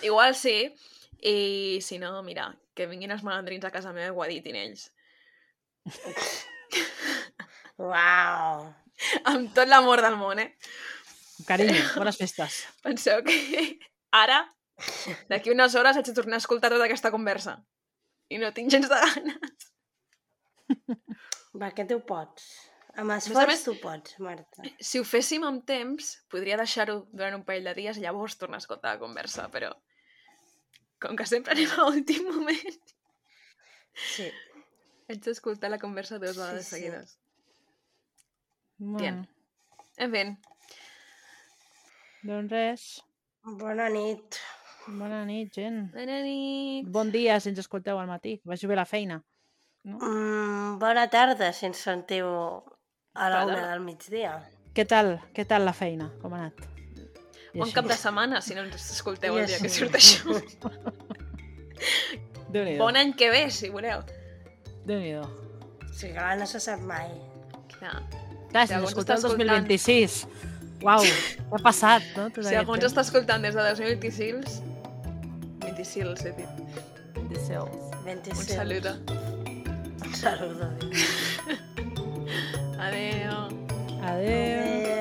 Igual 0.07 0.35
sí, 0.35 0.73
i 1.19 1.79
si 1.81 1.97
no, 1.99 2.21
mira, 2.23 2.55
que 2.73 2.85
vinguin 2.87 3.11
els 3.11 3.23
malandrins 3.23 3.65
a 3.65 3.71
casa 3.71 3.91
meva 3.91 4.07
i 4.07 4.15
ho 4.15 4.23
editin 4.29 4.55
ells. 4.55 4.91
Uau! 7.77 8.73
Amb 9.27 9.51
tot 9.55 9.67
l'amor 9.67 10.01
del 10.01 10.15
món, 10.15 10.39
eh? 10.39 10.53
Carinyo, 11.45 11.81
bones 11.97 12.17
festes. 12.17 12.61
Penseu 12.85 13.21
que 13.27 13.35
ara, 14.15 14.45
d'aquí 15.29 15.51
unes 15.53 15.75
hores, 15.75 15.95
haig 15.97 16.05
de 16.09 16.13
tornar 16.17 16.37
a 16.39 16.43
escoltar 16.43 16.71
tota 16.73 16.85
aquesta 16.87 17.11
conversa. 17.13 17.57
I 18.29 18.39
no 18.41 18.51
tinc 18.53 18.71
gens 18.73 18.89
de 18.89 18.95
ganes. 19.01 19.69
Va, 21.55 21.69
que 21.71 21.85
tu 21.87 21.99
pots. 22.05 22.45
Amb 22.95 23.11
a 23.11 23.17
esforç 23.19 23.49
més- 23.51 23.63
tu 23.67 23.73
pots, 23.81 24.15
Marta. 24.23 24.63
Si 24.79 24.99
ho 24.99 25.05
féssim 25.07 25.43
amb 25.43 25.65
temps, 25.67 26.13
podria 26.31 26.57
deixar-ho 26.59 27.01
durant 27.11 27.35
un 27.35 27.43
parell 27.47 27.67
de 27.67 27.73
dies 27.77 27.97
i 27.99 28.03
llavors 28.05 28.37
tornar 28.39 28.57
a 28.61 28.63
escoltar 28.63 28.93
la 28.95 28.99
conversa, 29.01 29.49
però 29.51 29.73
com 31.03 31.15
que 31.19 31.25
sempre 31.27 31.51
anem 31.53 31.71
a 31.77 31.85
últim 31.91 32.23
moment, 32.31 32.79
Sí. 33.95 34.29
haig 35.09 35.19
d'escoltar 35.23 35.69
la 35.71 35.79
conversa 35.79 36.19
dues 36.19 36.35
vegades 36.39 36.65
sí. 36.67 36.75
seguides. 36.75 37.17
Bueno, 38.77 39.27
En 39.97 40.11
fi, 40.11 40.23
doncs 42.27 42.51
res. 42.51 42.87
Bona 43.43 43.87
nit. 43.89 44.39
Bona 44.87 45.23
nit, 45.25 45.51
gent. 45.53 45.91
bona 45.93 46.19
nit. 46.21 46.87
Bon 46.93 47.09
dia 47.11 47.39
si 47.41 47.49
ens 47.49 47.59
escolteu 47.63 47.97
al 47.99 48.07
matí. 48.07 48.39
Vagi 48.45 48.67
bé 48.69 48.75
la 48.77 48.85
feina. 48.85 49.21
No? 49.85 49.97
Mm, 49.97 50.77
bona 50.81 51.07
tarda, 51.09 51.51
si 51.53 51.65
ens 51.65 51.77
sentiu 51.81 52.27
a 53.15 53.29
la 53.29 53.45
una 53.45 53.71
del 53.71 53.81
migdia. 53.85 54.37
Què 54.75 54.85
tal? 54.85 55.15
Què 55.33 55.45
tal 55.47 55.65
la 55.65 55.73
feina? 55.73 56.09
Com 56.21 56.33
ha 56.33 56.43
anat? 56.45 56.61
I 57.55 57.59
Bon 57.59 57.63
així. 57.69 57.73
cap 57.77 57.85
de 57.87 57.95
setmana, 57.97 58.41
si 58.43 58.53
no 58.55 58.61
ens 58.65 58.89
escolteu 58.91 59.37
I 59.37 59.41
el 59.41 59.47
dia 59.47 59.59
que 59.61 59.69
surt 59.69 59.95
això. 59.95 60.23
Bon 62.79 62.95
any 62.95 63.11
que 63.19 63.27
ve, 63.29 63.49
si 63.51 63.67
voleu. 63.69 63.99
Déu-n'hi-do. 64.87 65.23
O 65.25 65.93
sigui 65.93 66.13
que 66.15 66.35
no 66.39 66.45
se 66.47 66.59
sap 66.63 66.79
mai. 66.87 67.09
Clar. 67.73 67.97
Clar, 68.51 68.67
si 68.67 68.73
ens 68.77 68.85
escolteu 68.89 69.15
el 69.15 69.19
està 69.19 69.27
escoltant- 69.27 69.65
2026. 69.67 70.27
Uau, 70.85 71.01
què 71.03 71.57
ha 71.57 71.59
passat, 71.65 72.03
no? 72.15 72.29
Tot 72.31 72.45
Si 72.45 72.55
algú 72.55 72.75
ens 72.77 72.85
està 72.87 73.01
escoltant 73.03 73.41
des 73.43 73.55
de 73.57 73.63
2026, 73.65 74.61
26, 75.85 76.25
he 76.25 76.31
dit. 76.31 76.47
26. 77.13 77.69
26. 78.03 78.39
Un 78.39 78.45
saludo. 78.45 78.89
Un 80.05 80.15
saludo. 80.15 80.69
Adéu. 82.79 83.31
Adéu. 84.01 84.59
Adéu. 84.61 84.95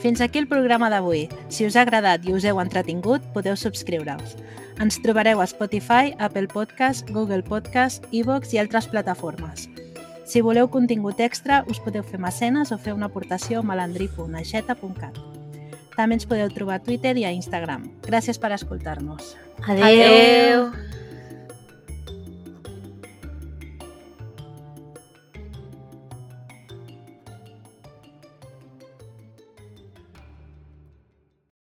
Fins 0.00 0.20
aquí 0.20 0.38
el 0.38 0.48
programa 0.48 0.88
d'avui. 0.88 1.28
Si 1.48 1.66
us 1.66 1.76
ha 1.76 1.82
agradat 1.84 2.24
i 2.24 2.32
us 2.32 2.44
heu 2.48 2.60
entretingut, 2.62 3.20
podeu 3.34 3.56
subscriure-us. 3.56 4.38
Ens 4.80 4.96
trobareu 5.04 5.42
a 5.44 5.46
Spotify, 5.46 6.14
Apple 6.18 6.48
Podcast, 6.48 7.10
Google 7.12 7.44
Podcast, 7.44 8.08
iVoox 8.10 8.54
i 8.56 8.62
altres 8.62 8.88
plataformes. 8.88 9.68
Si 10.30 10.40
voleu 10.46 10.68
contingut 10.70 11.18
extra, 11.18 11.64
us 11.66 11.80
podeu 11.82 12.04
fer 12.06 12.20
mecenes 12.22 12.70
o 12.70 12.76
fer 12.78 12.92
una 12.94 13.08
aportació 13.10 13.64
a 13.64 13.66
malandrí.aixeta.cat. 13.66 15.16
També 15.96 16.14
ens 16.14 16.28
podeu 16.30 16.52
trobar 16.54 16.76
a 16.78 16.82
Twitter 16.86 17.16
i 17.18 17.24
a 17.26 17.32
Instagram. 17.34 17.88
Gràcies 18.06 18.38
per 18.38 18.52
escoltar-nos. 18.54 19.34
Adéu. 19.66 19.88
Adéu. 19.88 20.68